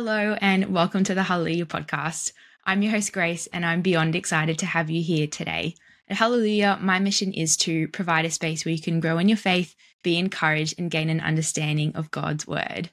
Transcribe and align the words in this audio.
Hello, 0.00 0.36
and 0.40 0.72
welcome 0.72 1.02
to 1.02 1.12
the 1.12 1.24
Hallelujah 1.24 1.66
podcast. 1.66 2.30
I'm 2.64 2.82
your 2.82 2.92
host, 2.92 3.12
Grace, 3.12 3.48
and 3.52 3.66
I'm 3.66 3.82
beyond 3.82 4.14
excited 4.14 4.56
to 4.60 4.66
have 4.66 4.90
you 4.90 5.02
here 5.02 5.26
today. 5.26 5.74
At 6.06 6.18
Hallelujah, 6.18 6.78
my 6.80 7.00
mission 7.00 7.32
is 7.32 7.56
to 7.56 7.88
provide 7.88 8.24
a 8.24 8.30
space 8.30 8.64
where 8.64 8.72
you 8.72 8.80
can 8.80 9.00
grow 9.00 9.18
in 9.18 9.28
your 9.28 9.36
faith, 9.36 9.74
be 10.04 10.16
encouraged, 10.16 10.78
and 10.78 10.88
gain 10.88 11.10
an 11.10 11.20
understanding 11.20 11.96
of 11.96 12.12
God's 12.12 12.46
word. 12.46 12.90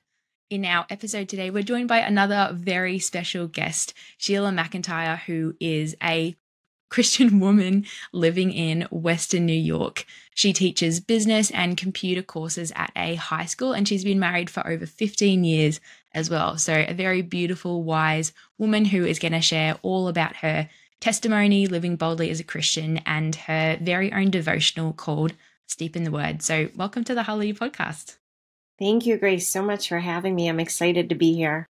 In 0.50 0.66
our 0.66 0.88
episode 0.89 1.30
today, 1.30 1.52
we're 1.52 1.62
joined 1.62 1.88
by 1.88 2.00
another 2.00 2.50
very 2.55 2.98
special 2.98 3.48
guest, 3.48 3.94
Sheila 4.18 4.50
McIntyre, 4.50 5.20
who 5.20 5.56
is 5.60 5.96
a 6.02 6.36
Christian 6.90 7.40
woman 7.42 7.86
living 8.14 8.52
in 8.52 8.88
Western 8.90 9.46
New 9.46 9.54
York. 9.54 10.06
She 10.34 10.54
teaches 10.54 11.00
business 11.00 11.52
and 11.52 11.78
computer 11.78 12.24
courses 12.24 12.72
at 12.76 12.92
a 12.96 13.14
high 13.14 13.46
school, 13.46 13.74
and 13.74 13.87
she's 13.87 14.04
been 14.04 14.19
married 14.19 14.50
for 14.50 14.65
over 14.65 14.87
15 14.87 15.43
years 15.43 15.79
as 16.15 16.29
well. 16.29 16.57
So, 16.57 16.74
a 16.74 16.93
very 16.93 17.21
beautiful, 17.21 17.83
wise 17.83 18.33
woman 18.57 18.86
who 18.86 19.06
is 19.06 19.19
going 19.19 19.33
to 19.33 19.42
share 19.42 19.78
all 19.83 20.07
about 20.07 20.37
her 20.37 20.69
testimony, 21.00 21.68
living 21.68 21.97
boldly 21.97 22.32
as 22.32 22.39
a 22.39 22.43
Christian, 22.43 23.00
and 23.06 23.36
her 23.36 23.78
very 23.79 24.11
own 24.11 24.32
devotional 24.32 24.93
called 24.93 25.33
Steep 25.68 25.96
in 25.96 26.06
the 26.06 26.11
Word. 26.11 26.42
So, 26.42 26.70
welcome 26.75 27.04
to 27.04 27.14
the 27.14 27.23
Hallelujah 27.23 27.54
podcast. 27.54 28.15
Thank 28.79 29.06
you, 29.06 29.18
Grace, 29.18 29.47
so 29.47 29.61
much 29.61 29.87
for 29.87 30.00
having 30.00 30.33
me. 30.33 30.47
I'm 30.47 30.59
excited 30.59 31.09
to 31.09 31.15
be 31.15 31.33
here. 31.33 31.68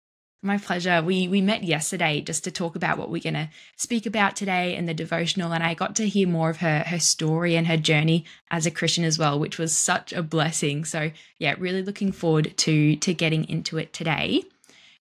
My 0.45 0.57
pleasure. 0.57 1.01
We 1.01 1.29
we 1.29 1.39
met 1.39 1.63
yesterday 1.63 2.19
just 2.19 2.43
to 2.43 2.51
talk 2.51 2.75
about 2.75 2.97
what 2.97 3.09
we're 3.09 3.23
going 3.23 3.33
to 3.35 3.49
speak 3.77 4.05
about 4.05 4.35
today 4.35 4.75
in 4.75 4.87
the 4.87 4.93
devotional 4.93 5.53
and 5.53 5.63
I 5.63 5.73
got 5.73 5.95
to 5.95 6.09
hear 6.09 6.27
more 6.27 6.49
of 6.49 6.57
her 6.57 6.79
her 6.79 6.99
story 6.99 7.55
and 7.55 7.65
her 7.67 7.77
journey 7.77 8.25
as 8.51 8.65
a 8.65 8.71
Christian 8.71 9.05
as 9.05 9.17
well, 9.17 9.39
which 9.39 9.57
was 9.57 9.75
such 9.75 10.11
a 10.11 10.21
blessing. 10.21 10.83
So, 10.83 11.11
yeah, 11.39 11.55
really 11.57 11.81
looking 11.81 12.11
forward 12.11 12.57
to 12.57 12.97
to 12.97 13.13
getting 13.13 13.47
into 13.47 13.77
it 13.77 13.93
today. 13.93 14.43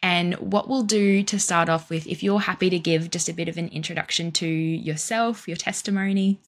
And 0.02 0.36
what 0.36 0.70
we'll 0.70 0.84
do 0.84 1.22
to 1.24 1.38
start 1.38 1.68
off 1.68 1.90
with 1.90 2.08
if 2.08 2.24
you're 2.24 2.40
happy 2.40 2.70
to 2.70 2.80
give 2.80 3.12
just 3.12 3.28
a 3.28 3.34
bit 3.34 3.50
of 3.50 3.58
an 3.58 3.68
introduction 3.70 4.32
to 4.34 4.48
yourself, 4.48 5.50
your 5.50 5.58
testimony. 5.58 6.40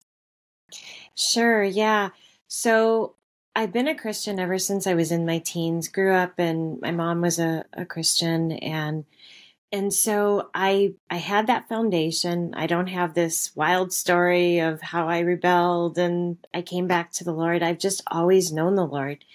Sure, 1.14 1.62
yeah. 1.62 2.12
So, 2.48 3.16
I've 3.58 3.74
been 3.74 3.88
a 3.88 3.96
Christian 3.96 4.40
ever 4.40 4.60
since 4.60 4.86
I 4.86 4.94
was 4.94 5.12
in 5.12 5.26
my 5.26 5.40
teens. 5.40 5.88
Grew 5.88 6.14
up 6.14 6.38
and 6.38 6.80
my 6.80 6.92
mom 6.92 7.22
was 7.22 7.40
a, 7.40 7.66
a 7.74 7.86
Christian 7.86 8.52
and 8.52 9.04
and 9.72 9.92
so 9.92 10.52
I 10.54 10.94
I 11.10 11.18
had 11.18 11.48
that 11.48 11.68
foundation. 11.68 12.54
I 12.54 12.68
don't 12.68 12.86
have 12.86 13.16
this 13.16 13.56
wild 13.56 13.92
story 13.92 14.60
of 14.60 14.80
how 14.82 15.10
I 15.10 15.22
rebelled 15.22 15.98
and 15.98 16.38
I 16.54 16.62
came 16.62 16.86
back 16.86 17.12
to 17.14 17.24
the 17.24 17.34
Lord. 17.34 17.64
I've 17.64 17.80
just 17.80 18.04
always 18.06 18.54
known 18.54 18.76
the 18.76 18.86
Lord. 18.86 19.26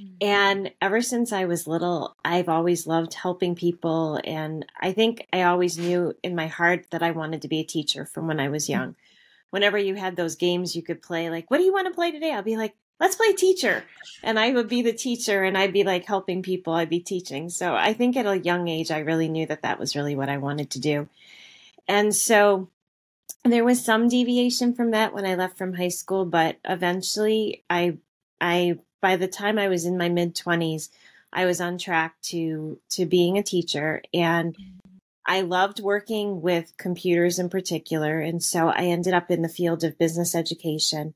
Mm-hmm. 0.00 0.14
And 0.20 0.70
ever 0.80 1.02
since 1.02 1.32
I 1.32 1.46
was 1.46 1.66
little, 1.66 2.14
I've 2.24 2.48
always 2.48 2.86
loved 2.86 3.14
helping 3.14 3.56
people 3.56 4.20
and 4.22 4.64
I 4.80 4.92
think 4.92 5.26
I 5.32 5.42
always 5.42 5.76
knew 5.76 6.14
in 6.22 6.36
my 6.36 6.46
heart 6.46 6.86
that 6.92 7.02
I 7.02 7.10
wanted 7.10 7.42
to 7.42 7.48
be 7.48 7.58
a 7.58 7.64
teacher 7.64 8.06
from 8.06 8.28
when 8.28 8.38
I 8.38 8.48
was 8.48 8.68
young. 8.68 8.90
Mm-hmm. 8.90 9.50
Whenever 9.50 9.76
you 9.76 9.96
had 9.96 10.14
those 10.14 10.36
games 10.36 10.76
you 10.76 10.82
could 10.82 11.02
play 11.02 11.30
like, 11.30 11.50
"What 11.50 11.58
do 11.58 11.64
you 11.64 11.72
want 11.72 11.88
to 11.88 11.94
play 11.94 12.12
today?" 12.12 12.32
I'll 12.32 12.44
be 12.44 12.56
like, 12.56 12.76
let's 13.02 13.16
play 13.16 13.32
teacher. 13.32 13.82
And 14.22 14.38
I 14.38 14.52
would 14.52 14.68
be 14.68 14.82
the 14.82 14.92
teacher 14.92 15.42
and 15.42 15.58
I'd 15.58 15.72
be 15.72 15.82
like 15.82 16.06
helping 16.06 16.42
people, 16.42 16.72
I'd 16.72 16.88
be 16.88 17.00
teaching. 17.00 17.50
So 17.50 17.74
I 17.74 17.92
think 17.92 18.16
at 18.16 18.26
a 18.26 18.38
young 18.38 18.68
age, 18.68 18.92
I 18.92 19.00
really 19.00 19.28
knew 19.28 19.44
that 19.46 19.62
that 19.62 19.80
was 19.80 19.96
really 19.96 20.14
what 20.14 20.28
I 20.28 20.38
wanted 20.38 20.70
to 20.70 20.80
do. 20.80 21.08
And 21.88 22.14
so 22.14 22.68
there 23.44 23.64
was 23.64 23.84
some 23.84 24.08
deviation 24.08 24.72
from 24.72 24.92
that 24.92 25.12
when 25.12 25.26
I 25.26 25.34
left 25.34 25.58
from 25.58 25.74
high 25.74 25.88
school, 25.88 26.24
but 26.24 26.58
eventually 26.64 27.64
I, 27.68 27.98
I, 28.40 28.78
by 29.00 29.16
the 29.16 29.26
time 29.26 29.58
I 29.58 29.66
was 29.66 29.84
in 29.84 29.98
my 29.98 30.08
mid 30.08 30.36
twenties, 30.36 30.88
I 31.32 31.44
was 31.46 31.60
on 31.60 31.78
track 31.78 32.14
to, 32.26 32.78
to 32.90 33.04
being 33.04 33.36
a 33.36 33.42
teacher 33.42 34.02
and 34.14 34.56
I 35.26 35.40
loved 35.40 35.80
working 35.80 36.40
with 36.40 36.76
computers 36.76 37.40
in 37.40 37.48
particular. 37.48 38.20
And 38.20 38.40
so 38.40 38.68
I 38.68 38.84
ended 38.84 39.12
up 39.12 39.28
in 39.28 39.42
the 39.42 39.48
field 39.48 39.82
of 39.82 39.98
business 39.98 40.36
education. 40.36 41.14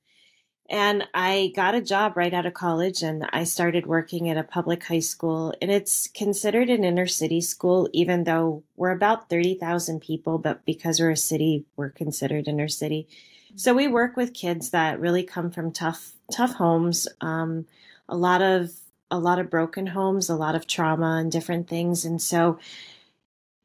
And 0.68 1.04
I 1.14 1.52
got 1.54 1.76
a 1.76 1.80
job 1.80 2.16
right 2.16 2.34
out 2.34 2.46
of 2.46 2.54
college 2.54 3.02
and 3.02 3.28
I 3.32 3.44
started 3.44 3.86
working 3.86 4.28
at 4.28 4.36
a 4.36 4.42
public 4.42 4.84
high 4.84 5.00
school. 5.00 5.54
And 5.62 5.70
it's 5.70 6.08
considered 6.08 6.68
an 6.70 6.82
inner 6.82 7.06
city 7.06 7.40
school, 7.40 7.88
even 7.92 8.24
though 8.24 8.64
we're 8.76 8.90
about 8.90 9.28
30,000 9.28 10.00
people, 10.00 10.38
but 10.38 10.64
because 10.64 10.98
we're 10.98 11.10
a 11.10 11.16
city, 11.16 11.66
we're 11.76 11.90
considered 11.90 12.48
inner 12.48 12.68
city. 12.68 13.06
So 13.54 13.74
we 13.74 13.86
work 13.86 14.16
with 14.16 14.34
kids 14.34 14.70
that 14.70 14.98
really 14.98 15.22
come 15.22 15.50
from 15.50 15.72
tough, 15.72 16.12
tough 16.32 16.54
homes. 16.54 17.06
Um, 17.20 17.66
a 18.08 18.16
lot 18.16 18.42
of, 18.42 18.70
a 19.08 19.18
lot 19.20 19.38
of 19.38 19.48
broken 19.48 19.86
homes, 19.86 20.28
a 20.28 20.34
lot 20.34 20.56
of 20.56 20.66
trauma 20.66 21.18
and 21.20 21.30
different 21.30 21.68
things. 21.68 22.04
And 22.04 22.20
so 22.20 22.58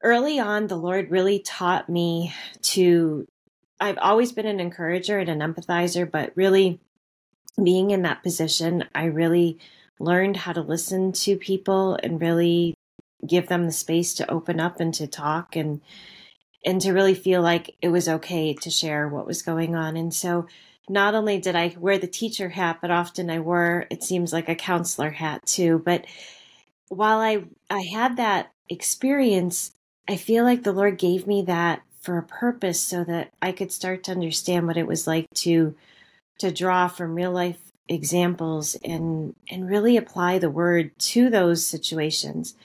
early 0.03 0.39
on, 0.39 0.67
the 0.67 0.77
Lord 0.77 1.09
really 1.09 1.39
taught 1.39 1.89
me 1.89 2.31
to 2.61 3.27
I've 3.81 3.97
always 3.97 4.31
been 4.31 4.45
an 4.45 4.59
encourager 4.59 5.17
and 5.17 5.27
an 5.27 5.39
empathizer, 5.39 6.09
but 6.09 6.31
really 6.35 6.79
being 7.63 7.91
in 7.91 8.01
that 8.03 8.23
position, 8.23 8.85
I 8.93 9.05
really 9.05 9.59
learned 9.99 10.37
how 10.37 10.53
to 10.53 10.61
listen 10.61 11.11
to 11.11 11.37
people 11.37 11.97
and 12.01 12.19
really 12.19 12.73
give 13.27 13.47
them 13.47 13.65
the 13.65 13.71
space 13.71 14.13
to 14.15 14.31
open 14.31 14.59
up 14.59 14.79
and 14.79 14.93
to 14.95 15.07
talk 15.07 15.55
and 15.55 15.81
and 16.65 16.79
to 16.81 16.91
really 16.91 17.15
feel 17.15 17.41
like 17.41 17.75
it 17.81 17.89
was 17.89 18.07
okay 18.07 18.53
to 18.53 18.69
share 18.69 19.07
what 19.07 19.25
was 19.25 19.41
going 19.41 19.75
on. 19.75 19.97
And 19.97 20.13
so 20.13 20.45
not 20.87 21.15
only 21.15 21.39
did 21.39 21.55
I 21.55 21.75
wear 21.79 21.97
the 21.97 22.07
teacher 22.07 22.49
hat, 22.49 22.77
but 22.81 22.91
often 22.91 23.29
I 23.29 23.39
wore 23.39 23.87
it 23.89 24.03
seems 24.03 24.31
like 24.31 24.49
a 24.49 24.55
counselor 24.55 25.11
hat 25.11 25.45
too. 25.45 25.81
But 25.83 26.05
while 26.89 27.19
I 27.19 27.45
I 27.69 27.81
had 27.81 28.17
that 28.17 28.51
experience, 28.69 29.71
I 30.07 30.17
feel 30.17 30.43
like 30.43 30.63
the 30.63 30.73
Lord 30.73 30.97
gave 30.97 31.25
me 31.27 31.41
that 31.43 31.81
for 31.99 32.17
a 32.17 32.23
purpose 32.23 32.81
so 32.81 33.03
that 33.03 33.31
I 33.41 33.51
could 33.51 33.71
start 33.71 34.03
to 34.03 34.11
understand 34.11 34.67
what 34.67 34.77
it 34.77 34.87
was 34.87 35.07
like 35.07 35.27
to 35.35 35.75
to 36.39 36.51
draw 36.51 36.87
from 36.87 37.15
real 37.15 37.31
life 37.31 37.71
examples 37.87 38.75
and 38.83 39.35
and 39.49 39.69
really 39.69 39.97
apply 39.97 40.39
the 40.39 40.49
word 40.49 40.97
to 40.97 41.29
those 41.29 41.65
situations. 41.65 42.55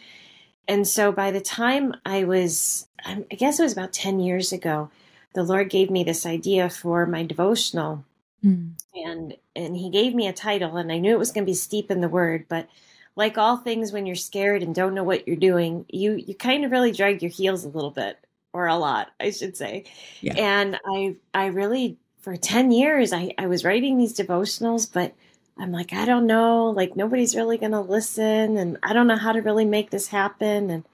And 0.69 0.87
so 0.87 1.13
by 1.13 1.31
the 1.31 1.41
time 1.41 1.95
I 2.05 2.25
was 2.25 2.89
I 3.05 3.23
guess 3.31 3.59
it 3.59 3.63
was 3.63 3.73
about 3.73 3.93
10 3.93 4.21
years 4.21 4.53
ago, 4.53 4.91
the 5.35 5.43
Lord 5.43 5.71
gave 5.71 5.91
me 5.91 6.05
this 6.05 6.27
idea 6.27 6.69
for 6.69 7.07
my 7.07 7.25
devotional. 7.25 8.05
Mm. 8.45 8.73
And 8.95 9.37
and 9.55 9.77
he 9.77 9.91
gave 9.91 10.15
me 10.15 10.29
a 10.29 10.33
title 10.33 10.77
and 10.77 10.93
I 10.93 10.99
knew 10.99 11.13
it 11.13 11.19
was 11.19 11.33
going 11.33 11.45
to 11.45 11.51
be 11.51 11.55
steep 11.55 11.91
in 11.91 12.01
the 12.01 12.09
word, 12.09 12.47
but 12.49 12.69
like 13.17 13.39
all 13.39 13.57
things 13.57 13.93
when 13.93 14.07
you're 14.07 14.15
scared 14.15 14.63
and 14.63 14.75
don't 14.75 14.95
know 14.95 15.05
what 15.05 15.27
you're 15.27 15.37
doing, 15.37 15.87
you 15.89 16.15
you 16.15 16.35
kind 16.35 16.65
of 16.65 16.71
really 16.71 16.93
drag 16.93 17.23
your 17.23 17.31
heels 17.31 17.65
a 17.65 17.69
little 17.69 17.91
bit 17.91 18.19
or 18.53 18.67
a 18.67 18.77
lot, 18.77 19.09
I 19.21 19.31
should 19.31 19.57
say. 19.57 19.85
Yeah. 20.21 20.35
And 20.35 20.79
I 20.87 21.17
I 21.35 21.47
really 21.47 21.99
for 22.27 22.37
10 22.37 22.73
years 22.73 23.13
I, 23.13 23.33
I 23.39 23.47
was 23.47 23.65
writing 23.65 23.97
these 23.97 24.19
devotionals, 24.19 24.93
but 24.93 25.15
I'm 25.57 25.71
like, 25.71 25.93
I 25.93 26.05
don't 26.05 26.27
know, 26.27 26.71
like 26.71 26.97
nobody's 26.97 27.37
really 27.37 27.57
going 27.57 27.71
to 27.71 27.81
listen 27.81 28.57
and 28.57 28.79
I 28.83 28.95
don't 28.95 29.07
know 29.07 29.17
how 29.17 29.31
to 29.31 29.43
really 29.43 29.65
make 29.65 29.91
this 29.93 30.09
happen. 30.09 30.71
And, 30.71 30.85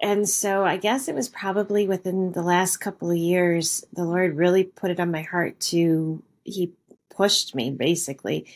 and 0.00 0.28
so 0.28 0.64
I 0.64 0.76
guess 0.76 1.08
it 1.08 1.14
was 1.16 1.28
probably 1.28 1.88
within 1.88 2.30
the 2.30 2.42
last 2.44 2.76
couple 2.76 3.10
of 3.10 3.16
years, 3.16 3.84
the 3.94 4.04
Lord 4.04 4.36
really 4.36 4.62
put 4.62 4.92
it 4.92 5.00
on 5.00 5.10
my 5.10 5.22
heart 5.22 5.58
to, 5.58 6.22
he 6.44 6.70
pushed 7.10 7.56
me 7.56 7.72
basically, 7.72 8.46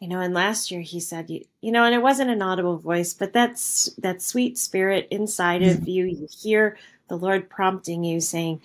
you 0.00 0.08
know, 0.08 0.20
and 0.20 0.32
last 0.32 0.70
year 0.70 0.80
he 0.80 1.00
said, 1.00 1.28
you, 1.28 1.44
you 1.60 1.70
know, 1.70 1.84
and 1.84 1.94
it 1.94 2.00
wasn't 2.00 2.30
an 2.30 2.40
audible 2.40 2.78
voice, 2.78 3.12
but 3.12 3.34
that's 3.34 3.90
that 3.98 4.22
sweet 4.22 4.56
spirit 4.56 5.06
inside 5.10 5.62
of 5.62 5.80
mm-hmm. 5.80 5.90
you. 5.90 6.04
You 6.06 6.28
hear 6.30 6.78
the 7.08 7.18
Lord 7.18 7.50
prompting 7.50 8.04
you 8.04 8.22
saying, 8.22 8.62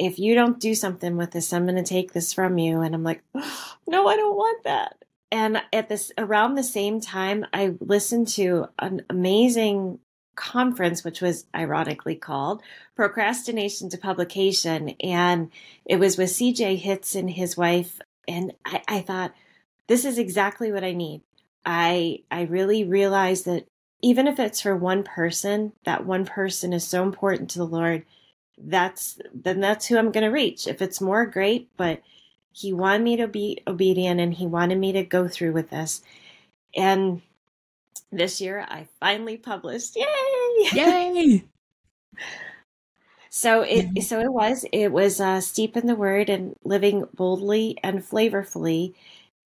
if 0.00 0.18
you 0.18 0.34
don't 0.34 0.58
do 0.58 0.74
something 0.74 1.18
with 1.18 1.32
this, 1.32 1.52
I'm 1.52 1.66
going 1.66 1.76
to 1.76 1.82
take 1.82 2.12
this 2.12 2.32
from 2.32 2.56
you. 2.56 2.80
And 2.80 2.94
I'm 2.94 3.04
like, 3.04 3.22
no, 3.86 4.08
I 4.08 4.16
don't 4.16 4.36
want 4.36 4.64
that. 4.64 4.96
And 5.30 5.62
at 5.72 5.88
this, 5.88 6.10
around 6.16 6.54
the 6.54 6.64
same 6.64 7.00
time, 7.00 7.46
I 7.52 7.74
listened 7.80 8.28
to 8.28 8.68
an 8.78 9.02
amazing 9.10 10.00
conference, 10.34 11.04
which 11.04 11.20
was 11.20 11.44
ironically 11.54 12.16
called 12.16 12.62
Procrastination 12.96 13.90
to 13.90 13.98
Publication. 13.98 14.94
And 15.02 15.50
it 15.84 15.96
was 15.96 16.16
with 16.16 16.30
CJ 16.30 16.78
Hitz 16.78 17.14
and 17.14 17.30
his 17.30 17.56
wife. 17.56 18.00
And 18.26 18.54
I, 18.64 18.82
I 18.88 19.00
thought, 19.02 19.34
this 19.86 20.06
is 20.06 20.18
exactly 20.18 20.72
what 20.72 20.82
I 20.82 20.92
need. 20.92 21.20
I, 21.64 22.22
I 22.30 22.42
really 22.42 22.84
realized 22.84 23.44
that 23.44 23.66
even 24.02 24.26
if 24.26 24.40
it's 24.40 24.62
for 24.62 24.74
one 24.74 25.02
person, 25.02 25.72
that 25.84 26.06
one 26.06 26.24
person 26.24 26.72
is 26.72 26.88
so 26.88 27.02
important 27.02 27.50
to 27.50 27.58
the 27.58 27.66
Lord 27.66 28.06
that's 28.62 29.18
then 29.34 29.60
that's 29.60 29.86
who 29.86 29.98
I'm 29.98 30.12
going 30.12 30.24
to 30.24 30.30
reach. 30.30 30.66
If 30.66 30.82
it's 30.82 31.00
more, 31.00 31.26
great. 31.26 31.68
But 31.76 32.02
he 32.52 32.72
wanted 32.72 33.02
me 33.02 33.16
to 33.16 33.28
be 33.28 33.62
obedient, 33.66 34.20
and 34.20 34.34
he 34.34 34.46
wanted 34.46 34.78
me 34.78 34.92
to 34.92 35.04
go 35.04 35.28
through 35.28 35.52
with 35.52 35.70
this. 35.70 36.02
And 36.76 37.22
this 38.12 38.40
year, 38.40 38.66
I 38.68 38.88
finally 38.98 39.36
published. 39.36 39.96
Yay! 39.96 40.68
Yay! 40.72 41.44
so 43.30 43.62
it 43.62 44.02
so 44.02 44.20
it 44.20 44.32
was 44.32 44.64
it 44.72 44.88
was 44.88 45.20
uh, 45.20 45.40
steep 45.40 45.76
in 45.76 45.86
the 45.86 45.94
word 45.94 46.28
and 46.28 46.54
living 46.64 47.06
boldly 47.14 47.78
and 47.82 48.00
flavorfully, 48.00 48.94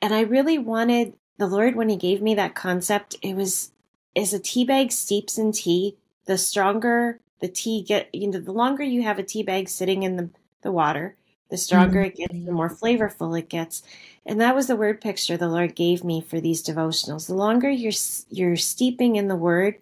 and 0.00 0.14
I 0.14 0.20
really 0.20 0.58
wanted 0.58 1.14
the 1.38 1.46
Lord 1.46 1.76
when 1.76 1.88
He 1.88 1.96
gave 1.96 2.22
me 2.22 2.34
that 2.34 2.54
concept. 2.54 3.16
It 3.22 3.36
was 3.36 3.70
is 4.14 4.32
a 4.32 4.38
tea 4.38 4.64
bag 4.64 4.92
steeps 4.92 5.38
in 5.38 5.52
tea 5.52 5.96
the 6.26 6.38
stronger 6.38 7.20
the 7.44 7.48
tea 7.48 7.82
get 7.82 8.08
you 8.14 8.26
know 8.26 8.40
the 8.40 8.52
longer 8.52 8.82
you 8.82 9.02
have 9.02 9.18
a 9.18 9.22
tea 9.22 9.42
bag 9.42 9.68
sitting 9.68 10.02
in 10.02 10.16
the, 10.16 10.30
the 10.62 10.72
water 10.72 11.14
the 11.50 11.58
stronger 11.58 11.98
mm-hmm. 11.98 12.06
it 12.06 12.16
gets 12.16 12.32
the 12.32 12.38
mm-hmm. 12.38 12.54
more 12.54 12.70
flavorful 12.70 13.38
it 13.38 13.50
gets. 13.50 13.82
And 14.24 14.40
that 14.40 14.54
was 14.54 14.66
the 14.66 14.76
word 14.76 15.02
picture 15.02 15.36
the 15.36 15.46
lord 15.46 15.76
gave 15.76 16.02
me 16.02 16.22
for 16.22 16.40
these 16.40 16.64
devotionals. 16.64 17.26
The 17.26 17.34
longer 17.34 17.68
you're 17.68 17.92
you're 18.30 18.56
steeping 18.56 19.16
in 19.16 19.28
the 19.28 19.36
word 19.36 19.76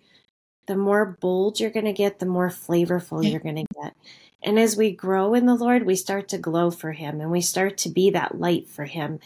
the 0.66 0.76
more 0.76 1.16
bold 1.20 1.60
you're 1.60 1.70
going 1.70 1.86
to 1.86 1.92
get 1.92 2.18
the 2.18 2.26
more 2.26 2.48
flavorful 2.48 3.22
you're 3.28 3.38
going 3.38 3.64
to 3.64 3.80
get. 3.80 3.94
And 4.42 4.58
as 4.58 4.76
we 4.76 4.90
grow 4.90 5.32
in 5.32 5.46
the 5.46 5.54
lord 5.54 5.86
we 5.86 5.94
start 5.94 6.28
to 6.30 6.38
glow 6.38 6.72
for 6.72 6.90
him 6.90 7.20
and 7.20 7.30
we 7.30 7.40
start 7.40 7.78
to 7.78 7.88
be 7.88 8.10
that 8.10 8.40
light 8.40 8.68
for 8.68 8.86
him. 8.86 9.20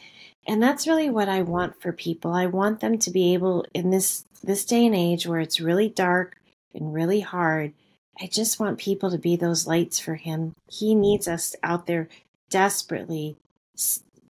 And 0.47 0.63
that's 0.63 0.87
really 0.87 1.09
what 1.09 1.31
i 1.31 1.41
want 1.41 1.81
for 1.81 1.91
people. 1.91 2.35
I 2.35 2.45
want 2.45 2.81
them 2.81 2.99
to 2.99 3.11
be 3.11 3.33
able 3.33 3.65
in 3.73 3.89
this 3.89 4.27
this 4.45 4.67
day 4.67 4.85
and 4.85 4.95
age 4.95 5.27
where 5.27 5.41
it's 5.41 5.59
really 5.59 5.89
dark 5.89 6.37
and 6.75 6.93
really 6.93 7.21
hard 7.21 7.73
I 8.21 8.27
just 8.27 8.59
want 8.59 8.79
people 8.79 9.11
to 9.11 9.19
be 9.19 9.37
those 9.37 9.67
lights 9.67 9.99
for 9.99 10.15
him. 10.15 10.55
He 10.71 10.95
needs 10.95 11.29
us 11.29 11.55
out 11.63 11.87
there 11.87 12.09
desperately 12.51 13.37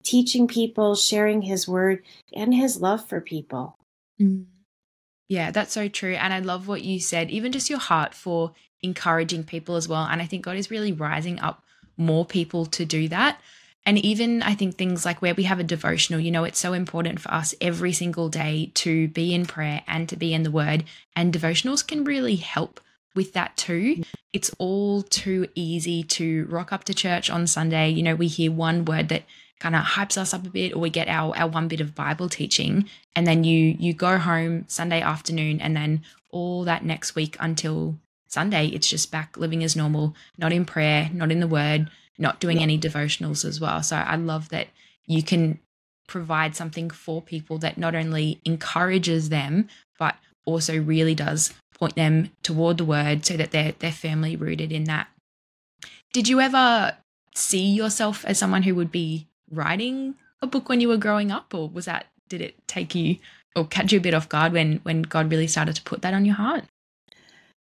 teaching 0.03 0.47
people, 0.47 0.95
sharing 0.95 1.43
his 1.43 1.67
word 1.67 2.03
and 2.33 2.53
his 2.53 2.81
love 2.81 3.05
for 3.07 3.21
people. 3.21 3.77
Mm. 4.19 4.45
Yeah, 5.29 5.51
that's 5.51 5.73
so 5.73 5.87
true. 5.89 6.13
And 6.13 6.33
I 6.33 6.39
love 6.39 6.67
what 6.67 6.83
you 6.83 6.99
said, 6.99 7.29
even 7.29 7.51
just 7.51 7.69
your 7.69 7.79
heart 7.79 8.13
for 8.13 8.53
encouraging 8.81 9.43
people 9.43 9.75
as 9.75 9.87
well. 9.87 10.03
And 10.03 10.21
I 10.21 10.25
think 10.25 10.45
God 10.45 10.55
is 10.55 10.71
really 10.71 10.93
rising 10.93 11.39
up 11.39 11.63
more 11.97 12.25
people 12.25 12.65
to 12.67 12.85
do 12.85 13.07
that. 13.09 13.41
And 13.85 13.97
even 13.99 14.43
I 14.43 14.53
think 14.53 14.75
things 14.75 15.05
like 15.05 15.21
where 15.21 15.33
we 15.33 15.43
have 15.43 15.59
a 15.59 15.63
devotional, 15.63 16.19
you 16.19 16.31
know, 16.31 16.43
it's 16.43 16.59
so 16.59 16.73
important 16.73 17.19
for 17.19 17.33
us 17.33 17.55
every 17.61 17.93
single 17.93 18.29
day 18.29 18.71
to 18.75 19.07
be 19.09 19.33
in 19.33 19.45
prayer 19.45 19.81
and 19.87 20.07
to 20.09 20.17
be 20.17 20.33
in 20.33 20.43
the 20.43 20.51
word. 20.51 20.83
And 21.15 21.33
devotionals 21.33 21.85
can 21.87 22.03
really 22.03 22.35
help 22.35 22.79
with 23.17 23.33
that 23.33 23.57
too. 23.57 24.03
It's 24.31 24.51
all 24.59 25.01
too 25.01 25.47
easy 25.55 26.03
to 26.03 26.45
rock 26.45 26.71
up 26.71 26.85
to 26.85 26.93
church 26.93 27.29
on 27.29 27.47
Sunday. 27.47 27.89
You 27.89 28.03
know, 28.03 28.15
we 28.15 28.27
hear 28.27 28.51
one 28.51 28.85
word 28.85 29.09
that 29.09 29.23
kind 29.59 29.75
of 29.75 29.83
hypes 29.83 30.17
us 30.17 30.33
up 30.33 30.45
a 30.45 30.49
bit 30.49 30.73
or 30.73 30.79
we 30.79 30.91
get 30.91 31.09
our, 31.09 31.35
our 31.35 31.49
one 31.49 31.67
bit 31.67 31.81
of 31.81 31.95
Bible 31.95 32.29
teaching 32.29 32.87
and 33.15 33.25
then 33.25 33.43
you 33.43 33.75
you 33.79 33.91
go 33.91 34.19
home 34.19 34.65
Sunday 34.67 35.01
afternoon 35.01 35.59
and 35.59 35.75
then 35.75 36.03
all 36.29 36.63
that 36.63 36.85
next 36.85 37.15
week 37.15 37.35
until 37.39 37.97
Sunday 38.27 38.67
it's 38.67 38.87
just 38.87 39.11
back 39.11 39.35
living 39.35 39.63
as 39.63 39.75
normal, 39.75 40.15
not 40.37 40.53
in 40.53 40.63
prayer, 40.63 41.09
not 41.11 41.31
in 41.31 41.39
the 41.39 41.47
word, 41.47 41.89
not 42.19 42.39
doing 42.39 42.59
any 42.59 42.77
devotionals 42.77 43.43
as 43.43 43.59
well. 43.59 43.81
So 43.81 43.95
I 43.95 44.15
love 44.15 44.49
that 44.49 44.67
you 45.07 45.23
can 45.23 45.59
provide 46.07 46.55
something 46.55 46.91
for 46.91 47.21
people 47.21 47.57
that 47.57 47.79
not 47.79 47.95
only 47.95 48.39
encourages 48.45 49.29
them 49.29 49.67
but 49.97 50.15
also 50.45 50.79
really 50.79 51.15
does 51.15 51.53
point 51.77 51.95
them 51.95 52.31
toward 52.43 52.77
the 52.77 52.85
word 52.85 53.25
so 53.25 53.37
that 53.37 53.51
they're 53.51 53.73
they're 53.79 53.91
firmly 53.91 54.35
rooted 54.35 54.71
in 54.71 54.85
that. 54.85 55.07
Did 56.13 56.27
you 56.27 56.39
ever 56.39 56.97
see 57.35 57.71
yourself 57.71 58.25
as 58.25 58.37
someone 58.37 58.63
who 58.63 58.75
would 58.75 58.91
be 58.91 59.27
writing 59.51 60.15
a 60.41 60.47
book 60.47 60.69
when 60.69 60.81
you 60.81 60.87
were 60.87 60.97
growing 60.97 61.31
up 61.31 61.53
or 61.53 61.69
was 61.69 61.85
that 61.85 62.07
did 62.29 62.41
it 62.41 62.55
take 62.67 62.95
you 62.95 63.17
or 63.55 63.65
catch 63.65 63.91
you 63.91 63.99
a 63.99 64.01
bit 64.01 64.13
off 64.13 64.29
guard 64.29 64.53
when 64.53 64.79
when 64.83 65.03
God 65.03 65.31
really 65.31 65.47
started 65.47 65.75
to 65.75 65.83
put 65.83 66.01
that 66.01 66.13
on 66.13 66.25
your 66.25 66.35
heart? 66.35 66.63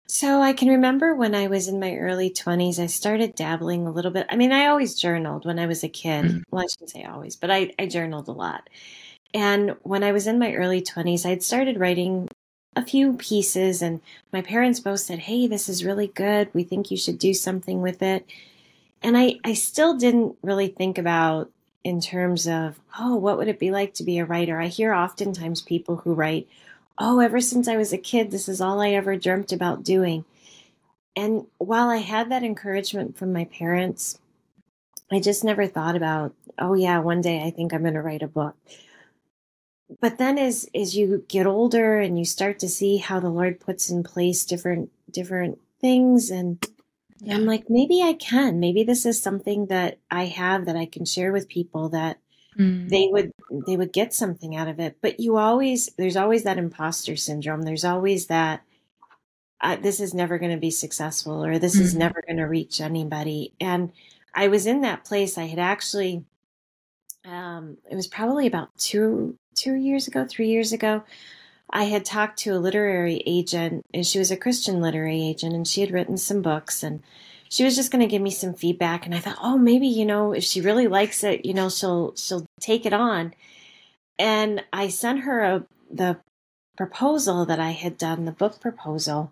So 0.07 0.41
I 0.41 0.53
can 0.53 0.67
remember 0.67 1.15
when 1.15 1.33
I 1.33 1.47
was 1.47 1.67
in 1.67 1.79
my 1.79 1.95
early 1.95 2.29
20s, 2.29 2.77
I 2.77 2.88
started 2.88 3.35
dabbling 3.35 3.88
a 3.88 3.91
little 3.91 4.11
bit. 4.11 4.27
I 4.29 4.35
mean, 4.35 4.51
I 4.51 4.67
always 4.67 4.95
journaled 4.95 5.45
when 5.45 5.57
I 5.57 5.65
was 5.65 5.83
a 5.83 5.89
kid. 5.89 6.25
Mm-hmm. 6.25 6.39
Well, 6.51 6.63
I 6.63 6.67
shouldn't 6.67 6.89
say 6.91 7.05
always, 7.05 7.38
but 7.38 7.50
I, 7.50 7.71
I 7.79 7.88
journaled 7.88 8.27
a 8.27 8.33
lot. 8.33 8.69
And 9.33 9.75
when 9.81 10.03
I 10.03 10.11
was 10.11 10.27
in 10.27 10.38
my 10.39 10.53
early 10.53 10.81
20s, 10.81 11.25
I'd 11.25 11.41
started 11.41 11.79
writing 11.79 12.27
a 12.75 12.86
few 12.86 13.14
pieces 13.14 13.81
and 13.81 14.02
my 14.31 14.42
parents 14.42 14.80
both 14.80 15.02
said, 15.02 15.20
"Hey, 15.20 15.48
this 15.48 15.70
is 15.70 15.86
really 15.86 16.08
good. 16.08 16.50
We 16.54 16.64
think 16.64 16.92
you 16.92 16.98
should 16.98 17.20
do 17.20 17.34
something 17.34 17.81
with 17.81 18.02
it." 18.02 18.25
And 19.02 19.18
I 19.18 19.40
I 19.44 19.54
still 19.54 19.96
didn't 19.96 20.36
really 20.42 20.68
think 20.68 20.98
about 20.98 21.52
in 21.84 22.00
terms 22.02 22.48
of, 22.48 22.80
"Oh, 23.00 23.16
what 23.16 23.38
would 23.38 23.48
it 23.48 23.60
be 23.60 23.72
like 23.72 23.94
to 23.96 24.04
be 24.04 24.18
a 24.18 24.25
writer?" 24.25 24.60
I 24.60 24.68
hear 24.68 24.94
oftentimes 24.94 25.62
people 25.62 25.98
who 25.98 26.14
write, 26.14 26.48
"Oh, 26.98 27.20
ever 27.20 27.42
since 27.42 27.68
I 27.68 27.78
was 27.78 27.94
a 27.94 27.98
kid, 27.98 28.31
this 28.31 28.48
is 28.50 28.62
all 28.62 28.81
I 28.81 28.92
ever 28.92 29.16
dreamt 29.18 29.52
about 29.52 29.84
doing." 29.84 30.25
And 31.16 31.48
while 31.60 31.90
I 31.90 31.98
had 31.98 32.30
that 32.30 32.44
encouragement 32.44 33.18
from 33.18 33.34
my 33.34 33.46
parents, 33.46 34.20
I 35.12 35.20
just 35.20 35.44
never 35.44 35.68
thought 35.68 35.96
about, 35.96 36.34
"Oh 36.58 36.74
yeah, 36.74 37.00
one 37.00 37.22
day 37.22 37.44
I 37.44 37.52
think 37.52 37.74
I'm 37.74 37.81
going 37.81 37.94
to 37.94 38.02
write 38.02 38.24
a 38.24 38.28
book." 38.28 38.56
But 40.00 40.18
then 40.18 40.38
as 40.38 40.68
as 40.75 40.95
you 40.95 41.24
get 41.27 41.45
older 41.45 42.00
and 42.00 42.18
you 42.18 42.25
start 42.25 42.59
to 42.59 42.69
see 42.69 42.97
how 42.97 43.19
the 43.19 43.30
lord 43.30 43.59
puts 43.59 43.89
in 43.89 44.03
place 44.03 44.45
different 44.45 44.89
different 45.12 45.59
things 45.80 46.30
and 46.30 46.65
yeah. 47.19 47.35
i'm 47.35 47.45
like 47.45 47.65
maybe 47.69 48.01
i 48.01 48.13
can 48.13 48.59
maybe 48.59 48.83
this 48.83 49.06
is 49.06 49.21
something 49.21 49.68
that 49.68 50.00
i 50.09 50.25
have 50.25 50.65
that 50.65 50.75
i 50.75 50.85
can 50.85 51.06
share 51.06 51.31
with 51.31 51.47
people 51.47 51.89
that 51.89 52.18
mm. 52.57 52.88
they 52.89 53.07
would 53.12 53.31
they 53.68 53.77
would 53.77 53.94
get 53.94 54.13
something 54.13 54.56
out 54.56 54.68
of 54.68 54.80
it 54.80 54.97
but 55.01 55.19
you 55.19 55.38
always 55.38 55.89
there's 55.97 56.18
always 56.18 56.44
that 56.44 56.57
imposter 56.57 57.15
syndrome 57.15 57.63
there's 57.63 57.86
always 57.86 58.27
that 58.27 58.63
uh, 59.62 59.77
this 59.77 60.01
is 60.01 60.13
never 60.13 60.38
going 60.38 60.51
to 60.51 60.57
be 60.57 60.71
successful 60.71 61.44
or 61.44 61.57
this 61.57 61.77
mm. 61.77 61.81
is 61.81 61.95
never 61.95 62.21
going 62.27 62.38
to 62.38 62.44
reach 62.44 62.81
anybody 62.81 63.53
and 63.59 63.91
i 64.33 64.47
was 64.47 64.65
in 64.65 64.81
that 64.81 65.06
place 65.06 65.38
i 65.38 65.45
had 65.45 65.59
actually 65.59 66.24
um, 67.25 67.77
it 67.89 67.95
was 67.95 68.07
probably 68.07 68.47
about 68.47 68.77
two 68.77 69.38
two 69.55 69.73
years 69.73 70.07
ago, 70.07 70.25
three 70.25 70.47
years 70.47 70.73
ago. 70.73 71.03
I 71.69 71.85
had 71.85 72.05
talked 72.05 72.39
to 72.39 72.51
a 72.51 72.59
literary 72.59 73.23
agent, 73.25 73.85
and 73.94 74.05
she 74.05 74.19
was 74.19 74.29
a 74.29 74.38
Christian 74.38 74.81
literary 74.81 75.23
agent, 75.23 75.55
and 75.55 75.67
she 75.67 75.81
had 75.81 75.91
written 75.91 76.17
some 76.17 76.41
books, 76.41 76.83
and 76.83 77.01
she 77.50 77.63
was 77.63 77.75
just 77.75 77.91
going 77.91 78.01
to 78.01 78.11
give 78.11 78.21
me 78.21 78.31
some 78.31 78.53
feedback. 78.53 79.05
And 79.05 79.15
I 79.15 79.19
thought, 79.19 79.38
oh, 79.41 79.57
maybe 79.57 79.88
you 79.88 80.05
know, 80.05 80.33
if 80.33 80.44
she 80.44 80.61
really 80.61 80.88
likes 80.88 81.23
it, 81.23 81.45
you 81.45 81.53
know, 81.53 81.69
she'll 81.69 82.15
she'll 82.15 82.45
take 82.59 82.85
it 82.85 82.94
on. 82.94 83.33
And 84.19 84.63
I 84.71 84.89
sent 84.89 85.21
her 85.21 85.41
a 85.41 85.65
the 85.89 86.17
proposal 86.77 87.45
that 87.45 87.59
I 87.59 87.71
had 87.71 87.97
done, 87.97 88.25
the 88.25 88.31
book 88.31 88.59
proposal, 88.59 89.31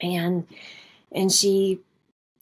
and 0.00 0.46
and 1.12 1.30
she 1.30 1.80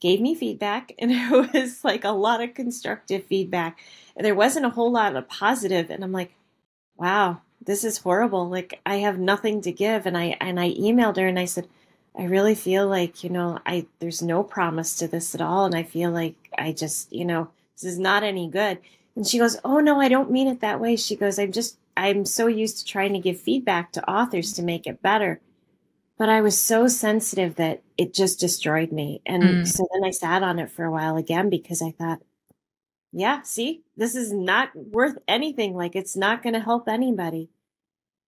gave 0.01 0.21
me 0.21 0.35
feedback, 0.35 0.93
and 0.99 1.11
it 1.13 1.53
was 1.53 1.85
like 1.85 2.05
a 2.05 2.11
lot 2.11 2.43
of 2.43 2.55
constructive 2.55 3.25
feedback 3.25 3.79
there 4.23 4.35
wasn't 4.35 4.67
a 4.67 4.71
whole 4.71 4.93
lot 4.93 5.17
of 5.17 5.29
positive 5.29 5.91
and 5.91 6.05
i'm 6.05 6.13
like 6.13 6.33
wow 6.97 7.41
this 7.65 7.85
is 7.85 7.99
horrible. 7.99 8.49
Like 8.49 8.81
i 8.85 8.97
have 8.97 9.19
nothing 9.19 9.61
to 9.63 9.73
give. 9.73 10.07
And 10.07 10.17
i 10.17 10.37
and 10.41 10.61
i 10.61 10.73
emailed 10.73 11.17
her 11.17 11.27
and 11.27 11.39
i 11.39 11.45
said 11.45 11.69
i 12.17 12.25
really 12.25 12.55
feel 12.55 12.87
like 12.87 13.25
you 13.25 13.31
know 13.31 13.59
i 13.67 13.87
there's 13.99 14.23
no 14.23 14.43
promise 14.43 14.97
to 14.97 15.09
this 15.09 15.35
at 15.35 15.41
all. 15.41 15.65
And 15.65 15.75
i 15.75 15.83
feel 15.83 16.11
like 16.11 16.35
i 16.59 16.73
just 16.73 17.13
you 17.13 17.25
know 17.25 17.51
this 17.75 17.85
is 17.93 17.99
not 17.99 18.23
any 18.23 18.49
good. 18.49 18.79
And 19.17 19.27
she 19.27 19.39
goes 19.39 19.59
oh 19.65 19.81
no 19.81 20.01
i 20.01 20.09
don't 20.09 20.31
mean 20.31 20.49
it 20.49 20.61
that 20.61 20.81
way. 20.81 20.97
She 20.97 21.17
goes 21.17 21.39
i'm 21.39 21.53
just 21.53 21.79
i'm 21.97 22.25
so 22.25 22.47
used 22.47 22.79
to 22.79 22.85
trying 22.85 23.13
to 23.13 23.19
give 23.19 23.41
feedback 23.41 23.93
to 23.93 24.11
authors 24.11 24.53
to 24.55 24.63
make 24.63 24.87
it 24.87 25.03
better. 25.03 25.41
But 26.19 26.29
i 26.29 26.41
was 26.41 26.61
so 26.61 26.87
sensitive 26.89 27.57
that 27.57 27.83
it 27.97 28.15
just 28.15 28.41
destroyed 28.41 28.93
me. 28.93 29.23
And 29.27 29.43
mm. 29.43 29.67
so 29.67 29.87
then 29.93 30.05
i 30.05 30.11
sat 30.11 30.43
on 30.43 30.59
it 30.59 30.71
for 30.71 30.85
a 30.85 30.91
while 30.91 31.17
again 31.17 31.51
because 31.51 31.83
i 31.83 31.91
thought 31.91 32.21
yeah, 33.17 33.43
see, 33.43 33.83
this 33.97 34.17
is 34.17 34.33
not 34.33 34.71
worth 34.75 35.19
anything. 35.29 35.75
Like 35.75 35.95
it's 35.95 36.17
not 36.17 36.43
going 36.43 36.55
to 36.55 36.61
help 36.61 36.89
anybody. 36.89 37.49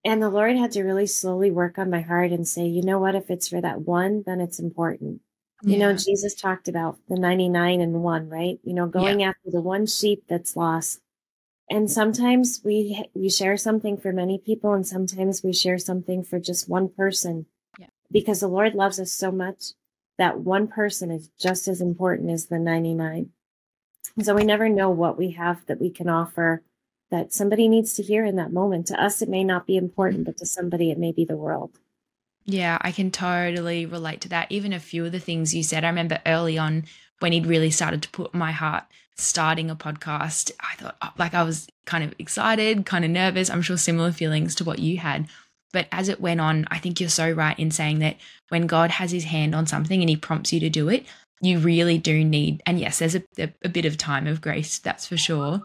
And 0.05 0.23
the 0.23 0.31
Lord 0.31 0.57
had 0.57 0.71
to 0.73 0.85
really 0.85 1.09
slowly 1.09 1.51
work 1.51 1.77
on 1.77 1.91
my 1.91 2.01
heart 2.03 2.31
and 2.31 2.47
say, 2.47 2.67
you 2.67 2.83
know 2.83 3.01
what? 3.01 3.17
If 3.17 3.29
it's 3.29 3.49
for 3.49 3.61
that 3.61 3.81
one, 3.81 4.23
then 4.25 4.41
it's 4.41 4.61
important. 4.61 5.23
Yeah. 5.63 5.73
You 5.73 5.79
know, 5.81 5.93
Jesus 5.95 6.37
talked 6.37 6.69
about 6.69 6.99
the 7.09 7.17
99 7.19 7.81
and 7.81 7.95
one, 8.05 8.29
right? 8.29 8.61
You 8.63 8.75
know, 8.75 8.87
going 8.87 9.21
yeah. 9.21 9.31
after 9.31 9.51
the 9.51 9.61
one 9.61 9.87
sheep 9.87 10.23
that's 10.29 10.55
lost. 10.55 11.01
And 11.69 11.91
sometimes 11.91 12.61
we 12.65 13.07
we 13.13 13.29
share 13.29 13.57
something 13.57 13.97
for 13.97 14.13
many 14.13 14.39
people 14.39 14.73
and 14.73 14.87
sometimes 14.87 15.43
we 15.43 15.53
share 15.53 15.79
something 15.79 16.23
for 16.23 16.39
just 16.39 16.69
one 16.69 16.89
person. 16.89 17.47
Yeah. 17.77 17.89
Because 18.13 18.39
the 18.39 18.47
Lord 18.47 18.77
loves 18.77 19.01
us 19.01 19.13
so 19.13 19.33
much 19.33 19.73
that 20.17 20.39
one 20.39 20.69
person 20.69 21.11
is 21.11 21.29
just 21.41 21.67
as 21.67 21.81
important 21.81 22.31
as 22.31 22.47
the 22.47 22.61
99. 22.61 23.31
So 24.23 24.35
we 24.35 24.45
never 24.45 24.69
know 24.69 24.91
what 24.91 25.19
we 25.19 25.33
have 25.33 25.65
that 25.67 25.81
we 25.81 25.91
can 25.91 26.09
offer 26.09 26.63
that 27.11 27.33
somebody 27.33 27.69
needs 27.69 27.95
to 27.95 28.03
hear 28.03 28.25
in 28.25 28.37
that 28.37 28.53
moment. 28.53 28.87
To 28.87 29.01
us, 29.01 29.23
it 29.23 29.29
may 29.29 29.45
not 29.45 29.67
be 29.67 29.77
important, 29.77 30.25
but 30.25 30.37
to 30.39 30.47
somebody, 30.47 30.91
it 30.91 30.99
may 30.99 31.13
be 31.13 31.25
the 31.25 31.37
world. 31.37 31.79
Yeah, 32.45 32.79
I 32.81 32.93
can 32.93 33.11
totally 33.11 33.87
relate 33.87 34.21
to 34.23 34.29
that. 34.31 34.51
Even 34.51 34.73
a 34.73 34.81
few 34.81 35.05
of 35.05 35.13
the 35.13 35.19
things 35.19 35.55
you 35.55 35.63
said, 35.63 35.85
I 35.85 35.89
remember 35.89 36.21
early 36.27 36.57
on 36.57 36.85
when 37.21 37.33
he'd 37.33 37.47
really 37.47 37.71
started 37.71 38.03
to 38.03 38.11
put 38.11 38.35
my 38.35 38.53
heart 38.53 38.85
starting 39.17 39.71
a 39.71 39.77
podcast, 39.77 40.53
I 40.61 40.77
thought, 40.77 40.97
oh, 41.03 41.11
like, 41.19 41.35
I 41.35 41.43
was 41.43 41.69
kind 41.87 42.05
of 42.05 42.15
excited, 42.19 42.87
kind 42.87 43.05
of 43.05 43.11
nervous. 43.11 43.51
I'm 43.51 43.63
sure 43.63 43.79
similar 43.79 44.13
feelings 44.13 44.55
to 44.57 44.65
what 44.65 44.79
you 44.79 44.99
had. 44.99 45.29
But 45.73 45.89
as 45.91 46.09
it 46.09 46.21
went 46.21 46.41
on, 46.41 46.67
I 46.71 46.79
think 46.79 47.01
you're 47.01 47.09
so 47.09 47.31
right 47.31 47.59
in 47.59 47.71
saying 47.71 47.99
that 48.01 48.17
when 48.49 48.67
God 48.67 48.91
has 48.93 49.11
his 49.11 49.25
hand 49.25 49.55
on 49.55 49.67
something 49.67 50.01
and 50.01 50.09
he 50.09 50.17
prompts 50.17 50.53
you 50.53 50.61
to 50.61 50.71
do 50.71 50.89
it, 50.89 51.07
you 51.41 51.59
really 51.59 51.99
do 51.99 52.25
need, 52.25 52.63
and 52.67 52.81
yes, 52.81 52.99
there's 52.99 53.15
a, 53.17 53.23
a, 53.39 53.53
a 53.65 53.69
bit 53.69 53.85
of 53.85 53.99
time 53.99 54.27
of 54.27 54.41
grace, 54.41 54.79
that's 54.79 55.07
for 55.07 55.17
sure. 55.17 55.63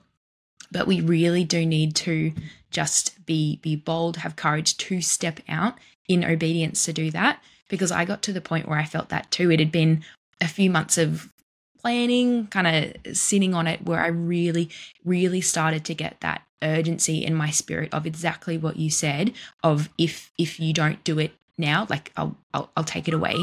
but 0.71 0.87
we 0.87 1.01
really 1.01 1.43
do 1.43 1.65
need 1.65 1.95
to 1.95 2.31
just 2.71 3.23
be 3.25 3.57
be 3.61 3.75
bold, 3.75 4.17
have 4.17 4.35
courage 4.35 4.77
to 4.77 5.01
step 5.01 5.39
out 5.49 5.75
in 6.07 6.23
obedience 6.23 6.85
to 6.85 6.93
do 6.93 7.11
that 7.11 7.41
because 7.69 7.91
I 7.91 8.05
got 8.05 8.21
to 8.23 8.33
the 8.33 8.41
point 8.41 8.67
where 8.67 8.77
I 8.79 8.85
felt 8.85 9.09
that 9.09 9.29
too. 9.31 9.51
It 9.51 9.59
had 9.59 9.71
been 9.71 10.03
a 10.39 10.47
few 10.47 10.69
months 10.69 10.97
of 10.97 11.31
planning, 11.79 12.47
kind 12.47 12.67
of 13.05 13.17
sitting 13.17 13.53
on 13.53 13.67
it, 13.67 13.85
where 13.85 14.01
I 14.01 14.07
really, 14.07 14.69
really 15.03 15.41
started 15.41 15.83
to 15.85 15.95
get 15.95 16.17
that 16.21 16.43
urgency 16.63 17.25
in 17.25 17.33
my 17.35 17.49
spirit 17.49 17.93
of 17.93 18.05
exactly 18.05 18.57
what 18.57 18.77
you 18.77 18.89
said 18.89 19.33
of 19.63 19.89
if 19.97 20.31
if 20.37 20.59
you 20.59 20.73
don't 20.73 21.03
do 21.03 21.17
it 21.17 21.31
now 21.57 21.87
like 21.89 22.11
I'll, 22.15 22.37
I'll 22.53 22.69
I'll 22.77 22.83
take 22.83 23.07
it 23.07 23.15
away 23.15 23.35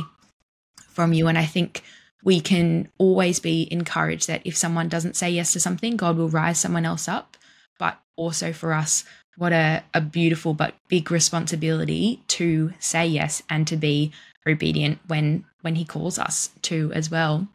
from 0.88 1.12
you 1.12 1.26
and 1.26 1.36
I 1.36 1.44
think 1.44 1.82
we 2.24 2.40
can 2.40 2.88
always 2.98 3.40
be 3.40 3.68
encouraged 3.70 4.26
that 4.28 4.42
if 4.44 4.56
someone 4.56 4.88
doesn't 4.88 5.16
say 5.16 5.30
yes 5.30 5.52
to 5.52 5.60
something 5.60 5.96
God 5.96 6.16
will 6.16 6.28
rise 6.28 6.58
someone 6.58 6.84
else 6.84 7.08
up. 7.08 7.36
But 7.78 8.00
also 8.16 8.52
for 8.52 8.72
us 8.72 9.04
what 9.36 9.52
a, 9.52 9.84
a 9.94 10.00
beautiful 10.00 10.52
but 10.52 10.74
big 10.88 11.12
responsibility 11.12 12.20
to 12.26 12.72
say 12.80 13.06
yes 13.06 13.42
and 13.48 13.68
to 13.68 13.76
be 13.76 14.12
obedient 14.46 14.98
when 15.06 15.44
when 15.60 15.76
he 15.76 15.84
calls 15.84 16.18
us 16.18 16.50
to 16.62 16.90
as 16.92 17.10
well. 17.10 17.46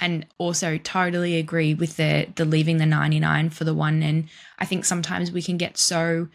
And 0.00 0.26
also 0.38 0.76
totally 0.78 1.38
agree 1.38 1.74
with 1.74 1.96
the 1.96 2.26
the 2.34 2.44
leaving 2.44 2.78
the 2.78 2.86
99 2.86 3.50
for 3.50 3.64
the 3.64 3.74
one. 3.74 4.02
And 4.02 4.28
i 4.58 4.64
think 4.64 4.84
sometimes 4.84 5.30
we 5.30 5.42
can 5.42 5.56
get 5.56 5.78
so 5.78 6.28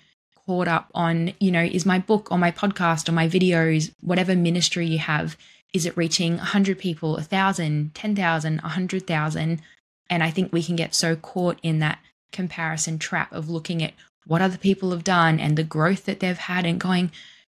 caught 0.46 0.68
up 0.68 0.90
on 0.96 1.34
you 1.40 1.52
know 1.52 1.62
is 1.62 1.86
my 1.86 2.00
book 2.00 2.32
or 2.32 2.38
my 2.38 2.52
podcast 2.52 3.08
or 3.08 3.12
my 3.12 3.28
videos 3.28 3.94
whatever 4.02 4.36
ministry 4.36 4.88
you 4.88 4.98
have 4.98 5.38
is 5.74 5.86
it 5.86 5.98
reaching 5.98 6.38
100 6.38 6.78
people 6.78 7.14
1000 7.14 7.94
10000 7.94 8.62
100000 8.62 9.62
and 10.10 10.24
i 10.24 10.30
think 10.30 10.52
we 10.52 10.64
can 10.64 10.76
get 10.76 10.96
so 10.96 11.16
caught 11.16 11.60
in 11.64 11.80
that 11.80 12.00
comparison 12.32 13.00
trap 13.00 13.32
of 13.32 13.50
looking 13.50 13.82
at 13.84 13.94
what 14.26 14.42
other 14.42 14.58
people 14.58 14.92
have 14.92 15.04
done 15.04 15.40
and 15.40 15.58
the 15.58 15.64
growth 15.64 16.06
that 16.06 16.20
they've 16.20 16.38
had 16.38 16.66
and 16.66 16.80
going 16.80 17.12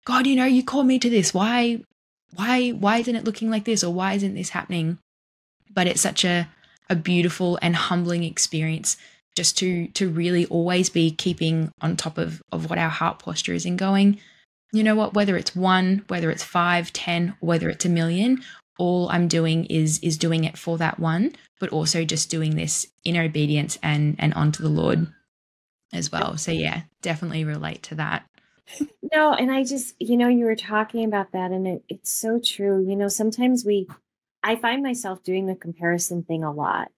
god 0.04 0.26
you 0.26 0.36
know 0.36 0.44
you 0.44 0.62
called 0.62 0.86
me 0.86 0.98
to 0.98 1.10
this. 1.10 1.34
Why 1.34 1.80
why 2.34 2.70
why 2.70 2.98
isn't 2.98 3.16
it 3.16 3.24
looking 3.24 3.50
like 3.50 3.64
this? 3.64 3.84
Or 3.84 3.92
why 3.92 4.14
isn't 4.14 4.34
this 4.34 4.50
happening? 4.50 4.98
But 5.72 5.86
it's 5.86 6.00
such 6.00 6.24
a 6.24 6.48
a 6.90 6.96
beautiful 6.96 7.58
and 7.62 7.76
humbling 7.76 8.24
experience 8.24 8.96
just 9.36 9.56
to 9.58 9.88
to 9.88 10.08
really 10.08 10.46
always 10.46 10.90
be 10.90 11.10
keeping 11.10 11.70
on 11.80 11.96
top 11.96 12.18
of 12.18 12.42
of 12.52 12.68
what 12.68 12.78
our 12.78 12.90
heart 12.90 13.18
posture 13.18 13.54
is 13.54 13.64
and 13.64 13.78
going 13.78 14.18
you 14.72 14.82
know 14.82 14.94
what 14.94 15.14
whether 15.14 15.36
it's 15.36 15.54
one 15.54 16.04
whether 16.08 16.30
it's 16.30 16.42
five 16.42 16.92
ten 16.92 17.34
whether 17.40 17.68
it's 17.68 17.84
a 17.84 17.88
million 17.88 18.42
all 18.78 19.08
i'm 19.10 19.28
doing 19.28 19.64
is 19.66 19.98
is 20.00 20.16
doing 20.16 20.44
it 20.44 20.56
for 20.56 20.78
that 20.78 20.98
one 20.98 21.32
but 21.60 21.70
also 21.70 22.04
just 22.04 22.30
doing 22.30 22.56
this 22.56 22.86
in 23.04 23.16
obedience 23.16 23.78
and 23.82 24.16
and 24.18 24.34
onto 24.34 24.62
the 24.62 24.68
lord 24.68 25.06
as 25.92 26.10
well. 26.10 26.38
So 26.38 26.52
yeah 26.52 26.82
definitely 27.02 27.44
relate 27.44 27.82
to 27.84 27.96
that. 27.96 28.24
No 29.12 29.34
and 29.34 29.52
i 29.52 29.62
just 29.62 29.94
you 29.98 30.16
know 30.16 30.28
you 30.28 30.46
were 30.46 30.56
talking 30.56 31.04
about 31.04 31.32
that 31.32 31.50
and 31.50 31.66
it, 31.66 31.84
it's 31.88 32.10
so 32.10 32.40
true. 32.42 32.84
You 32.88 32.96
know 32.96 33.08
sometimes 33.08 33.64
we 33.64 33.86
I 34.42 34.56
find 34.56 34.82
myself 34.82 35.22
doing 35.22 35.46
the 35.46 35.54
comparison 35.54 36.24
thing 36.24 36.42
a 36.42 36.52
lot. 36.52 36.88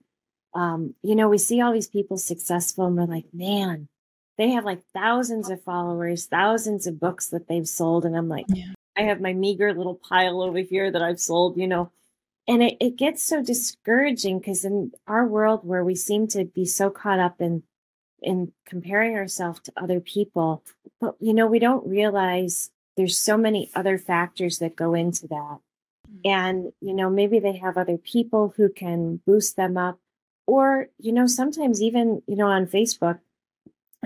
Um, 0.54 0.95
you 1.02 1.14
know, 1.14 1.28
we 1.28 1.38
see 1.38 1.61
all 1.61 1.73
these 1.73 1.88
people 1.88 2.16
successful 2.16 2.87
and 2.87 2.97
we're 2.97 3.04
like, 3.04 3.26
man, 3.33 3.88
they 4.38 4.50
have 4.50 4.64
like 4.64 4.82
thousands 4.92 5.50
of 5.50 5.62
followers, 5.62 6.26
thousands 6.26 6.86
of 6.86 7.00
books 7.00 7.28
that 7.28 7.48
they've 7.48 7.68
sold. 7.68 8.04
And 8.04 8.16
I'm 8.16 8.28
like, 8.28 8.46
yeah. 8.48 8.72
I 8.96 9.02
have 9.02 9.20
my 9.20 9.32
meager 9.32 9.72
little 9.72 9.94
pile 9.94 10.40
over 10.42 10.58
here 10.58 10.90
that 10.90 11.02
I've 11.02 11.20
sold, 11.20 11.56
you 11.56 11.66
know. 11.66 11.90
And 12.46 12.62
it, 12.62 12.76
it 12.80 12.96
gets 12.96 13.24
so 13.24 13.42
discouraging 13.42 14.38
because 14.38 14.64
in 14.64 14.92
our 15.06 15.26
world 15.26 15.60
where 15.62 15.84
we 15.84 15.94
seem 15.94 16.28
to 16.28 16.44
be 16.44 16.66
so 16.66 16.90
caught 16.90 17.18
up 17.18 17.40
in 17.40 17.62
in 18.22 18.52
comparing 18.66 19.16
ourselves 19.16 19.60
to 19.60 19.72
other 19.76 20.00
people, 20.00 20.62
but 21.00 21.14
you 21.20 21.34
know, 21.34 21.46
we 21.46 21.58
don't 21.58 21.86
realize 21.86 22.70
there's 22.96 23.18
so 23.18 23.36
many 23.36 23.70
other 23.74 23.98
factors 23.98 24.58
that 24.58 24.76
go 24.76 24.94
into 24.94 25.26
that 25.28 25.58
mm. 26.10 26.20
and 26.24 26.72
you 26.80 26.94
know 26.94 27.10
maybe 27.10 27.38
they 27.38 27.56
have 27.56 27.76
other 27.76 27.98
people 27.98 28.54
who 28.56 28.68
can 28.68 29.20
boost 29.26 29.56
them 29.56 29.76
up 29.76 29.98
or 30.46 30.88
you 30.98 31.12
know 31.12 31.26
sometimes 31.26 31.82
even 31.82 32.22
you 32.26 32.36
know 32.36 32.46
on 32.46 32.66
facebook 32.66 33.18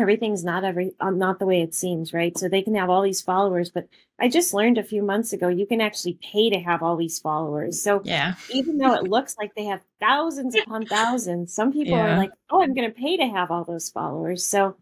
everything's 0.00 0.44
not 0.44 0.64
every 0.64 0.94
um, 1.00 1.18
not 1.18 1.38
the 1.38 1.46
way 1.46 1.62
it 1.62 1.74
seems 1.74 2.12
right? 2.12 2.36
So 2.36 2.48
they 2.48 2.62
can 2.62 2.74
have 2.74 2.90
all 2.90 3.02
these 3.02 3.22
followers 3.22 3.70
but 3.70 3.88
i 4.20 4.28
just 4.28 4.52
learned 4.52 4.78
a 4.78 4.82
few 4.82 5.02
months 5.02 5.32
ago 5.32 5.48
you 5.48 5.66
can 5.66 5.80
actually 5.80 6.18
pay 6.20 6.50
to 6.50 6.58
have 6.58 6.82
all 6.82 6.96
these 6.96 7.18
followers. 7.18 7.82
So 7.82 8.02
yeah. 8.04 8.34
even 8.50 8.78
though 8.78 8.94
it 8.94 9.04
looks 9.04 9.36
like 9.38 9.54
they 9.54 9.64
have 9.64 9.80
thousands 10.00 10.54
upon 10.54 10.86
thousands 10.86 11.52
some 11.52 11.72
people 11.72 11.94
yeah. 11.94 12.14
are 12.14 12.16
like 12.16 12.32
oh 12.50 12.62
i'm 12.62 12.74
going 12.74 12.90
to 12.90 13.00
pay 13.00 13.16
to 13.16 13.26
have 13.26 13.50
all 13.50 13.64
those 13.64 13.90
followers. 13.90 14.46
So 14.46 14.76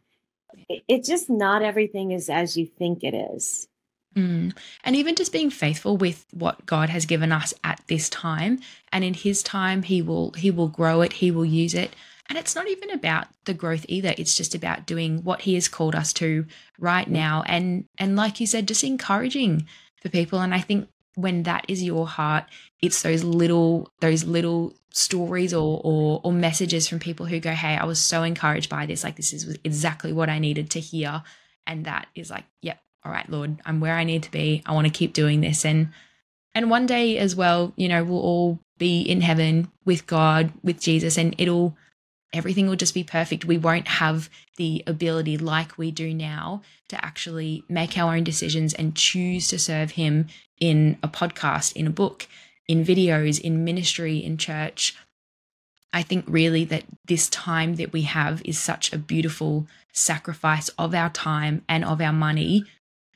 it, 0.68 0.82
it 0.88 1.04
just 1.04 1.28
not 1.28 1.62
everything 1.62 2.12
is 2.12 2.28
as 2.28 2.56
you 2.56 2.66
think 2.66 3.02
it 3.02 3.14
is. 3.14 3.68
Mm. 4.16 4.56
And 4.82 4.96
even 4.96 5.14
just 5.14 5.32
being 5.32 5.50
faithful 5.50 5.96
with 5.98 6.24
what 6.32 6.64
God 6.64 6.88
has 6.88 7.04
given 7.04 7.32
us 7.32 7.52
at 7.62 7.82
this 7.86 8.08
time, 8.08 8.60
and 8.90 9.04
in 9.04 9.12
His 9.12 9.42
time, 9.42 9.82
He 9.82 10.00
will 10.00 10.32
He 10.32 10.50
will 10.50 10.68
grow 10.68 11.02
it, 11.02 11.14
He 11.14 11.30
will 11.30 11.44
use 11.44 11.74
it, 11.74 11.94
and 12.28 12.38
it's 12.38 12.54
not 12.54 12.68
even 12.68 12.90
about 12.90 13.28
the 13.44 13.54
growth 13.54 13.86
either. 13.88 14.14
It's 14.18 14.36
just 14.36 14.54
about 14.54 14.86
doing 14.86 15.22
what 15.22 15.42
He 15.42 15.54
has 15.54 15.68
called 15.68 15.94
us 15.94 16.12
to 16.14 16.46
right 16.78 17.08
now, 17.08 17.42
and 17.46 17.84
and 17.98 18.16
like 18.16 18.40
you 18.40 18.46
said, 18.46 18.68
just 18.68 18.84
encouraging 18.84 19.66
for 20.02 20.08
people. 20.08 20.40
And 20.40 20.54
I 20.54 20.60
think 20.60 20.88
when 21.14 21.44
that 21.44 21.64
is 21.68 21.82
your 21.82 22.06
heart, 22.06 22.44
it's 22.82 23.02
those 23.02 23.24
little 23.24 23.90
those 24.00 24.24
little 24.24 24.74
stories 24.90 25.52
or, 25.54 25.80
or 25.84 26.20
or 26.24 26.32
messages 26.32 26.88
from 26.88 26.98
people 26.98 27.26
who 27.26 27.40
go, 27.40 27.52
"Hey, 27.52 27.76
I 27.76 27.84
was 27.84 28.00
so 28.00 28.22
encouraged 28.22 28.70
by 28.70 28.86
this. 28.86 29.04
Like 29.04 29.16
this 29.16 29.32
is 29.32 29.58
exactly 29.64 30.12
what 30.12 30.28
I 30.28 30.38
needed 30.38 30.70
to 30.72 30.80
hear." 30.80 31.22
And 31.66 31.84
that 31.86 32.06
is 32.14 32.30
like, 32.30 32.44
yep, 32.62 32.78
all 33.04 33.12
right, 33.12 33.28
Lord, 33.28 33.60
I'm 33.64 33.80
where 33.80 33.96
I 33.96 34.04
need 34.04 34.22
to 34.24 34.30
be. 34.30 34.62
I 34.66 34.72
want 34.72 34.86
to 34.86 34.92
keep 34.92 35.12
doing 35.12 35.40
this. 35.40 35.64
And 35.64 35.88
and 36.54 36.70
one 36.70 36.86
day 36.86 37.18
as 37.18 37.36
well, 37.36 37.72
you 37.76 37.88
know, 37.88 38.02
we'll 38.02 38.20
all 38.20 38.60
be 38.78 39.00
in 39.00 39.20
heaven 39.20 39.70
with 39.84 40.06
God, 40.06 40.52
with 40.62 40.80
Jesus, 40.80 41.18
and 41.18 41.34
it'll 41.38 41.76
everything 42.32 42.68
will 42.68 42.76
just 42.76 42.94
be 42.94 43.04
perfect. 43.04 43.44
We 43.44 43.58
won't 43.58 43.88
have 43.88 44.28
the 44.56 44.82
ability 44.86 45.38
like 45.38 45.78
we 45.78 45.90
do 45.90 46.12
now 46.12 46.62
to 46.88 47.04
actually 47.04 47.64
make 47.68 47.96
our 47.96 48.14
own 48.14 48.24
decisions 48.24 48.74
and 48.74 48.94
choose 48.94 49.48
to 49.48 49.58
serve 49.58 49.92
him 49.92 50.28
in 50.60 50.98
a 51.02 51.08
podcast, 51.08 51.74
in 51.74 51.86
a 51.86 51.90
book, 51.90 52.26
in 52.68 52.84
videos, 52.84 53.40
in 53.40 53.64
ministry, 53.64 54.18
in 54.18 54.36
church. 54.36 54.94
I 55.92 56.02
think 56.02 56.24
really 56.28 56.64
that 56.64 56.84
this 57.06 57.28
time 57.28 57.76
that 57.76 57.92
we 57.92 58.02
have 58.02 58.42
is 58.44 58.58
such 58.58 58.92
a 58.92 58.98
beautiful 58.98 59.66
sacrifice 59.92 60.68
of 60.70 60.94
our 60.94 61.10
time 61.10 61.62
and 61.68 61.84
of 61.84 62.00
our 62.00 62.12
money 62.12 62.64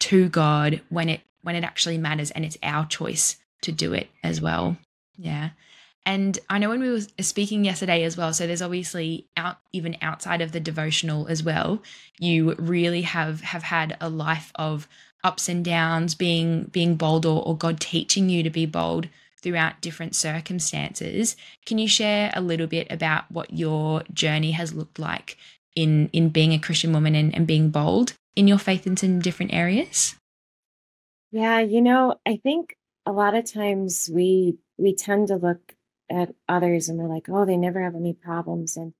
to 0.00 0.28
God 0.28 0.80
when 0.88 1.08
it 1.08 1.20
when 1.42 1.56
it 1.56 1.64
actually 1.64 1.98
matters 1.98 2.30
and 2.30 2.44
it's 2.44 2.58
our 2.62 2.86
choice 2.86 3.36
to 3.62 3.72
do 3.72 3.92
it 3.92 4.08
as 4.22 4.40
well. 4.40 4.76
Yeah. 5.16 5.50
And 6.06 6.38
I 6.48 6.58
know 6.58 6.70
when 6.70 6.80
we 6.80 6.90
were 6.90 7.00
speaking 7.20 7.64
yesterday 7.64 8.04
as 8.04 8.16
well, 8.16 8.32
so 8.32 8.46
there's 8.46 8.62
obviously 8.62 9.26
out 9.36 9.58
even 9.72 9.96
outside 10.00 10.40
of 10.40 10.52
the 10.52 10.60
devotional 10.60 11.26
as 11.28 11.42
well, 11.42 11.82
you 12.18 12.54
really 12.54 13.02
have 13.02 13.42
have 13.42 13.64
had 13.64 13.96
a 14.00 14.08
life 14.08 14.50
of 14.54 14.88
ups 15.22 15.48
and 15.48 15.64
downs, 15.64 16.14
being 16.14 16.64
being 16.64 16.96
bold 16.96 17.26
or, 17.26 17.46
or 17.46 17.56
God 17.56 17.80
teaching 17.80 18.28
you 18.28 18.42
to 18.42 18.50
be 18.50 18.66
bold 18.66 19.08
throughout 19.42 19.80
different 19.80 20.14
circumstances. 20.14 21.36
Can 21.66 21.78
you 21.78 21.88
share 21.88 22.30
a 22.34 22.40
little 22.40 22.66
bit 22.66 22.86
about 22.90 23.30
what 23.30 23.52
your 23.52 24.02
journey 24.12 24.52
has 24.52 24.74
looked 24.74 24.98
like 24.98 25.36
in 25.76 26.08
in 26.12 26.30
being 26.30 26.52
a 26.52 26.58
Christian 26.58 26.92
woman 26.92 27.14
and, 27.14 27.34
and 27.34 27.46
being 27.46 27.70
bold 27.70 28.14
in 28.36 28.48
your 28.48 28.58
faith 28.58 28.86
in 28.86 28.96
some 28.96 29.20
different 29.20 29.52
areas? 29.52 30.16
Yeah, 31.32 31.60
you 31.60 31.80
know, 31.80 32.16
I 32.26 32.40
think 32.42 32.76
a 33.06 33.12
lot 33.12 33.34
of 33.34 33.50
times 33.50 34.08
we 34.12 34.58
we 34.78 34.94
tend 34.94 35.28
to 35.28 35.36
look 35.36 35.74
at 36.10 36.34
others 36.48 36.88
and 36.88 36.98
we're 36.98 37.08
like, 37.08 37.28
oh, 37.28 37.44
they 37.44 37.56
never 37.56 37.82
have 37.82 37.94
any 37.94 38.12
problems. 38.12 38.76
And 38.76 38.92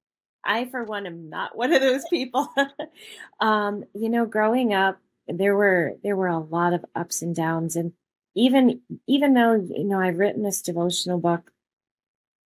I, 0.44 0.66
for 0.66 0.84
one, 0.84 1.06
am 1.06 1.28
not 1.28 1.56
one 1.56 1.72
of 1.72 1.80
those 1.80 2.04
people. 2.08 2.48
um, 3.40 3.84
you 3.94 4.08
know, 4.08 4.26
growing 4.26 4.72
up, 4.72 4.98
there 5.28 5.56
were 5.56 5.96
there 6.02 6.16
were 6.16 6.28
a 6.28 6.38
lot 6.38 6.72
of 6.72 6.84
ups 6.94 7.22
and 7.22 7.36
downs, 7.36 7.76
and 7.76 7.92
even 8.34 8.80
even 9.06 9.34
though 9.34 9.54
you 9.54 9.84
know 9.84 10.00
I've 10.00 10.18
written 10.18 10.42
this 10.42 10.62
devotional 10.62 11.20
book, 11.20 11.52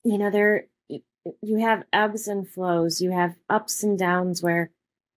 you 0.02 0.18
know, 0.18 0.30
there 0.30 0.66
you 1.40 1.56
have 1.56 1.84
ebbs 1.94 2.28
and 2.28 2.46
flows, 2.46 3.00
you 3.00 3.10
have 3.10 3.36
ups 3.48 3.82
and 3.82 3.98
downs 3.98 4.42
where 4.42 4.70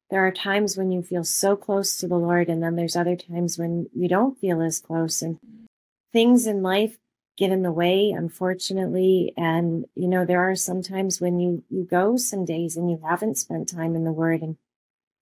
there 0.09 0.25
are 0.25 0.31
times 0.31 0.77
when 0.77 0.91
you 0.91 1.01
feel 1.01 1.25
so 1.25 1.57
close 1.57 1.97
to 1.97 2.07
the 2.07 2.15
Lord, 2.15 2.47
and 2.47 2.63
then 2.63 2.77
there's 2.77 2.95
other 2.95 3.17
times 3.17 3.57
when 3.57 3.89
you 3.93 4.07
don't 4.07 4.39
feel 4.39 4.61
as 4.61 4.79
close, 4.79 5.21
and 5.21 5.39
things 6.13 6.47
in 6.47 6.61
life 6.61 6.97
get 7.37 7.51
in 7.51 7.61
the 7.61 7.71
way, 7.71 8.11
unfortunately. 8.11 9.33
And 9.37 9.85
you 9.95 10.07
know, 10.07 10.25
there 10.25 10.41
are 10.41 10.55
some 10.55 10.81
times 10.81 11.21
when 11.21 11.39
you 11.39 11.63
you 11.69 11.83
go 11.83 12.17
some 12.17 12.45
days 12.45 12.75
and 12.75 12.89
you 12.89 12.99
haven't 13.03 13.37
spent 13.37 13.69
time 13.69 13.95
in 13.95 14.03
the 14.03 14.11
Word, 14.11 14.41
and 14.41 14.57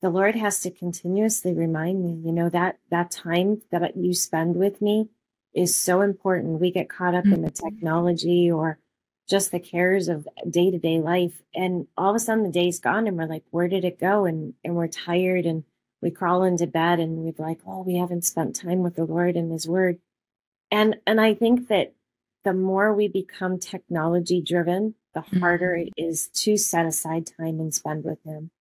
the 0.02 0.10
Lord 0.10 0.36
has 0.36 0.62
to 0.62 0.72
continuously 0.72 1.54
remind 1.54 2.04
me, 2.04 2.22
you 2.26 2.32
know, 2.32 2.50
that 2.50 2.80
that 2.90 3.12
time 3.12 3.62
that 3.72 3.96
you 3.98 4.14
spend 4.14 4.56
with 4.56 4.82
me 4.82 5.10
is 5.54 5.76
so 5.76 6.02
important. 6.02 6.60
We 6.60 6.72
get 6.72 6.90
caught 6.90 7.16
up 7.16 7.24
mm-hmm. 7.24 7.34
in 7.34 7.42
the 7.42 7.52
mm-hmm. 7.52 7.68
technology 7.68 8.52
or 8.52 8.80
just 9.28 9.52
the 9.52 9.60
cares 9.60 10.08
of 10.08 10.28
day 10.50 10.70
to 10.70 10.78
day 10.78 11.00
life. 11.00 11.42
And 11.54 11.88
all 11.98 12.12
of 12.12 12.16
a 12.16 12.20
sudden 12.20 12.44
the 12.44 12.52
day's 12.52 12.80
gone 12.80 13.08
and 13.08 13.18
we're 13.18 13.26
like, 13.26 13.44
where 13.50 13.68
did 13.68 13.86
it 13.86 14.00
go? 14.00 14.26
And 14.26 14.54
and 14.64 14.76
we're 14.76 14.88
tired 14.88 15.46
and 15.46 15.64
we 16.02 16.12
crawl 16.12 16.44
into 16.44 16.68
bed 16.68 17.00
and 17.00 17.18
we're 17.18 17.34
like, 17.44 17.60
oh, 17.66 17.82
we 17.82 17.96
haven't 17.96 18.26
spent 18.26 18.56
time 18.56 18.84
with 18.84 18.96
the 18.96 19.06
Lord 19.06 19.36
and 19.36 19.52
his 19.52 19.68
word. 19.68 20.00
And 20.72 20.98
and 21.08 21.20
I 21.20 21.34
think 21.34 21.68
that 21.70 21.94
the 22.46 22.54
more 22.54 22.94
we 22.94 23.10
become 23.10 23.60
technology 23.60 24.42
driven, 24.42 24.96
the 25.14 25.22
harder 25.22 25.76
mm-hmm. 25.76 25.88
it 25.88 26.02
is 26.02 26.30
to 26.30 26.56
set 26.56 26.86
aside 26.86 27.28
time 27.38 27.60
and 27.60 27.74
spend 27.74 28.06
with 28.06 28.24
him. 28.24 28.52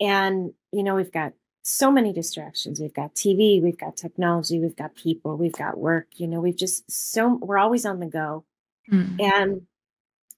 And, 0.00 0.54
you 0.72 0.82
know, 0.82 0.96
we've 0.96 1.12
got 1.12 1.34
so 1.62 1.92
many 1.92 2.12
distractions. 2.12 2.80
We've 2.80 2.94
got 2.94 3.14
TV, 3.14 3.62
we've 3.62 3.78
got 3.78 3.96
technology, 3.96 4.58
we've 4.58 4.74
got 4.74 4.96
people, 4.96 5.36
we've 5.36 5.52
got 5.52 5.78
work, 5.78 6.08
you 6.16 6.26
know, 6.26 6.40
we've 6.40 6.56
just 6.56 6.90
so 6.90 7.38
we're 7.40 7.58
always 7.58 7.86
on 7.86 8.00
the 8.00 8.06
go. 8.06 8.44
Mm-hmm. 8.90 9.20
And 9.20 9.66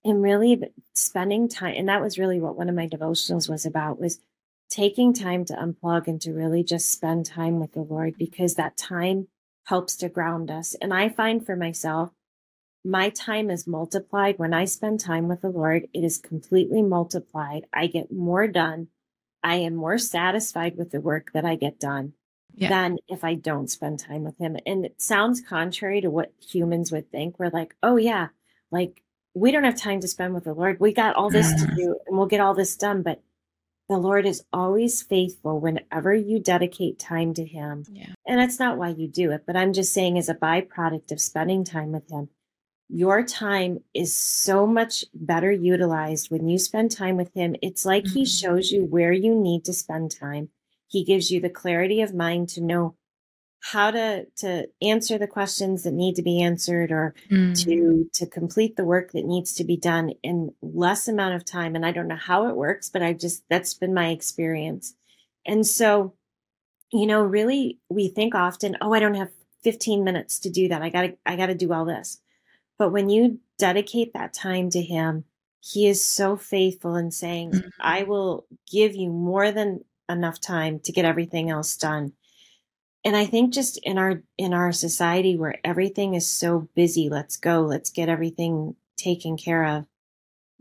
and 0.04 0.22
really 0.22 0.60
spending 0.92 1.48
time 1.48 1.74
and 1.78 1.88
that 1.88 2.02
was 2.02 2.18
really 2.18 2.38
what 2.38 2.56
one 2.56 2.68
of 2.68 2.74
my 2.74 2.86
devotionals 2.86 3.48
was 3.48 3.64
about 3.64 3.98
was 3.98 4.20
taking 4.68 5.14
time 5.14 5.46
to 5.46 5.54
unplug 5.54 6.08
and 6.08 6.20
to 6.20 6.32
really 6.32 6.62
just 6.62 6.90
spend 6.90 7.24
time 7.24 7.58
with 7.58 7.72
the 7.72 7.80
Lord 7.80 8.14
because 8.18 8.56
that 8.56 8.76
time 8.76 9.28
helps 9.64 9.96
to 9.96 10.08
ground 10.08 10.50
us. 10.50 10.74
And 10.74 10.92
I 10.92 11.08
find 11.08 11.44
for 11.44 11.56
myself, 11.56 12.10
my 12.84 13.08
time 13.08 13.50
is 13.50 13.66
multiplied 13.66 14.38
when 14.38 14.52
I 14.52 14.66
spend 14.66 15.00
time 15.00 15.26
with 15.28 15.40
the 15.40 15.48
Lord. 15.48 15.88
It 15.94 16.04
is 16.04 16.18
completely 16.18 16.82
multiplied. 16.82 17.66
I 17.72 17.86
get 17.86 18.12
more 18.12 18.46
done. 18.46 18.88
I 19.42 19.56
am 19.56 19.74
more 19.74 19.98
satisfied 19.98 20.76
with 20.76 20.90
the 20.90 21.00
work 21.00 21.32
that 21.32 21.44
I 21.44 21.56
get 21.56 21.80
done 21.80 22.12
yeah. 22.54 22.68
than 22.68 22.98
if 23.08 23.24
I 23.24 23.34
don't 23.34 23.70
spend 23.70 24.00
time 24.00 24.24
with 24.24 24.38
Him. 24.38 24.56
And 24.66 24.84
it 24.84 25.00
sounds 25.00 25.40
contrary 25.40 26.00
to 26.02 26.10
what 26.10 26.32
humans 26.40 26.92
would 26.92 27.10
think. 27.10 27.38
We're 27.38 27.50
like, 27.50 27.74
oh, 27.82 27.96
yeah, 27.96 28.28
like 28.70 29.02
we 29.34 29.50
don't 29.50 29.64
have 29.64 29.76
time 29.76 30.00
to 30.00 30.08
spend 30.08 30.34
with 30.34 30.44
the 30.44 30.54
Lord. 30.54 30.78
We 30.78 30.92
got 30.92 31.16
all 31.16 31.30
this 31.30 31.50
to 31.52 31.66
mm. 31.66 31.76
do 31.76 31.96
and 32.06 32.16
we'll 32.16 32.26
get 32.26 32.40
all 32.40 32.54
this 32.54 32.76
done. 32.76 33.02
But 33.02 33.22
the 33.88 33.96
Lord 33.98 34.26
is 34.26 34.44
always 34.52 35.02
faithful 35.02 35.60
whenever 35.60 36.14
you 36.14 36.38
dedicate 36.38 36.98
time 36.98 37.34
to 37.34 37.44
Him. 37.44 37.84
Yeah. 37.90 38.12
And 38.26 38.40
that's 38.40 38.58
not 38.58 38.78
why 38.78 38.90
you 38.90 39.08
do 39.08 39.30
it, 39.32 39.44
but 39.46 39.56
I'm 39.56 39.72
just 39.72 39.92
saying, 39.92 40.16
as 40.16 40.28
a 40.28 40.34
byproduct 40.34 41.12
of 41.12 41.20
spending 41.20 41.64
time 41.64 41.92
with 41.92 42.10
Him, 42.10 42.28
your 42.88 43.24
time 43.24 43.78
is 43.94 44.14
so 44.14 44.66
much 44.66 45.04
better 45.14 45.50
utilized 45.50 46.30
when 46.30 46.48
you 46.48 46.58
spend 46.58 46.90
time 46.90 47.16
with 47.16 47.32
Him. 47.34 47.56
It's 47.62 47.84
like 47.84 48.04
mm-hmm. 48.04 48.18
He 48.18 48.26
shows 48.26 48.70
you 48.70 48.84
where 48.84 49.12
you 49.12 49.34
need 49.34 49.64
to 49.64 49.72
spend 49.72 50.14
time. 50.14 50.50
He 50.86 51.04
gives 51.04 51.30
you 51.30 51.40
the 51.40 51.50
clarity 51.50 52.02
of 52.02 52.14
mind 52.14 52.50
to 52.50 52.60
know 52.60 52.96
how 53.64 53.90
to 53.90 54.26
to 54.36 54.68
answer 54.82 55.16
the 55.16 55.26
questions 55.26 55.84
that 55.84 55.94
need 55.94 56.14
to 56.16 56.22
be 56.22 56.42
answered 56.42 56.92
or 56.92 57.14
mm. 57.30 57.58
to 57.64 58.08
to 58.12 58.26
complete 58.26 58.76
the 58.76 58.84
work 58.84 59.12
that 59.12 59.24
needs 59.24 59.54
to 59.54 59.64
be 59.64 59.76
done 59.76 60.12
in 60.22 60.52
less 60.60 61.08
amount 61.08 61.34
of 61.34 61.46
time 61.46 61.74
and 61.74 61.86
i 61.86 61.90
don't 61.90 62.06
know 62.06 62.14
how 62.14 62.46
it 62.46 62.56
works 62.56 62.90
but 62.90 63.02
i 63.02 63.14
just 63.14 63.42
that's 63.48 63.72
been 63.72 63.94
my 63.94 64.08
experience 64.08 64.94
and 65.46 65.66
so 65.66 66.12
you 66.92 67.06
know 67.06 67.22
really 67.22 67.78
we 67.88 68.08
think 68.08 68.34
often 68.34 68.76
oh 68.82 68.92
i 68.92 69.00
don't 69.00 69.14
have 69.14 69.30
15 69.62 70.04
minutes 70.04 70.40
to 70.40 70.50
do 70.50 70.68
that 70.68 70.82
i 70.82 70.90
gotta 70.90 71.16
i 71.24 71.34
gotta 71.34 71.54
do 71.54 71.72
all 71.72 71.86
this 71.86 72.20
but 72.78 72.90
when 72.90 73.08
you 73.08 73.40
dedicate 73.58 74.12
that 74.12 74.32
time 74.32 74.70
to 74.70 74.82
him 74.82 75.24
he 75.60 75.86
is 75.86 76.06
so 76.06 76.36
faithful 76.36 76.96
in 76.96 77.10
saying 77.10 77.50
mm-hmm. 77.50 77.68
i 77.80 78.02
will 78.02 78.46
give 78.70 78.94
you 78.94 79.10
more 79.10 79.50
than 79.50 79.84
enough 80.08 80.40
time 80.40 80.78
to 80.80 80.92
get 80.92 81.04
everything 81.04 81.50
else 81.50 81.76
done 81.76 82.12
and 83.04 83.16
i 83.16 83.24
think 83.24 83.52
just 83.52 83.78
in 83.82 83.98
our 83.98 84.22
in 84.36 84.52
our 84.52 84.72
society 84.72 85.36
where 85.36 85.58
everything 85.64 86.14
is 86.14 86.28
so 86.28 86.68
busy 86.74 87.08
let's 87.08 87.36
go 87.36 87.60
let's 87.60 87.90
get 87.90 88.08
everything 88.08 88.74
taken 88.96 89.36
care 89.36 89.64
of 89.64 89.86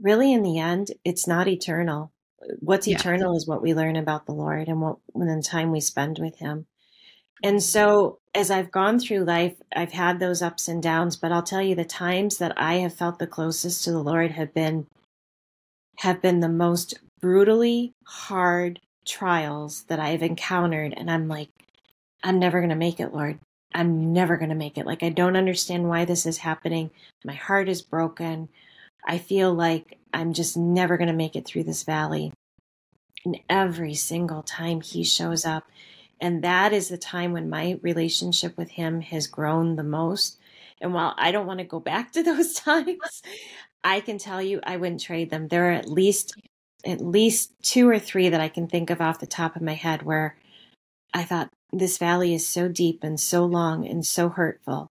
really 0.02 0.32
in 0.34 0.44
the 0.44 0.60
end 0.60 0.92
it's 1.04 1.28
not 1.28 1.48
eternal 1.48 2.12
what's 2.60 2.88
yeah. 2.88 2.96
eternal 2.96 3.36
is 3.36 3.48
what 3.48 3.62
we 3.62 3.74
learn 3.74 3.96
about 3.96 4.26
the 4.26 4.34
lord 4.34 4.68
and 4.68 4.82
what 4.82 4.98
when 5.08 5.28
the 5.28 5.42
time 5.42 5.72
we 5.72 5.80
spend 5.80 6.20
with 6.20 6.38
him 6.38 6.66
and 7.44 7.62
so 7.62 8.20
as 8.36 8.52
i've 8.52 8.72
gone 8.72 9.00
through 9.00 9.24
life 9.24 9.56
i've 9.76 9.92
had 9.92 10.20
those 10.20 10.42
ups 10.42 10.68
and 10.68 10.82
downs 10.82 11.16
but 11.16 11.32
i'll 11.32 11.44
tell 11.44 11.62
you 11.62 11.76
the 11.76 11.86
times 11.86 12.38
that 12.38 12.54
i 12.58 12.76
have 12.76 12.94
felt 12.94 13.20
the 13.20 13.28
closest 13.28 13.84
to 13.84 13.92
the 13.92 14.00
lord 14.04 14.32
have 14.32 14.54
been 14.54 14.86
have 16.00 16.22
been 16.22 16.40
the 16.40 16.50
most 16.50 16.96
brutally 17.22 17.94
hard 18.06 18.80
trials 19.06 19.84
that 19.84 20.00
i've 20.00 20.24
encountered 20.24 20.94
and 20.96 21.10
i'm 21.10 21.28
like 21.28 21.50
I'm 22.24 22.40
never 22.40 22.60
going 22.60 22.70
to 22.70 22.76
make 22.76 23.00
it, 23.00 23.14
Lord. 23.14 23.40
I'm 23.76 24.14
never 24.14 24.38
going 24.38 24.50
to 24.50 24.56
make 24.56 24.78
it. 24.78 24.86
Like, 24.86 25.04
I 25.04 25.10
don't 25.10 25.36
understand 25.36 25.90
why 25.90 26.06
this 26.06 26.26
is 26.26 26.38
happening. 26.38 26.92
My 27.26 27.34
heart 27.34 27.68
is 27.68 27.82
broken. 27.82 28.50
I 29.06 29.18
feel 29.18 29.54
like 29.54 29.98
I'm 30.14 30.34
just 30.34 30.56
never 30.56 30.96
going 30.96 31.10
to 31.10 31.14
make 31.14 31.36
it 31.36 31.46
through 31.46 31.64
this 31.64 31.84
valley. 31.84 32.32
And 33.26 33.40
every 33.50 33.94
single 33.94 34.44
time 34.44 34.82
he 34.82 35.04
shows 35.04 35.46
up, 35.46 35.66
and 36.22 36.44
that 36.44 36.74
is 36.74 36.90
the 36.90 36.98
time 36.98 37.34
when 37.34 37.50
my 37.50 37.80
relationship 37.82 38.58
with 38.58 38.72
him 38.72 39.02
has 39.02 39.28
grown 39.28 39.76
the 39.76 39.84
most. 39.84 40.38
And 40.82 40.94
while 40.94 41.14
I 41.18 41.32
don't 41.32 41.48
want 41.48 41.60
to 41.60 41.66
go 41.66 41.80
back 41.80 42.12
to 42.14 42.24
those 42.24 42.54
times, 42.54 43.22
I 43.84 44.00
can 44.00 44.18
tell 44.18 44.42
you 44.42 44.60
I 44.64 44.78
wouldn't 44.78 45.02
trade 45.02 45.30
them. 45.30 45.48
There 45.48 45.70
are 45.70 45.74
at 45.74 45.90
least 45.90 46.36
at 46.86 47.00
least 47.00 47.54
two 47.62 47.88
or 47.90 47.98
three 47.98 48.30
that 48.30 48.42
I 48.42 48.50
can 48.50 48.68
think 48.68 48.90
of 48.90 49.00
off 49.00 49.20
the 49.20 49.26
top 49.26 49.56
of 49.56 49.62
my 49.62 49.74
head 49.74 50.04
where 50.04 50.36
I 51.14 51.24
thought, 51.24 51.50
this 51.72 51.98
valley 51.98 52.34
is 52.34 52.48
so 52.48 52.68
deep 52.68 53.04
and 53.04 53.20
so 53.20 53.46
long 53.46 53.88
and 53.88 54.06
so 54.06 54.30
hurtful. 54.30 54.92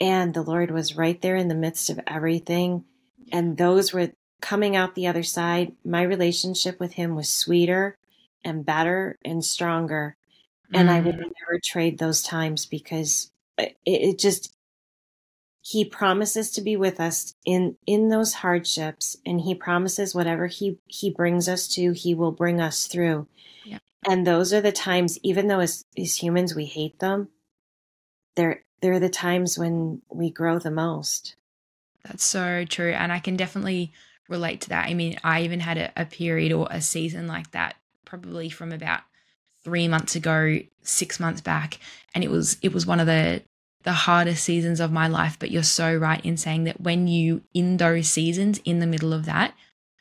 And 0.00 0.34
the 0.34 0.42
Lord 0.42 0.70
was 0.70 0.96
right 0.96 1.20
there 1.20 1.36
in 1.36 1.48
the 1.48 1.54
midst 1.54 1.90
of 1.90 2.00
everything. 2.06 2.84
And 3.30 3.56
those 3.56 3.92
were 3.92 4.10
coming 4.40 4.74
out 4.74 4.94
the 4.94 5.06
other 5.06 5.22
side. 5.22 5.72
My 5.84 6.02
relationship 6.02 6.80
with 6.80 6.94
Him 6.94 7.14
was 7.14 7.28
sweeter 7.28 7.96
and 8.44 8.66
better 8.66 9.16
and 9.24 9.44
stronger. 9.44 10.16
And 10.72 10.88
mm. 10.88 10.92
I 10.92 11.00
would 11.00 11.16
mm. 11.16 11.20
never 11.20 11.60
trade 11.62 11.98
those 11.98 12.22
times 12.22 12.66
because 12.66 13.30
it, 13.58 13.76
it 13.84 14.18
just, 14.18 14.54
he 15.60 15.84
promises 15.84 16.50
to 16.50 16.60
be 16.60 16.76
with 16.76 16.98
us 16.98 17.34
in 17.46 17.76
in 17.86 18.08
those 18.08 18.34
hardships 18.34 19.16
and 19.24 19.42
he 19.42 19.54
promises 19.54 20.12
whatever 20.12 20.48
he 20.48 20.78
he 20.88 21.08
brings 21.08 21.48
us 21.48 21.68
to 21.68 21.92
he 21.92 22.14
will 22.14 22.32
bring 22.32 22.60
us 22.60 22.88
through 22.88 23.28
and 24.08 24.26
those 24.26 24.52
are 24.52 24.60
the 24.60 24.72
times 24.72 25.18
even 25.22 25.46
though 25.46 25.60
as, 25.60 25.84
as 25.96 26.16
humans 26.22 26.54
we 26.54 26.64
hate 26.64 26.98
them 26.98 27.28
they're 28.36 28.64
they're 28.80 29.00
the 29.00 29.08
times 29.08 29.58
when 29.58 30.02
we 30.10 30.30
grow 30.30 30.58
the 30.58 30.70
most 30.70 31.36
that's 32.04 32.24
so 32.24 32.64
true 32.64 32.92
and 32.92 33.12
i 33.12 33.18
can 33.18 33.36
definitely 33.36 33.92
relate 34.28 34.60
to 34.60 34.68
that 34.68 34.88
i 34.88 34.94
mean 34.94 35.18
i 35.24 35.42
even 35.42 35.60
had 35.60 35.78
a, 35.78 35.92
a 35.96 36.04
period 36.04 36.52
or 36.52 36.66
a 36.70 36.80
season 36.80 37.26
like 37.26 37.50
that 37.52 37.76
probably 38.04 38.48
from 38.48 38.72
about 38.72 39.00
three 39.64 39.88
months 39.88 40.14
ago 40.16 40.58
six 40.82 41.20
months 41.20 41.40
back 41.40 41.78
and 42.14 42.24
it 42.24 42.30
was 42.30 42.56
it 42.62 42.72
was 42.72 42.86
one 42.86 43.00
of 43.00 43.06
the 43.06 43.42
the 43.82 43.92
hardest 43.92 44.44
seasons 44.44 44.80
of 44.80 44.92
my 44.92 45.08
life. 45.08 45.36
But 45.38 45.50
you're 45.50 45.62
so 45.62 45.94
right 45.94 46.24
in 46.24 46.36
saying 46.36 46.64
that 46.64 46.80
when 46.80 47.08
you 47.08 47.42
in 47.52 47.76
those 47.76 48.08
seasons 48.08 48.60
in 48.64 48.78
the 48.78 48.86
middle 48.86 49.12
of 49.12 49.24
that 49.26 49.54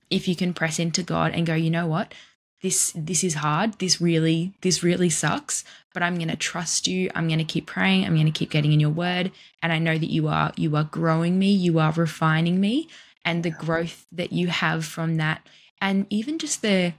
if 0.09 0.27
you 0.27 0.35
can 0.35 0.53
press 0.53 0.77
into 0.77 1.03
god 1.03 1.31
and 1.33 1.45
go 1.45 1.53
you 1.53 1.69
know 1.69 1.87
what? 1.87 2.13
This 2.61 2.93
this 2.95 3.23
is 3.23 3.35
hard. 3.35 3.79
This 3.79 3.99
really 3.99 4.53
this 4.61 4.83
really 4.83 5.09
sucks 5.09 5.63
but 5.93 6.03
i'm 6.03 6.15
going 6.15 6.29
to 6.29 6.37
trust 6.37 6.87
you. 6.87 7.09
I'm 7.15 7.27
going 7.27 7.39
to 7.39 7.43
keep 7.43 7.65
praying. 7.65 8.05
I'm 8.05 8.13
going 8.13 8.25
to 8.25 8.31
keep 8.31 8.51
getting 8.51 8.71
in 8.71 8.79
your 8.79 8.91
word. 8.91 9.31
And 9.61 9.73
i 9.73 9.79
know 9.79 9.97
that 9.97 10.11
you 10.11 10.27
are 10.27 10.51
you 10.55 10.75
are 10.75 10.83
growing 10.83 11.39
me. 11.39 11.51
You 11.51 11.79
are 11.79 11.91
refining 11.91 12.59
me. 12.59 12.87
And 13.23 13.43
the 13.43 13.51
growth 13.51 14.07
that 14.11 14.31
you 14.31 14.47
have 14.47 14.85
from 14.85 15.17
that 15.17 15.47
and 15.79 16.07
even 16.09 16.39
just 16.39 16.61
the 16.61 16.93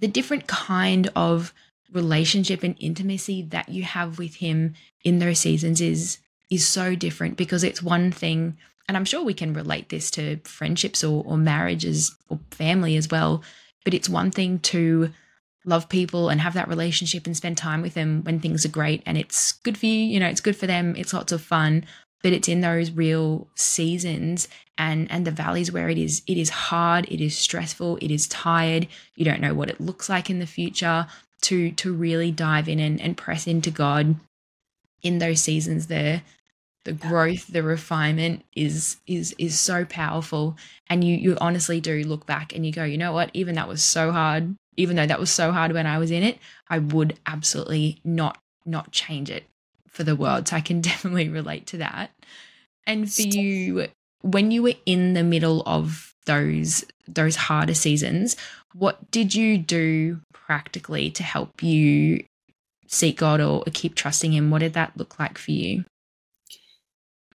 the 0.00 0.08
different 0.08 0.46
kind 0.46 1.10
of 1.14 1.52
relationship 1.92 2.62
and 2.62 2.76
intimacy 2.78 3.42
that 3.42 3.68
you 3.68 3.82
have 3.82 4.18
with 4.18 4.36
him 4.36 4.74
in 5.04 5.18
those 5.18 5.38
seasons 5.38 5.80
is 5.80 6.18
is 6.50 6.66
so 6.66 6.94
different 6.94 7.36
because 7.36 7.64
it's 7.64 7.82
one 7.82 8.12
thing 8.12 8.56
and 8.88 8.96
i'm 8.96 9.04
sure 9.04 9.24
we 9.24 9.34
can 9.34 9.52
relate 9.52 9.88
this 9.88 10.10
to 10.10 10.36
friendships 10.44 11.02
or, 11.02 11.24
or 11.26 11.36
marriages 11.36 12.14
or 12.28 12.38
family 12.50 12.96
as 12.96 13.08
well 13.08 13.42
but 13.84 13.94
it's 13.94 14.08
one 14.08 14.30
thing 14.30 14.58
to 14.58 15.10
love 15.64 15.88
people 15.88 16.28
and 16.28 16.40
have 16.40 16.54
that 16.54 16.68
relationship 16.68 17.26
and 17.26 17.36
spend 17.36 17.56
time 17.56 17.82
with 17.82 17.94
them 17.94 18.22
when 18.24 18.40
things 18.40 18.64
are 18.64 18.70
great 18.70 19.02
and 19.06 19.18
it's 19.18 19.52
good 19.52 19.76
for 19.76 19.86
you, 19.86 19.92
you 19.92 20.20
know, 20.20 20.28
it's 20.28 20.40
good 20.40 20.56
for 20.56 20.66
them, 20.66 20.94
it's 20.96 21.12
lots 21.12 21.32
of 21.32 21.42
fun. 21.42 21.84
But 22.22 22.34
it's 22.34 22.48
in 22.48 22.60
those 22.60 22.90
real 22.90 23.48
seasons 23.54 24.46
and 24.80 25.12
and 25.12 25.26
the 25.26 25.30
valleys 25.30 25.70
where 25.70 25.90
it 25.90 25.98
is 25.98 26.22
it 26.26 26.38
is 26.38 26.48
hard, 26.48 27.04
it 27.10 27.20
is 27.20 27.36
stressful, 27.36 27.98
it 28.00 28.10
is 28.10 28.26
tired, 28.26 28.88
you 29.14 29.24
don't 29.26 29.40
know 29.40 29.54
what 29.54 29.68
it 29.68 29.80
looks 29.80 30.08
like 30.08 30.30
in 30.30 30.38
the 30.38 30.46
future 30.46 31.06
to 31.42 31.70
to 31.72 31.92
really 31.92 32.32
dive 32.32 32.68
in 32.68 32.80
and, 32.80 33.00
and 33.00 33.16
press 33.16 33.46
into 33.46 33.70
God 33.70 34.16
in 35.02 35.18
those 35.18 35.40
seasons 35.40 35.86
there. 35.88 36.22
The 36.84 36.92
growth 36.94 37.46
the 37.48 37.62
refinement 37.62 38.42
is 38.56 38.96
is 39.06 39.34
is 39.38 39.58
so 39.58 39.84
powerful. 39.84 40.56
And 40.88 41.04
you 41.04 41.14
you 41.14 41.36
honestly 41.40 41.80
do 41.80 42.02
look 42.04 42.24
back 42.24 42.54
and 42.54 42.64
you 42.64 42.72
go 42.72 42.84
you 42.84 42.96
know 42.96 43.12
what? 43.12 43.30
Even 43.34 43.56
that 43.56 43.68
was 43.68 43.84
so 43.84 44.10
hard 44.12 44.56
even 44.76 44.96
though 44.96 45.06
that 45.06 45.20
was 45.20 45.30
so 45.30 45.50
hard 45.50 45.72
when 45.72 45.84
i 45.84 45.98
was 45.98 46.12
in 46.12 46.22
it 46.22 46.38
i 46.68 46.78
would 46.78 47.18
absolutely 47.26 48.00
not 48.04 48.38
not 48.64 48.92
change 48.92 49.28
it 49.28 49.44
for 49.88 50.04
the 50.04 50.16
world. 50.16 50.46
So 50.48 50.56
i 50.56 50.60
can 50.60 50.80
definitely 50.90 51.28
relate 51.28 51.66
to 51.68 51.78
that. 51.78 52.12
And 52.86 53.12
for 53.12 53.22
you 53.22 53.88
when 54.22 54.50
you 54.50 54.62
were 54.62 54.74
in 54.86 55.14
the 55.14 55.22
middle 55.22 55.62
of 55.66 56.14
those 56.26 56.84
those 57.08 57.36
harder 57.36 57.74
seasons, 57.74 58.36
what 58.72 59.10
did 59.10 59.34
you 59.34 59.58
do 59.58 60.20
practically 60.32 61.10
to 61.10 61.22
help 61.22 61.62
you 61.62 62.24
seek 62.86 63.18
God 63.18 63.40
or 63.40 63.64
keep 63.72 63.94
trusting 63.94 64.32
Him? 64.32 64.50
What 64.50 64.60
did 64.60 64.74
that 64.74 64.96
look 64.96 65.18
like 65.18 65.38
for 65.38 65.52
you? 65.52 65.84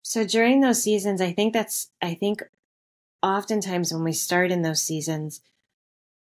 So 0.02 0.24
during 0.24 0.60
those 0.60 0.82
seasons, 0.82 1.20
I 1.20 1.32
think 1.32 1.52
that's, 1.52 1.90
I 2.02 2.14
think 2.14 2.42
oftentimes 3.22 3.92
when 3.92 4.04
we 4.04 4.12
start 4.12 4.50
in 4.50 4.62
those 4.62 4.82
seasons, 4.82 5.40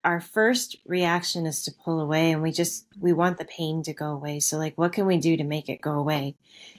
our 0.04 0.20
first 0.20 0.76
reaction 0.84 1.46
is 1.46 1.62
to 1.64 1.72
pull 1.72 2.00
away 2.00 2.32
and 2.32 2.42
we 2.42 2.50
just, 2.52 2.86
we 2.98 3.12
want 3.12 3.38
the 3.38 3.44
pain 3.44 3.82
to 3.84 3.92
go 3.92 4.06
away. 4.06 4.40
So, 4.40 4.58
like, 4.58 4.76
what 4.76 4.92
can 4.92 5.06
we 5.06 5.16
do 5.16 5.36
to 5.36 5.44
make 5.44 5.68
it 5.68 5.80
go 5.80 5.92
away? 5.92 6.34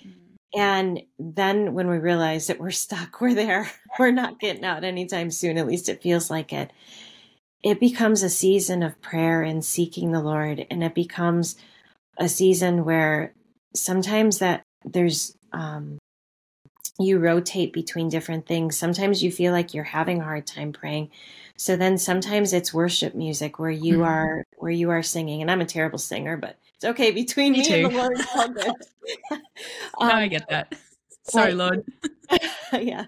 Mm-hmm. 0.06 0.23
And 0.56 1.02
then 1.18 1.74
when 1.74 1.90
we 1.90 1.98
realize 1.98 2.48
that 2.48 2.60
we're 2.60 2.72
stuck, 2.72 3.20
we're 3.22 3.34
there, 3.34 3.70
we're 4.00 4.12
not 4.12 4.40
getting 4.40 4.66
out 4.66 4.84
anytime 4.84 5.32
soon, 5.32 5.58
at 5.58 5.68
least 5.68 5.90
it 5.90 6.02
feels 6.02 6.30
like 6.30 6.54
it. 6.54 6.72
It 7.64 7.80
becomes 7.80 8.24
a 8.24 8.30
season 8.30 8.84
of 8.84 9.02
prayer 9.02 9.42
and 9.42 9.64
seeking 9.64 10.12
the 10.12 10.22
Lord. 10.22 10.66
And 10.70 10.84
it 10.84 10.94
becomes 10.94 11.56
a 12.18 12.28
season 12.28 12.84
where 12.84 13.34
sometimes 13.74 14.40
that 14.40 14.64
there's, 14.84 15.36
um, 15.54 15.98
you 17.00 17.18
rotate 17.18 17.74
between 17.74 18.10
different 18.10 18.46
things. 18.46 18.78
Sometimes 18.78 19.24
you 19.24 19.32
feel 19.32 19.52
like 19.52 19.74
you're 19.74 19.84
having 19.84 20.20
a 20.20 20.24
hard 20.24 20.46
time 20.46 20.74
praying. 20.74 21.10
So 21.58 21.76
then 21.76 21.98
sometimes 21.98 22.54
it's 22.54 22.74
worship 22.74 23.16
music 23.16 23.58
where 23.58 23.72
you 23.72 23.96
mm-hmm. 23.96 24.04
are 24.04 24.44
where 24.58 24.72
you 24.72 24.90
are 24.92 25.02
singing. 25.02 25.42
And 25.42 25.50
I'm 25.50 25.62
a 25.62 25.66
terrible 25.66 25.98
singer, 25.98 26.38
but 26.38 26.58
it's 26.84 26.90
okay 26.90 27.12
between 27.12 27.54
me, 27.54 27.62
me 27.62 27.84
and 27.84 27.94
the 27.94 27.98
Lord. 27.98 28.18
um, 28.36 29.40
no, 30.10 30.16
I 30.16 30.28
get 30.28 30.50
that. 30.50 30.76
Sorry, 31.24 31.56
but, 31.56 31.58
Lord. 31.58 31.86
yeah. 32.74 33.06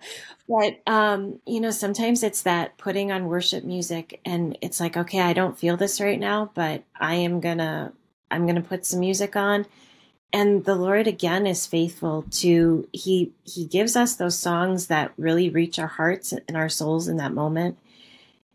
But 0.47 0.81
um, 0.87 1.39
you 1.45 1.59
know, 1.59 1.71
sometimes 1.71 2.23
it's 2.23 2.43
that 2.43 2.77
putting 2.77 3.11
on 3.11 3.25
worship 3.25 3.65
music 3.65 4.21
and 4.23 4.57
it's 4.61 4.79
like, 4.79 4.95
okay, 4.95 5.19
I 5.19 5.33
don't 5.33 5.59
feel 5.59 5.75
this 5.75 5.99
right 5.99 6.19
now, 6.19 6.51
but 6.53 6.83
I 6.97 7.15
am 7.15 7.41
gonna 7.41 7.91
I'm 8.31 8.47
gonna 8.47 8.61
put 8.61 8.85
some 8.85 9.01
music 9.01 9.35
on 9.35 9.65
and 10.33 10.65
the 10.65 10.73
lord 10.75 11.05
again 11.07 11.45
is 11.45 11.67
faithful 11.67 12.25
to 12.31 12.89
he 12.91 13.31
he 13.43 13.63
gives 13.63 13.95
us 13.95 14.15
those 14.15 14.37
songs 14.37 14.87
that 14.87 15.13
really 15.17 15.51
reach 15.51 15.77
our 15.77 15.87
hearts 15.87 16.33
and 16.47 16.57
our 16.57 16.67
souls 16.67 17.07
in 17.07 17.17
that 17.17 17.31
moment 17.31 17.77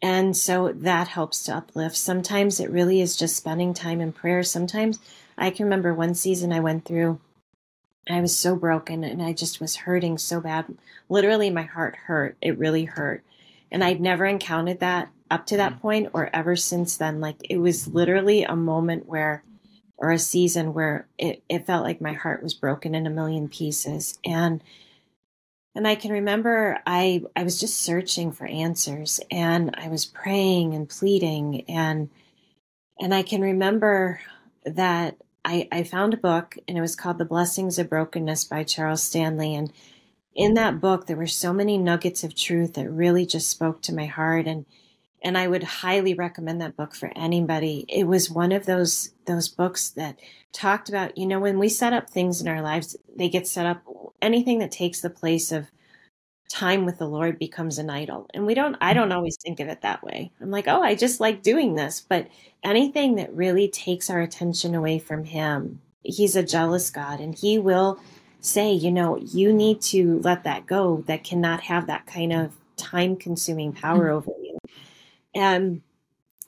and 0.03 0.37
so 0.37 0.73
that 0.73 1.09
helps 1.09 1.45
to 1.45 1.57
uplift. 1.57 1.97
Sometimes 1.97 2.59
it 2.59 2.71
really 2.71 3.01
is 3.01 3.17
just 3.17 3.37
spending 3.37 3.75
time 3.75 4.01
in 4.01 4.13
prayer. 4.13 4.43
Sometimes 4.43 4.99
i 5.39 5.51
can 5.51 5.65
remember 5.65 5.95
one 5.95 6.15
season 6.15 6.53
i 6.53 6.61
went 6.61 6.85
through 6.85 7.19
i 8.11 8.21
was 8.21 8.37
so 8.37 8.55
broken 8.55 9.03
and 9.03 9.23
i 9.23 9.33
just 9.33 9.61
was 9.61 9.77
hurting 9.77 10.19
so 10.19 10.41
bad. 10.41 10.67
Literally 11.09 11.51
my 11.51 11.63
heart 11.63 11.97
hurt. 11.97 12.37
It 12.41 12.59
really 12.59 12.85
hurt. 12.85 13.23
And 13.71 13.83
i'd 13.85 14.01
never 14.01 14.27
encountered 14.27 14.81
that 14.81 15.11
up 15.31 15.47
to 15.47 15.57
that 15.57 15.75
mm. 15.75 15.81
point 15.81 16.09
or 16.13 16.29
ever 16.35 16.57
since 16.57 16.97
then. 16.97 17.21
Like 17.21 17.37
it 17.49 17.59
was 17.59 17.89
literally 17.89 18.43
a 18.45 18.57
moment 18.57 19.07
where 19.07 19.45
or 20.01 20.11
a 20.11 20.19
season 20.19 20.73
where 20.73 21.07
it, 21.19 21.43
it 21.49 21.67
felt 21.67 21.85
like 21.85 22.01
my 22.01 22.15
heart 22.15 22.43
was 22.43 22.55
broken 22.55 22.95
in 22.95 23.07
a 23.07 23.11
million 23.11 23.49
pieces. 23.49 24.19
And 24.25 24.63
and 25.75 25.87
I 25.87 25.95
can 25.95 26.13
remember 26.13 26.79
I 26.87 27.23
I 27.37 27.45
was 27.45 27.61
just 27.61 27.81
searching 27.81 28.33
for 28.33 28.47
answers 28.47 29.21
and 29.31 29.75
I 29.75 29.89
was 29.89 30.07
praying 30.07 30.75
and 30.75 30.89
pleading 30.89 31.65
and 31.69 32.11
and 33.01 33.15
I 33.15 33.23
can 33.23 33.41
remember 33.41 34.21
that 34.65 35.17
I, 35.45 35.69
I 35.73 35.85
found 35.85 36.15
a 36.15 36.19
book 36.19 36.57
and 36.69 36.77
it 36.77 36.83
was 36.83 36.97
called 36.97 37.19
The 37.19 37.25
Blessings 37.25 37.79
of 37.79 37.89
Brokenness 37.89 38.45
by 38.45 38.63
Charles 38.63 39.03
Stanley. 39.03 39.55
And 39.55 39.73
in 40.35 40.55
that 40.55 40.81
book, 40.81 41.07
there 41.07 41.17
were 41.17 41.27
so 41.27 41.53
many 41.53 41.79
nuggets 41.79 42.23
of 42.25 42.35
truth 42.35 42.75
that 42.75 42.91
really 42.91 43.25
just 43.25 43.49
spoke 43.49 43.81
to 43.83 43.95
my 43.95 44.07
heart. 44.07 44.47
And 44.47 44.67
and 45.23 45.37
I 45.37 45.49
would 45.49 45.63
highly 45.63 46.15
recommend 46.15 46.61
that 46.61 46.77
book 46.77 46.95
for 46.95 47.13
anybody. 47.15 47.85
It 47.89 48.05
was 48.05 48.31
one 48.31 48.53
of 48.53 48.67
those 48.67 49.11
those 49.27 49.49
books 49.49 49.91
that 49.91 50.19
talked 50.53 50.89
about, 50.89 51.17
you 51.17 51.27
know, 51.27 51.41
when 51.41 51.59
we 51.59 51.69
set 51.69 51.93
up 51.93 52.09
things 52.11 52.41
in 52.41 52.49
our 52.49 52.63
lives, 52.63 52.97
they 53.15 53.29
get 53.29 53.47
set 53.47 53.67
up 53.67 53.83
anything 54.23 54.59
that 54.59 54.71
takes 54.71 55.01
the 55.01 55.11
place 55.11 55.53
of 55.53 55.71
time 56.49 56.85
with 56.85 56.99
the 56.99 57.07
Lord 57.07 57.39
becomes 57.39 57.79
an 57.79 57.91
idol. 57.91 58.27
And 58.35 58.47
we 58.47 58.55
don't 58.55 58.77
I 58.81 58.93
don't 58.93 59.13
always 59.13 59.37
think 59.37 59.61
of 59.61 59.69
it 59.69 59.83
that 59.83 60.03
way. 60.03 60.33
I'm 60.41 60.51
like, 60.51 60.69
"Oh, 60.69 60.83
I 60.83 60.95
just 60.95 61.21
like 61.21 61.43
doing 61.43 61.75
this." 61.75 62.01
But 62.01 62.29
anything 62.65 63.17
that 63.17 63.35
really 63.35 63.69
takes 63.69 64.11
our 64.11 64.21
attention 64.21 64.75
away 64.75 64.99
from 64.99 65.25
him, 65.25 65.81
he's 66.03 66.37
a 66.37 66.43
jealous 66.43 66.91
God 66.91 67.21
and 67.21 67.35
he 67.35 67.59
will 67.59 68.01
say, 68.41 68.73
you 68.73 68.91
know, 68.91 69.17
you 69.19 69.53
need 69.53 69.81
to 69.83 70.19
let 70.21 70.45
that 70.45 70.67
go 70.67 71.05
that 71.07 71.25
cannot 71.25 71.61
have 71.61 71.87
that 71.87 72.07
kind 72.07 72.33
of 72.33 72.53
time 72.77 73.17
consuming 73.17 73.73
power 73.73 74.07
mm-hmm. 74.07 74.29
over. 74.29 74.40
And 75.35 75.83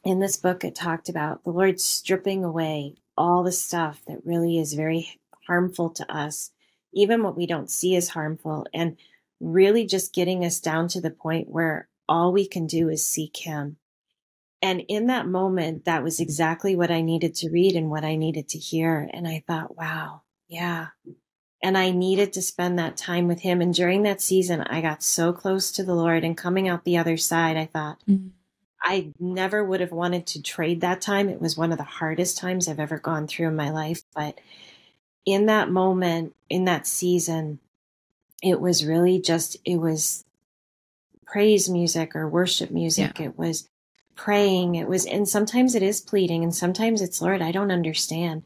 in 0.05 0.19
this 0.19 0.37
book, 0.37 0.65
it 0.65 0.75
talked 0.75 1.09
about 1.09 1.45
the 1.45 1.51
Lord 1.51 1.81
stripping 1.81 2.45
away 2.45 2.97
all 3.17 3.43
the 3.43 3.53
stuff 3.53 4.03
that 4.07 4.25
really 4.25 4.59
is 4.59 4.75
very 4.75 5.21
harmful 5.47 5.91
to 5.91 6.13
us, 6.13 6.51
even 6.93 7.23
what 7.23 7.37
we 7.37 7.47
don't 7.47 7.71
see 7.71 7.95
as 7.97 8.11
harmful, 8.11 8.67
and 8.73 8.97
really 9.41 9.87
just 9.87 10.15
getting 10.15 10.45
us 10.45 10.61
down 10.61 10.89
to 10.89 11.01
the 11.01 11.11
point 11.11 11.49
where 11.49 11.89
all 12.09 12.33
we 12.33 12.47
can 12.47 12.67
do 12.67 12.89
is 12.89 13.07
seek 13.07 13.37
Him. 13.39 13.77
And 14.61 14.83
in 14.89 15.07
that 15.07 15.27
moment, 15.27 15.85
that 15.85 16.05
was 16.05 16.21
exactly 16.21 16.77
what 16.77 16.91
I 16.91 17.01
needed 17.01 17.35
to 17.37 17.51
read 17.51 17.75
and 17.75 17.91
what 17.91 18.05
I 18.05 18.17
needed 18.17 18.49
to 18.51 18.59
hear. 18.59 19.09
And 19.13 19.27
I 19.27 19.43
thought, 19.47 19.77
wow, 19.77 20.23
yeah. 20.49 20.89
And 21.65 21.77
I 21.77 21.91
needed 21.91 22.33
to 22.35 22.43
spend 22.43 22.79
that 22.79 22.97
time 22.97 23.27
with 23.29 23.41
Him. 23.41 23.61
And 23.61 23.75
during 23.75 24.03
that 24.03 24.21
season, 24.21 24.63
I 24.63 24.81
got 24.81 25.03
so 25.03 25.33
close 25.33 25.73
to 25.73 25.85
the 25.85 25.95
Lord. 25.95 26.23
And 26.25 26.37
coming 26.37 26.69
out 26.69 26.85
the 26.85 26.97
other 26.97 27.17
side, 27.17 27.57
I 27.57 27.67
thought, 27.67 27.99
mm-hmm 28.09 28.29
I 28.83 29.13
never 29.21 29.65
would 29.65 29.81
have 29.81 29.93
wanted 29.93 30.27
to 30.29 30.43
trade 30.43 30.81
that 30.81 31.01
time. 31.01 31.29
It 31.29 31.41
was 31.41 31.57
one 31.57 31.73
of 31.73 31.79
the 31.79 31.85
hardest 31.85 32.37
times 32.37 32.67
I've 32.67 32.81
ever 32.81 32.99
gone 32.99 33.27
through 33.27 33.49
in 33.49 33.57
my 33.57 33.71
life. 33.71 34.03
But 34.15 34.41
in 35.25 35.47
that 35.47 35.71
moment, 35.71 36.35
in 36.51 36.65
that 36.65 36.87
season, 36.87 37.61
it 38.43 38.61
was 38.61 38.85
really 38.85 39.21
just, 39.21 39.57
it 39.65 39.77
was 39.77 40.25
praise 41.25 41.69
music 41.69 42.17
or 42.17 42.29
worship 42.29 42.71
music. 42.71 43.19
Yeah. 43.19 43.27
It 43.27 43.39
was 43.39 43.69
praying. 44.17 44.75
It 44.75 44.89
was, 44.89 45.07
and 45.07 45.29
sometimes 45.29 45.75
it 45.75 45.83
is 45.83 46.01
pleading 46.01 46.43
and 46.43 46.55
sometimes 46.55 47.01
it's, 47.01 47.23
Lord, 47.23 47.41
I 47.41 47.53
don't 47.53 47.71
understand. 47.71 48.43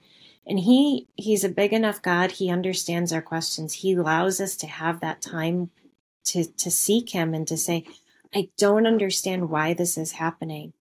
And 0.47 0.61
he, 0.61 1.09
he's 1.17 1.45
a 1.45 1.49
big 1.49 1.73
enough 1.73 2.03
God. 2.03 2.33
He 2.33 2.51
understands 2.51 3.13
our 3.13 3.23
questions. 3.23 3.73
He 3.73 3.95
allows 3.95 4.41
us 4.41 4.55
to 4.57 4.67
have 4.67 5.01
that 5.01 5.23
time 5.23 5.71
to, 6.27 6.45
to 6.45 6.71
seek 6.71 7.11
him 7.11 7.35
and 7.35 7.49
to 7.49 7.57
say, 7.57 7.87
I 8.35 8.51
don't 8.59 8.87
understand 8.87 9.51
why 9.51 9.75
this 9.75 9.97
is 9.97 10.13
happening. 10.13 10.73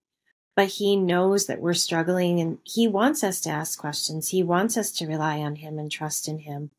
But 0.56 0.68
he 0.70 0.96
knows 0.96 1.48
that 1.48 1.60
we're 1.60 1.74
struggling 1.74 2.40
and 2.40 2.60
he 2.64 2.88
wants 2.88 3.24
us 3.24 3.42
to 3.42 3.50
ask 3.50 3.78
questions. 3.78 4.30
He 4.30 4.42
wants 4.42 4.78
us 4.78 4.92
to 4.94 5.08
rely 5.08 5.40
on 5.40 5.56
him 5.56 5.78
and 5.78 5.92
trust 5.92 6.30
in 6.30 6.40
him. 6.40 6.72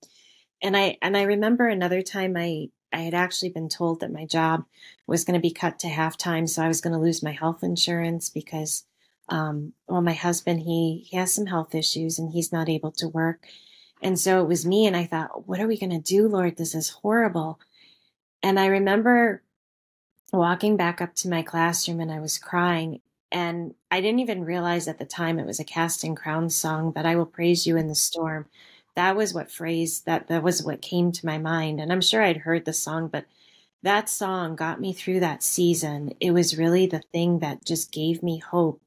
And 0.62 0.76
I 0.76 0.96
and 1.02 1.16
I 1.16 1.22
remember 1.22 1.68
another 1.68 2.00
time 2.00 2.36
I 2.36 2.70
I 2.92 3.00
had 3.00 3.12
actually 3.12 3.50
been 3.50 3.68
told 3.68 4.00
that 4.00 4.12
my 4.12 4.24
job 4.24 4.64
was 5.06 5.24
going 5.24 5.34
to 5.34 5.40
be 5.40 5.50
cut 5.50 5.78
to 5.80 5.88
half 5.88 6.16
time, 6.16 6.46
so 6.46 6.62
I 6.62 6.68
was 6.68 6.80
going 6.80 6.94
to 6.94 6.98
lose 6.98 7.22
my 7.22 7.32
health 7.32 7.62
insurance 7.62 8.30
because 8.30 8.84
um, 9.28 9.72
well, 9.88 10.00
my 10.00 10.14
husband 10.14 10.62
he 10.62 11.06
he 11.06 11.16
has 11.16 11.34
some 11.34 11.46
health 11.46 11.74
issues 11.74 12.18
and 12.18 12.32
he's 12.32 12.52
not 12.52 12.70
able 12.70 12.92
to 12.92 13.08
work, 13.08 13.46
and 14.02 14.18
so 14.18 14.40
it 14.40 14.48
was 14.48 14.64
me. 14.64 14.86
And 14.86 14.96
I 14.96 15.04
thought, 15.04 15.46
what 15.46 15.60
are 15.60 15.66
we 15.66 15.78
going 15.78 15.90
to 15.90 15.98
do, 15.98 16.28
Lord? 16.28 16.56
This 16.56 16.74
is 16.74 16.88
horrible. 16.88 17.60
And 18.42 18.58
I 18.60 18.66
remember 18.66 19.42
walking 20.32 20.76
back 20.76 21.00
up 21.00 21.14
to 21.16 21.28
my 21.28 21.42
classroom 21.42 22.00
and 22.00 22.10
I 22.10 22.20
was 22.20 22.38
crying. 22.38 23.00
And 23.32 23.74
I 23.90 24.00
didn't 24.00 24.20
even 24.20 24.44
realize 24.44 24.88
at 24.88 24.98
the 24.98 25.04
time 25.04 25.38
it 25.38 25.46
was 25.46 25.60
a 25.60 25.64
casting 25.64 26.14
crowns 26.14 26.54
song, 26.54 26.90
but 26.92 27.06
I 27.06 27.16
will 27.16 27.26
praise 27.26 27.66
you 27.66 27.76
in 27.76 27.88
the 27.88 27.94
storm. 27.94 28.46
That 28.94 29.16
was 29.16 29.34
what 29.34 29.50
phrase 29.50 30.00
that 30.02 30.28
that 30.28 30.42
was 30.42 30.62
what 30.62 30.80
came 30.80 31.12
to 31.12 31.26
my 31.26 31.38
mind. 31.38 31.80
And 31.80 31.92
I'm 31.92 32.00
sure 32.00 32.22
I'd 32.22 32.38
heard 32.38 32.64
the 32.64 32.72
song, 32.72 33.08
but 33.08 33.26
that 33.82 34.08
song 34.08 34.56
got 34.56 34.80
me 34.80 34.92
through 34.92 35.20
that 35.20 35.42
season. 35.42 36.14
It 36.18 36.32
was 36.32 36.56
really 36.56 36.86
the 36.86 37.02
thing 37.12 37.40
that 37.40 37.64
just 37.64 37.92
gave 37.92 38.22
me 38.22 38.38
hope. 38.38 38.80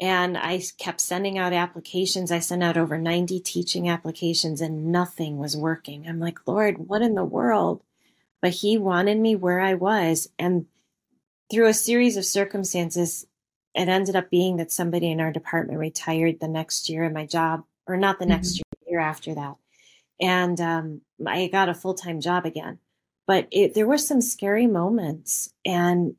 And 0.00 0.36
I 0.36 0.60
kept 0.76 1.00
sending 1.00 1.38
out 1.38 1.54
applications. 1.54 2.30
I 2.30 2.40
sent 2.40 2.62
out 2.62 2.76
over 2.76 2.98
90 2.98 3.40
teaching 3.40 3.88
applications 3.88 4.60
and 4.60 4.92
nothing 4.92 5.38
was 5.38 5.56
working. 5.56 6.06
I'm 6.06 6.20
like, 6.20 6.46
Lord, 6.46 6.88
what 6.88 7.00
in 7.00 7.14
the 7.14 7.24
world? 7.24 7.82
But 8.42 8.52
he 8.52 8.78
wanted 8.78 9.18
me 9.18 9.34
where 9.34 9.60
I 9.60 9.74
was. 9.74 10.28
And 10.38 10.66
through 11.50 11.66
a 11.66 11.74
series 11.74 12.16
of 12.16 12.24
circumstances, 12.24 13.26
it 13.74 13.88
ended 13.88 14.16
up 14.16 14.30
being 14.30 14.56
that 14.56 14.72
somebody 14.72 15.10
in 15.10 15.20
our 15.20 15.32
department 15.32 15.78
retired 15.78 16.40
the 16.40 16.48
next 16.48 16.88
year 16.88 17.04
in 17.04 17.12
my 17.12 17.26
job, 17.26 17.64
or 17.86 17.96
not 17.96 18.18
the 18.18 18.24
mm-hmm. 18.24 18.34
next 18.34 18.56
year, 18.56 18.88
year 18.88 19.00
after 19.00 19.34
that. 19.34 19.56
And 20.20 20.60
um, 20.60 21.00
I 21.26 21.48
got 21.48 21.68
a 21.68 21.74
full 21.74 21.94
time 21.94 22.20
job 22.20 22.46
again. 22.46 22.78
But 23.26 23.48
it, 23.50 23.74
there 23.74 23.86
were 23.86 23.98
some 23.98 24.20
scary 24.20 24.66
moments. 24.66 25.52
And 25.64 26.14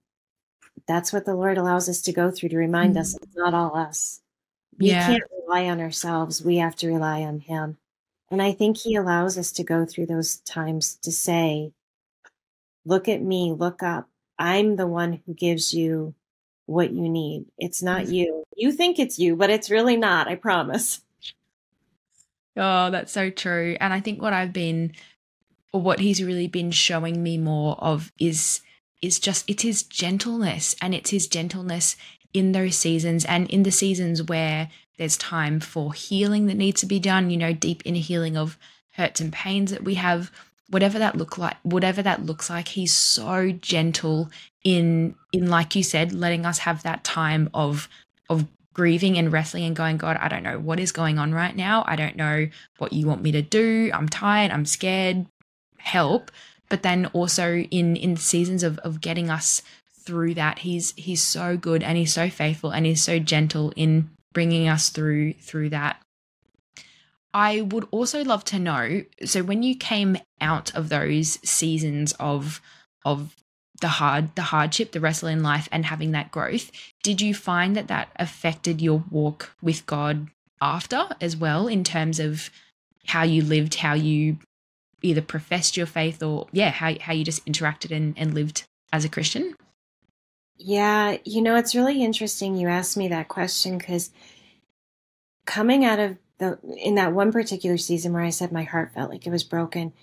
that's 0.87 1.11
what 1.11 1.25
the 1.25 1.35
Lord 1.35 1.57
allows 1.57 1.89
us 1.89 2.01
to 2.03 2.13
go 2.13 2.31
through 2.31 2.49
to 2.49 2.57
remind 2.57 2.91
mm-hmm. 2.91 3.01
us 3.01 3.15
it's 3.15 3.35
not 3.35 3.53
all 3.53 3.75
us. 3.75 4.21
We 4.77 4.89
yeah. 4.89 5.07
can't 5.07 5.23
rely 5.43 5.65
on 5.65 5.79
ourselves. 5.79 6.43
We 6.43 6.57
have 6.57 6.75
to 6.77 6.87
rely 6.87 7.21
on 7.21 7.39
Him. 7.39 7.77
And 8.29 8.41
I 8.41 8.51
think 8.51 8.77
He 8.77 8.95
allows 8.95 9.37
us 9.37 9.51
to 9.53 9.63
go 9.63 9.85
through 9.85 10.07
those 10.07 10.37
times 10.37 10.97
to 11.03 11.11
say, 11.11 11.71
look 12.87 13.07
at 13.07 13.21
me, 13.21 13.53
look 13.53 13.83
up. 13.83 14.07
I'm 14.39 14.75
the 14.75 14.87
one 14.87 15.21
who 15.25 15.33
gives 15.33 15.73
you 15.73 16.15
what 16.65 16.91
you 16.91 17.09
need. 17.09 17.45
It's 17.57 17.83
not 17.83 18.03
mm-hmm. 18.03 18.13
you. 18.13 18.43
You 18.55 18.71
think 18.71 18.97
it's 18.97 19.19
you, 19.19 19.35
but 19.35 19.49
it's 19.49 19.69
really 19.69 19.97
not, 19.97 20.27
I 20.27 20.35
promise. 20.35 21.01
Oh, 22.55 22.89
that's 22.89 23.11
so 23.11 23.29
true. 23.29 23.77
And 23.79 23.93
I 23.93 23.99
think 23.99 24.21
what 24.21 24.33
I've 24.33 24.53
been 24.53 24.93
or 25.73 25.81
what 25.81 25.99
he's 25.99 26.23
really 26.23 26.47
been 26.47 26.71
showing 26.71 27.21
me 27.21 27.37
more 27.37 27.75
of 27.79 28.11
is 28.19 28.61
is 29.01 29.19
just 29.19 29.47
it's 29.47 29.61
his 29.61 29.83
gentleness 29.83 30.75
and 30.81 30.95
it's 30.95 31.11
his 31.11 31.27
gentleness 31.27 31.95
in 32.33 32.51
those 32.51 32.75
seasons 32.75 33.25
and 33.25 33.47
in 33.49 33.61
the 33.61 33.71
seasons 33.71 34.23
where 34.23 34.69
there's 34.97 35.17
time 35.17 35.59
for 35.59 35.93
healing 35.93 36.47
that 36.47 36.57
needs 36.57 36.81
to 36.81 36.87
be 36.87 36.99
done, 36.99 37.29
you 37.29 37.37
know, 37.37 37.53
deep 37.53 37.83
inner 37.85 37.99
healing 37.99 38.35
of 38.35 38.57
hurts 38.93 39.21
and 39.21 39.31
pains 39.31 39.71
that 39.71 39.83
we 39.83 39.93
have, 39.93 40.31
whatever 40.69 40.99
that 40.99 41.15
look 41.15 41.37
like, 41.37 41.57
whatever 41.63 42.01
that 42.01 42.25
looks 42.25 42.49
like, 42.49 42.69
he's 42.69 42.93
so 42.93 43.51
gentle 43.51 44.29
in 44.63 45.15
in 45.31 45.49
like 45.49 45.75
you 45.75 45.83
said, 45.83 46.11
letting 46.11 46.45
us 46.45 46.59
have 46.59 46.83
that 46.83 47.03
time 47.03 47.49
of 47.53 47.87
of 48.29 48.45
grieving 48.73 49.17
and 49.17 49.31
wrestling 49.33 49.63
and 49.63 49.75
going, 49.75 49.97
God, 49.97 50.17
I 50.17 50.27
don't 50.27 50.43
know 50.43 50.59
what 50.59 50.79
is 50.79 50.91
going 50.91 51.17
on 51.17 51.33
right 51.33 51.55
now. 51.55 51.83
I 51.87 51.95
don't 51.95 52.15
know 52.15 52.47
what 52.77 52.93
you 52.93 53.07
want 53.07 53.23
me 53.23 53.31
to 53.31 53.41
do. 53.41 53.89
I'm 53.93 54.07
tired. 54.07 54.51
I'm 54.51 54.65
scared. 54.65 55.25
Help. 55.79 56.31
But 56.69 56.83
then 56.83 57.07
also 57.07 57.57
in 57.57 57.95
in 57.95 58.17
seasons 58.17 58.63
of 58.63 58.77
of 58.79 59.01
getting 59.01 59.29
us 59.29 59.61
through 60.01 60.33
that, 60.35 60.59
he's 60.59 60.93
he's 60.95 61.23
so 61.23 61.57
good 61.57 61.81
and 61.83 61.97
he's 61.97 62.13
so 62.13 62.29
faithful 62.29 62.71
and 62.71 62.85
he's 62.85 63.01
so 63.01 63.19
gentle 63.19 63.73
in 63.75 64.09
bringing 64.33 64.67
us 64.67 64.89
through 64.89 65.33
through 65.33 65.69
that. 65.69 66.01
I 67.37 67.61
would 67.61 67.87
also 67.91 68.23
love 68.23 68.43
to 68.45 68.57
know. 68.57 69.03
So 69.23 69.43
when 69.43 69.61
you 69.61 69.75
came 69.75 70.17
out 70.41 70.73
of 70.73 70.89
those 70.89 71.37
seasons 71.47 72.13
of 72.19 72.59
of 73.05 73.35
the 73.79 73.87
hard 73.87 74.35
the 74.35 74.41
hardship 74.41 74.91
the 74.91 74.99
wrestling 74.99 75.43
life 75.43 75.69
and 75.71 75.85
having 75.85 76.11
that 76.11 76.31
growth 76.31 76.71
did 77.03 77.21
you 77.21 77.35
find 77.35 77.75
that 77.75 77.89
that 77.89 78.09
affected 78.15 78.81
your 78.81 79.03
walk 79.11 79.55
with 79.61 79.85
god 79.85 80.27
after 80.59 81.07
as 81.21 81.37
well 81.37 81.67
in 81.67 81.83
terms 81.83 82.19
of 82.19 82.49
how 83.05 83.21
you 83.21 83.43
lived 83.43 83.75
how 83.75 83.93
you 83.93 84.37
either 85.03 85.21
professed 85.21 85.77
your 85.77 85.85
faith 85.85 86.23
or 86.23 86.47
yeah 86.51 86.71
how, 86.71 86.95
how 86.99 87.13
you 87.13 87.23
just 87.23 87.45
interacted 87.45 87.95
and, 87.95 88.17
and 88.17 88.33
lived 88.33 88.63
as 88.91 89.05
a 89.05 89.09
christian 89.09 89.53
yeah 90.55 91.15
you 91.23 91.39
know 91.39 91.55
it's 91.55 91.75
really 91.75 92.03
interesting 92.03 92.57
you 92.57 92.67
asked 92.67 92.97
me 92.97 93.07
that 93.07 93.27
question 93.27 93.77
because 93.77 94.09
coming 95.45 95.85
out 95.85 95.99
of 95.99 96.17
the 96.39 96.59
in 96.77 96.95
that 96.95 97.13
one 97.13 97.31
particular 97.31 97.77
season 97.77 98.13
where 98.13 98.23
i 98.23 98.29
said 98.29 98.51
my 98.51 98.63
heart 98.63 98.93
felt 98.93 99.09
like 99.09 99.25
it 99.25 99.31
was 99.31 99.43
broken 99.43 99.93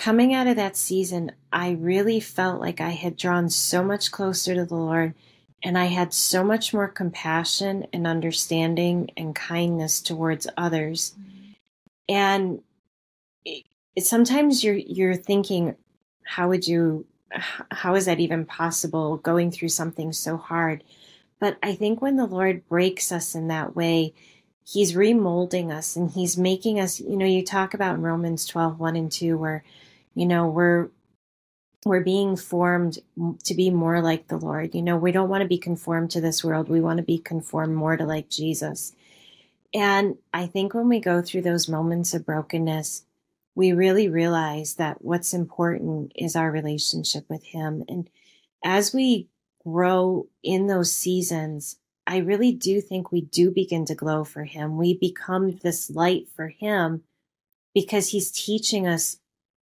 coming 0.00 0.32
out 0.32 0.46
of 0.46 0.56
that 0.56 0.76
season, 0.76 1.32
I 1.52 1.72
really 1.72 2.20
felt 2.20 2.60
like 2.60 2.80
I 2.80 2.90
had 2.90 3.16
drawn 3.16 3.50
so 3.50 3.82
much 3.82 4.10
closer 4.10 4.54
to 4.54 4.64
the 4.64 4.74
Lord 4.74 5.14
and 5.62 5.76
I 5.76 5.86
had 5.86 6.14
so 6.14 6.42
much 6.42 6.72
more 6.72 6.88
compassion 6.88 7.86
and 7.92 8.06
understanding 8.06 9.10
and 9.16 9.34
kindness 9.34 10.00
towards 10.00 10.46
others. 10.56 11.14
Mm-hmm. 11.20 11.52
And 12.08 12.62
it, 13.44 13.64
it, 13.94 14.06
sometimes 14.06 14.64
you're 14.64 14.74
you're 14.74 15.16
thinking, 15.16 15.76
how 16.24 16.48
would 16.48 16.66
you 16.66 17.06
how 17.70 17.94
is 17.94 18.06
that 18.06 18.20
even 18.20 18.46
possible 18.46 19.18
going 19.18 19.50
through 19.50 19.68
something 19.68 20.12
so 20.12 20.36
hard? 20.36 20.82
But 21.38 21.58
I 21.62 21.74
think 21.74 22.00
when 22.00 22.16
the 22.16 22.26
Lord 22.26 22.66
breaks 22.68 23.12
us 23.12 23.34
in 23.34 23.48
that 23.48 23.76
way, 23.76 24.14
he's 24.70 24.92
remolding 24.92 25.72
us 25.72 25.96
and 25.96 26.10
he's 26.10 26.36
making 26.36 26.78
us 26.78 27.00
you 27.00 27.16
know 27.16 27.26
you 27.26 27.44
talk 27.44 27.74
about 27.74 27.96
in 27.96 28.02
romans 28.02 28.46
12 28.46 28.78
1 28.78 28.96
and 28.96 29.12
2 29.12 29.36
where 29.36 29.64
you 30.14 30.26
know 30.26 30.46
we're 30.46 30.88
we're 31.84 32.04
being 32.04 32.36
formed 32.36 32.98
to 33.42 33.54
be 33.54 33.70
more 33.70 34.02
like 34.02 34.28
the 34.28 34.36
lord. 34.36 34.74
You 34.74 34.82
know 34.82 34.96
we 34.96 35.12
don't 35.12 35.30
want 35.30 35.42
to 35.42 35.48
be 35.48 35.58
conformed 35.58 36.10
to 36.10 36.20
this 36.20 36.44
world. 36.44 36.68
We 36.68 36.82
want 36.82 36.98
to 36.98 37.02
be 37.02 37.18
conformed 37.18 37.74
more 37.74 37.96
to 37.96 38.04
like 38.04 38.28
jesus. 38.28 38.94
And 39.72 40.18
i 40.32 40.46
think 40.46 40.74
when 40.74 40.88
we 40.88 41.00
go 41.00 41.22
through 41.22 41.42
those 41.42 41.68
moments 41.68 42.12
of 42.12 42.26
brokenness 42.26 43.04
we 43.54 43.72
really 43.72 44.08
realize 44.08 44.74
that 44.76 45.02
what's 45.04 45.34
important 45.34 46.12
is 46.14 46.36
our 46.36 46.50
relationship 46.50 47.28
with 47.28 47.44
him. 47.44 47.84
And 47.88 48.08
as 48.64 48.94
we 48.94 49.28
grow 49.64 50.28
in 50.42 50.66
those 50.66 50.92
seasons 50.92 51.76
I 52.06 52.18
really 52.18 52.52
do 52.52 52.80
think 52.80 53.12
we 53.12 53.20
do 53.20 53.50
begin 53.50 53.84
to 53.86 53.94
glow 53.94 54.24
for 54.24 54.44
him. 54.44 54.76
We 54.76 54.94
become 54.94 55.58
this 55.58 55.90
light 55.90 56.28
for 56.34 56.48
him 56.48 57.02
because 57.74 58.08
he's 58.08 58.30
teaching 58.32 58.86
us 58.86 59.18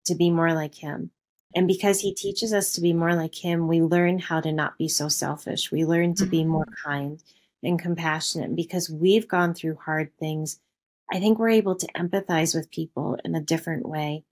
to 0.07 0.15
be 0.15 0.31
more 0.31 0.53
like 0.53 0.75
him. 0.75 1.11
And 1.55 1.69
because 1.69 2.01
he 2.01 2.13
teaches 2.13 2.53
us 2.53 2.73
to 2.73 2.81
be 2.81 2.93
more 2.93 3.15
like 3.15 3.35
him, 3.45 3.69
we 3.69 3.81
learn 3.81 4.19
how 4.19 4.41
to 4.41 4.53
not 4.53 4.77
be 4.77 4.89
so 4.89 5.09
selfish. 5.09 5.71
We 5.71 5.85
learn 5.85 6.15
to 6.17 6.27
be 6.27 6.45
more 6.45 6.65
mm-hmm. 6.65 6.89
kind 6.89 7.23
and 7.63 7.79
compassionate. 7.79 8.49
And 8.49 8.57
because 8.57 8.91
we've 8.91 9.29
gone 9.29 9.55
through 9.55 9.77
hard 9.77 10.11
things, 10.19 10.59
I 11.11 11.21
think 11.21 11.39
we're 11.39 11.51
able 11.51 11.77
to 11.77 11.87
empathize 11.93 12.55
with 12.55 12.71
people 12.71 13.19
in 13.25 13.35
a 13.35 13.41
different 13.41 13.89
way. 13.89 14.25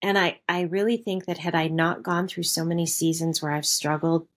And 0.00 0.18
I, 0.18 0.40
I 0.48 0.62
really 0.62 0.96
think 0.96 1.24
that 1.26 1.38
had 1.38 1.54
I 1.54 1.68
not 1.68 2.02
gone 2.02 2.28
through 2.28 2.42
so 2.44 2.64
many 2.64 2.86
seasons 2.86 3.42
where 3.42 3.52
I've 3.52 3.66
struggled 3.66 4.28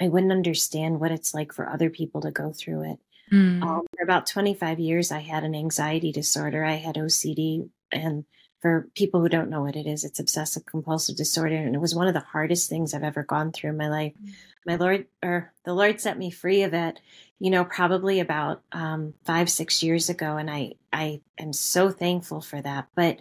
I 0.00 0.08
wouldn't 0.08 0.32
understand 0.32 1.00
what 1.00 1.12
it's 1.12 1.34
like 1.34 1.52
for 1.52 1.68
other 1.68 1.90
people 1.90 2.20
to 2.22 2.30
go 2.30 2.52
through 2.52 2.92
it. 2.92 2.98
Mm. 3.32 3.62
Um, 3.62 3.86
for 3.96 4.02
about 4.02 4.26
25 4.26 4.78
years, 4.78 5.10
I 5.10 5.20
had 5.20 5.44
an 5.44 5.54
anxiety 5.54 6.12
disorder. 6.12 6.64
I 6.64 6.74
had 6.74 6.96
OCD. 6.96 7.68
And 7.90 8.24
for 8.60 8.88
people 8.94 9.20
who 9.20 9.28
don't 9.28 9.50
know 9.50 9.62
what 9.62 9.76
it 9.76 9.86
is, 9.86 10.04
it's 10.04 10.20
obsessive 10.20 10.66
compulsive 10.66 11.16
disorder. 11.16 11.56
And 11.56 11.74
it 11.74 11.80
was 11.80 11.94
one 11.94 12.08
of 12.08 12.14
the 12.14 12.20
hardest 12.20 12.68
things 12.68 12.94
I've 12.94 13.02
ever 13.02 13.22
gone 13.22 13.52
through 13.52 13.70
in 13.70 13.76
my 13.76 13.88
life. 13.88 14.12
Mm. 14.22 14.32
My 14.66 14.76
Lord, 14.76 15.06
or 15.22 15.52
the 15.64 15.74
Lord 15.74 16.00
set 16.00 16.18
me 16.18 16.30
free 16.30 16.62
of 16.62 16.74
it, 16.74 17.00
you 17.38 17.50
know, 17.50 17.64
probably 17.64 18.20
about 18.20 18.62
um, 18.72 19.14
five, 19.24 19.50
six 19.50 19.82
years 19.82 20.08
ago. 20.08 20.36
And 20.36 20.50
I, 20.50 20.74
I 20.92 21.20
am 21.38 21.52
so 21.52 21.90
thankful 21.90 22.40
for 22.40 22.60
that. 22.60 22.88
But 22.94 23.20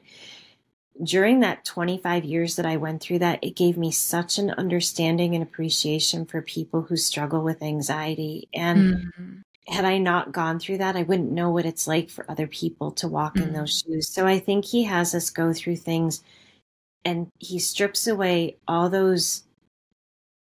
during 1.03 1.41
that 1.41 1.65
25 1.65 2.23
years 2.23 2.55
that 2.55 2.65
I 2.65 2.77
went 2.77 3.01
through 3.01 3.19
that, 3.19 3.39
it 3.41 3.55
gave 3.55 3.77
me 3.77 3.91
such 3.91 4.37
an 4.37 4.51
understanding 4.51 5.35
and 5.35 5.43
appreciation 5.43 6.25
for 6.25 6.41
people 6.41 6.83
who 6.83 6.95
struggle 6.95 7.41
with 7.43 7.61
anxiety. 7.61 8.47
And 8.53 8.95
mm-hmm. 8.95 9.73
had 9.73 9.85
I 9.85 9.97
not 9.97 10.31
gone 10.31 10.59
through 10.59 10.77
that, 10.77 10.95
I 10.95 11.03
wouldn't 11.03 11.31
know 11.31 11.49
what 11.49 11.65
it's 11.65 11.87
like 11.87 12.09
for 12.09 12.29
other 12.29 12.47
people 12.47 12.91
to 12.93 13.07
walk 13.07 13.35
mm-hmm. 13.35 13.49
in 13.49 13.53
those 13.53 13.83
mm. 13.83 13.85
shoes. 13.85 14.09
So 14.09 14.25
I 14.25 14.39
think 14.39 14.65
he 14.65 14.83
has 14.83 15.13
us 15.13 15.29
go 15.29 15.51
through 15.51 15.77
things 15.77 16.23
and 17.03 17.27
he 17.39 17.59
strips 17.59 18.07
away 18.07 18.57
all 18.67 18.89
those 18.89 19.43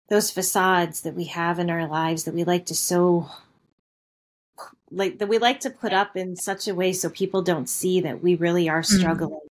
those 0.08 0.30
facades 0.30 1.00
that 1.00 1.14
we 1.14 1.24
have 1.24 1.58
in 1.58 1.70
our 1.70 1.88
lives 1.88 2.24
that 2.24 2.34
we 2.34 2.44
like 2.44 2.66
to 2.66 2.74
so 2.74 3.26
like 4.90 5.18
that 5.18 5.28
we 5.28 5.38
like 5.38 5.60
to 5.60 5.70
put 5.70 5.94
up 5.94 6.14
in 6.14 6.36
such 6.36 6.68
a 6.68 6.74
way 6.74 6.92
so 6.92 7.08
people 7.08 7.42
don't 7.42 7.68
see 7.68 8.00
that 8.02 8.22
we 8.22 8.34
really 8.34 8.68
are 8.68 8.82
mm. 8.82 8.98
struggling 8.98 9.30
mm-hmm. 9.30 9.43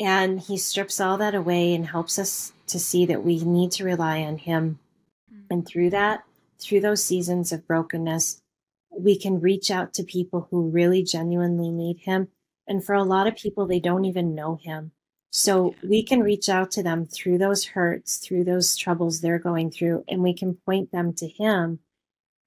And 0.00 0.40
he 0.40 0.56
strips 0.56 1.00
all 1.00 1.16
that 1.18 1.34
away 1.34 1.74
and 1.74 1.86
helps 1.86 2.18
us 2.18 2.52
to 2.66 2.78
see 2.78 3.06
that 3.06 3.24
we 3.24 3.44
need 3.44 3.70
to 3.72 3.84
rely 3.84 4.22
on 4.22 4.38
him. 4.38 4.78
Mm-hmm. 5.32 5.46
And 5.50 5.66
through 5.66 5.90
that, 5.90 6.24
through 6.58 6.80
those 6.80 7.04
seasons 7.04 7.52
of 7.52 7.66
brokenness, 7.66 8.40
we 8.96 9.18
can 9.18 9.40
reach 9.40 9.70
out 9.70 9.92
to 9.94 10.02
people 10.02 10.48
who 10.50 10.70
really 10.70 11.02
genuinely 11.02 11.70
need 11.70 11.98
him. 11.98 12.28
And 12.66 12.84
for 12.84 12.94
a 12.94 13.04
lot 13.04 13.26
of 13.26 13.36
people, 13.36 13.66
they 13.66 13.80
don't 13.80 14.04
even 14.04 14.34
know 14.34 14.56
him. 14.56 14.92
So 15.30 15.74
we 15.82 16.02
can 16.02 16.20
reach 16.20 16.48
out 16.48 16.70
to 16.72 16.82
them 16.82 17.06
through 17.06 17.38
those 17.38 17.66
hurts, 17.66 18.18
through 18.18 18.44
those 18.44 18.76
troubles 18.76 19.20
they're 19.20 19.40
going 19.40 19.70
through, 19.70 20.04
and 20.08 20.22
we 20.22 20.32
can 20.32 20.54
point 20.54 20.92
them 20.92 21.12
to 21.14 21.26
him. 21.26 21.80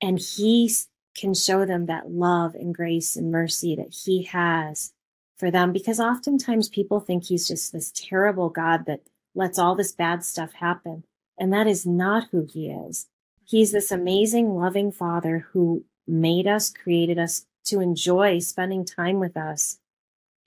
And 0.02 0.20
he 0.20 0.72
can 1.16 1.34
show 1.34 1.66
them 1.66 1.88
that 1.88 2.10
love 2.12 2.56
and 2.56 2.74
grace 2.74 3.16
and 3.16 3.32
mercy 3.32 3.76
that 3.76 3.94
he 4.06 4.24
has 4.24 4.94
for 5.38 5.52
them 5.52 5.72
because 5.72 6.00
oftentimes 6.00 6.70
people 6.70 7.00
think 7.00 7.26
he's 7.26 7.48
just 7.48 7.72
this 7.72 7.92
terrible 7.96 8.50
God 8.50 8.86
that 8.88 9.02
lets 9.36 9.60
all 9.60 9.76
this 9.76 9.92
bad 9.92 10.24
stuff 10.24 10.54
happen. 10.54 11.04
And 11.40 11.54
that 11.54 11.68
is 11.68 11.86
not 11.86 12.30
who 12.32 12.48
he 12.52 12.70
is. 12.70 13.08
He's 13.46 13.72
this 13.72 13.92
amazing, 13.92 14.56
loving 14.56 14.92
father 14.92 15.48
who 15.52 15.86
made 16.08 16.48
us, 16.48 16.72
created 16.72 17.20
us 17.20 17.46
to 17.66 17.80
enjoy 17.80 18.40
spending 18.40 18.84
time 18.84 19.20
with 19.20 19.38
us. 19.38 19.80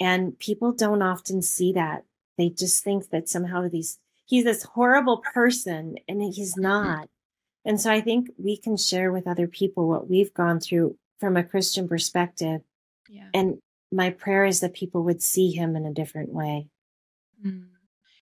And 0.01 0.39
people 0.39 0.73
don't 0.73 1.03
often 1.03 1.43
see 1.43 1.73
that. 1.75 2.05
They 2.37 2.49
just 2.49 2.83
think 2.83 3.11
that 3.11 3.29
somehow 3.29 3.69
these, 3.69 3.99
he's 4.27 4.45
this 4.45 4.65
horrible 4.65 5.19
person 5.19 5.97
and 6.09 6.23
he's 6.23 6.57
not. 6.57 7.09
And 7.65 7.81
so 7.81 7.93
I 7.93 8.01
think 8.01 8.31
we 8.39 8.57
can 8.57 8.77
share 8.77 9.13
with 9.13 9.27
other 9.27 9.47
people 9.47 9.87
what 9.87 10.09
we've 10.09 10.33
gone 10.33 10.59
through 10.59 10.97
from 11.19 11.37
a 11.37 11.45
Christian 11.45 11.87
perspective. 11.87 12.63
Yeah. 13.09 13.29
And 13.35 13.59
my 13.93 14.11
prayer 14.11 14.45
is 14.45 14.61
that 14.61 14.75
people 14.75 15.03
would 15.05 15.23
see 15.23 15.51
him 15.51 15.77
in 15.77 15.85
a 15.85 15.93
different 15.93 16.33
way. 16.33 16.69
Mm. 17.45 17.67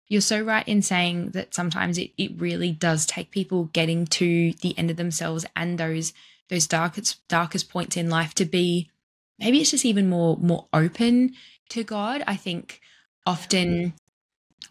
You're 0.07 0.21
so 0.21 0.41
right 0.41 0.67
in 0.67 0.81
saying 0.81 1.31
that 1.31 1.53
sometimes 1.53 1.97
it, 1.97 2.11
it 2.17 2.39
really 2.39 2.71
does 2.71 3.05
take 3.05 3.29
people 3.29 3.65
getting 3.65 4.07
to 4.07 4.53
the 4.61 4.75
end 4.77 4.89
of 4.89 4.97
themselves 4.97 5.45
and 5.55 5.77
those 5.77 6.13
those 6.49 6.65
darkest 6.65 7.27
darkest 7.27 7.69
points 7.69 7.95
in 7.95 8.09
life 8.09 8.33
to 8.33 8.45
be 8.45 8.89
maybe 9.37 9.61
it's 9.61 9.69
just 9.69 9.85
even 9.85 10.09
more 10.09 10.35
more 10.37 10.67
open 10.73 11.33
to 11.69 11.83
God. 11.83 12.23
I 12.25 12.35
think 12.35 12.81
often 13.25 13.93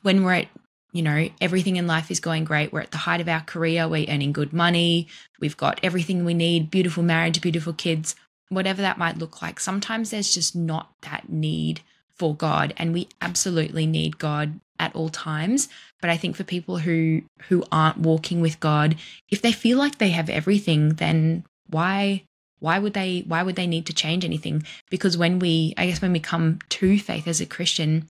when 0.03 0.25
we're 0.25 0.35
at 0.35 0.49
you 0.93 1.03
know, 1.03 1.29
everything 1.41 1.77
in 1.77 1.87
life 1.87 2.11
is 2.11 2.19
going 2.19 2.45
great. 2.45 2.73
We're 2.73 2.81
at 2.81 2.91
the 2.91 2.97
height 2.99 3.21
of 3.21 3.29
our 3.29 3.43
career, 3.43 3.87
we're 3.87 4.09
earning 4.09 4.33
good 4.33 4.53
money, 4.53 5.07
we've 5.39 5.57
got 5.57 5.81
everything 5.83 6.25
we 6.25 6.35
need 6.35 6.71
beautiful 6.71 7.03
marriage, 7.03 7.41
beautiful 7.41 7.75
kids, 7.75 8.17
whatever 8.49 8.83
that 8.83 8.99
might 8.99 9.19
look 9.19 9.43
like. 9.43 9.61
Sometimes 9.61 10.11
there's 10.11 10.33
just 10.33 10.57
not 10.57 10.93
that 11.03 11.29
need 11.29 11.81
for 12.15 12.35
God, 12.35 12.75
and 12.77 12.93
we 12.93 13.09
absolutely 13.21 13.87
need 13.87 14.19
God 14.19 14.61
at 14.79 14.95
all 14.95 15.09
times 15.09 15.69
but 16.01 16.11
i 16.11 16.17
think 16.17 16.37
for 16.37 16.45
people 16.45 16.79
who 16.79 17.23
who 17.49 17.65
aren't 17.73 17.99
walking 17.99 18.41
with 18.41 18.61
god 18.61 18.97
if 19.29 19.43
they 19.43 19.53
feel 19.53 19.79
like 19.79 19.99
they 19.99 20.11
have 20.11 20.31
everything 20.31 20.91
then 20.95 21.45
why 21.69 22.23
why 22.61 22.79
would 22.79 22.95
they 22.95 23.25
why 23.27 23.43
would 23.43 23.57
they 23.57 23.67
need 23.67 23.87
to 23.87 23.93
change 23.93 24.25
anything 24.25 24.63
because 24.91 25.17
when 25.17 25.39
we 25.39 25.75
i 25.77 25.87
guess 25.87 26.03
when 26.03 26.13
we 26.13 26.21
come 26.21 26.59
to 26.69 26.99
faith 26.99 27.27
as 27.27 27.41
a 27.41 27.47
christian 27.47 28.09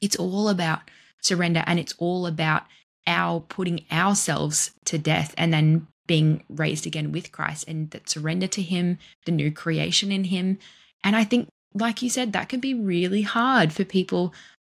it's 0.00 0.16
all 0.16 0.48
about 0.48 0.80
surrender 1.20 1.64
and 1.66 1.78
it's 1.78 1.94
all 1.98 2.26
about 2.26 2.62
our 3.06 3.40
putting 3.40 3.84
ourselves 3.90 4.70
to 4.84 4.98
death 4.98 5.34
and 5.36 5.52
then 5.52 5.86
being 6.08 6.42
raised 6.48 6.86
again 6.86 7.12
with 7.12 7.30
Christ 7.30 7.68
and 7.68 7.90
that 7.92 8.08
surrender 8.10 8.48
to 8.48 8.62
him 8.62 8.98
the 9.26 9.32
new 9.32 9.52
creation 9.52 10.10
in 10.10 10.24
him. 10.24 10.58
And 11.04 11.14
i 11.14 11.22
think 11.22 11.48
like 11.74 12.02
you 12.02 12.10
said 12.10 12.32
that 12.32 12.48
can 12.48 12.58
be 12.58 12.74
really 12.74 13.22
hard 13.22 13.72
for 13.72 13.84
people 13.84 14.34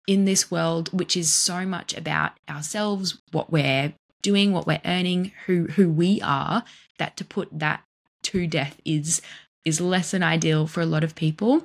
in 0.05 0.25
this 0.25 0.51
world 0.51 0.89
which 0.91 1.15
is 1.15 1.33
so 1.33 1.65
much 1.65 1.95
about 1.95 2.33
ourselves 2.49 3.19
what 3.31 3.49
we're 3.49 3.93
doing 4.21 4.51
what 4.51 4.67
we're 4.67 4.81
earning 4.83 5.31
who 5.45 5.67
who 5.67 5.89
we 5.89 6.19
are 6.21 6.65
that 6.97 7.15
to 7.15 7.23
put 7.23 7.47
that 7.57 7.81
to 8.21 8.45
death 8.47 8.77
is 8.83 9.21
is 9.65 9.81
less 9.81 10.11
than 10.11 10.23
ideal 10.23 10.67
for 10.67 10.81
a 10.81 10.85
lot 10.85 11.03
of 11.03 11.15
people. 11.15 11.63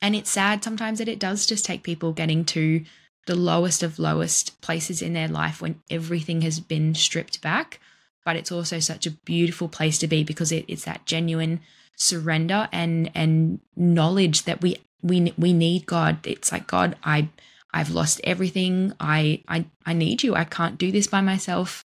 And 0.00 0.14
it's 0.16 0.30
sad 0.30 0.64
sometimes 0.64 0.98
that 0.98 1.08
it 1.08 1.18
does 1.18 1.46
just 1.46 1.64
take 1.64 1.82
people 1.82 2.12
getting 2.12 2.44
to 2.46 2.84
the 3.26 3.36
lowest 3.36 3.82
of 3.82 3.98
lowest 3.98 4.60
places 4.60 5.00
in 5.00 5.12
their 5.12 5.28
life 5.28 5.62
when 5.62 5.80
everything 5.90 6.42
has 6.42 6.58
been 6.58 6.94
stripped 6.94 7.40
back 7.40 7.78
but 8.24 8.36
it's 8.36 8.52
also 8.52 8.78
such 8.78 9.06
a 9.06 9.10
beautiful 9.10 9.68
place 9.68 9.98
to 9.98 10.08
be 10.08 10.24
because 10.24 10.52
it, 10.52 10.64
it's 10.68 10.84
that 10.84 11.06
genuine 11.06 11.60
surrender 11.96 12.68
and 12.72 13.10
and 13.14 13.60
knowledge 13.76 14.44
that 14.44 14.60
we 14.60 14.76
we 15.02 15.32
we 15.36 15.52
need 15.52 15.86
God. 15.86 16.26
It's 16.26 16.52
like 16.52 16.66
God, 16.66 16.96
I 17.04 17.28
I've 17.72 17.90
lost 17.90 18.20
everything. 18.24 18.92
I 19.00 19.42
I 19.48 19.66
I 19.84 19.92
need 19.92 20.22
you. 20.22 20.34
I 20.34 20.44
can't 20.44 20.78
do 20.78 20.92
this 20.92 21.06
by 21.06 21.20
myself. 21.20 21.84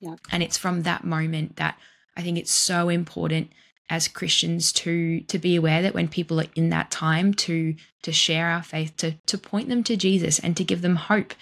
Yeah. 0.00 0.16
And 0.30 0.42
it's 0.42 0.58
from 0.58 0.82
that 0.82 1.04
moment 1.04 1.56
that 1.56 1.78
I 2.16 2.22
think 2.22 2.38
it's 2.38 2.52
so 2.52 2.88
important 2.88 3.52
as 3.88 4.08
Christians 4.08 4.72
to 4.72 5.20
to 5.20 5.38
be 5.38 5.56
aware 5.56 5.82
that 5.82 5.94
when 5.94 6.08
people 6.08 6.40
are 6.40 6.46
in 6.54 6.70
that 6.70 6.90
time 6.90 7.34
to 7.34 7.74
to 8.02 8.12
share 8.12 8.48
our 8.48 8.62
faith 8.62 8.96
to 8.98 9.12
to 9.26 9.38
point 9.38 9.68
them 9.68 9.84
to 9.84 9.96
Jesus 9.96 10.38
and 10.38 10.56
to 10.56 10.64
give 10.64 10.82
them 10.82 10.96
hope 10.96 11.34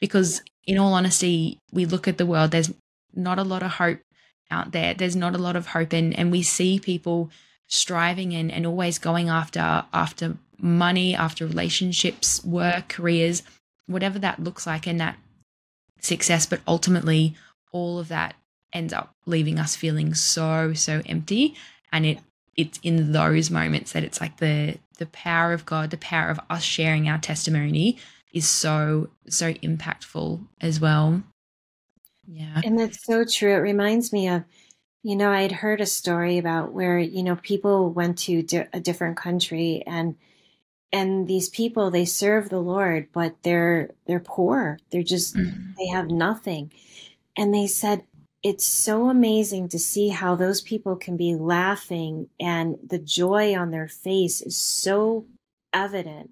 because 0.00 0.42
in 0.66 0.78
all 0.78 0.94
honesty 0.94 1.58
we 1.72 1.84
look 1.84 2.06
at 2.08 2.18
the 2.18 2.26
world 2.26 2.50
there's 2.50 2.72
not 3.14 3.38
a 3.38 3.44
lot 3.44 3.62
of 3.62 3.72
hope 3.72 4.00
out 4.50 4.72
there 4.72 4.94
there's 4.94 5.16
not 5.16 5.34
a 5.34 5.38
lot 5.38 5.56
of 5.56 5.68
hope 5.68 5.92
and 5.92 6.16
and 6.18 6.30
we 6.30 6.42
see 6.42 6.78
people 6.78 7.30
striving 7.66 8.34
and 8.34 8.52
and 8.52 8.66
always 8.66 8.98
going 8.98 9.28
after 9.28 9.84
after 9.92 10.36
money, 10.58 11.14
after 11.14 11.46
relationships, 11.46 12.44
work, 12.44 12.88
careers, 12.88 13.42
whatever 13.86 14.18
that 14.18 14.42
looks 14.42 14.66
like, 14.66 14.86
and 14.86 15.00
that 15.00 15.16
success. 16.00 16.46
But 16.46 16.60
ultimately, 16.66 17.34
all 17.72 17.98
of 17.98 18.08
that 18.08 18.34
ends 18.72 18.92
up 18.92 19.14
leaving 19.26 19.58
us 19.58 19.76
feeling 19.76 20.14
so, 20.14 20.72
so 20.72 21.02
empty. 21.06 21.54
And 21.92 22.06
it 22.06 22.18
it's 22.56 22.78
in 22.82 23.12
those 23.12 23.50
moments 23.50 23.92
that 23.92 24.04
it's 24.04 24.20
like 24.20 24.38
the 24.38 24.78
the 24.98 25.06
power 25.06 25.52
of 25.52 25.66
God, 25.66 25.90
the 25.90 25.96
power 25.96 26.30
of 26.30 26.40
us 26.48 26.62
sharing 26.62 27.08
our 27.08 27.18
testimony 27.18 27.98
is 28.32 28.48
so, 28.48 29.10
so 29.28 29.52
impactful 29.54 30.44
as 30.60 30.80
well. 30.80 31.22
Yeah. 32.26 32.60
And 32.64 32.78
that's 32.78 33.04
so 33.04 33.24
true. 33.24 33.54
It 33.54 33.58
reminds 33.58 34.12
me 34.12 34.28
of, 34.28 34.44
you 35.02 35.16
know, 35.16 35.30
I 35.30 35.42
had 35.42 35.52
heard 35.52 35.80
a 35.80 35.86
story 35.86 36.38
about 36.38 36.72
where, 36.72 36.98
you 36.98 37.22
know, 37.22 37.36
people 37.36 37.90
went 37.90 38.18
to 38.20 38.42
di- 38.42 38.68
a 38.72 38.80
different 38.80 39.16
country 39.16 39.82
and 39.86 40.16
and 40.94 41.26
these 41.26 41.48
people 41.48 41.90
they 41.90 42.04
serve 42.04 42.48
the 42.48 42.60
lord 42.60 43.08
but 43.12 43.34
they're 43.42 43.90
they're 44.06 44.20
poor 44.20 44.78
they're 44.90 45.02
just 45.02 45.34
mm-hmm. 45.34 45.72
they 45.76 45.88
have 45.88 46.08
nothing 46.08 46.72
and 47.36 47.52
they 47.52 47.66
said 47.66 48.04
it's 48.44 48.64
so 48.64 49.08
amazing 49.08 49.68
to 49.68 49.78
see 49.78 50.08
how 50.10 50.36
those 50.36 50.60
people 50.60 50.94
can 50.94 51.16
be 51.16 51.34
laughing 51.34 52.28
and 52.38 52.76
the 52.86 52.98
joy 52.98 53.56
on 53.56 53.72
their 53.72 53.88
face 53.88 54.40
is 54.40 54.56
so 54.56 55.26
evident 55.72 56.30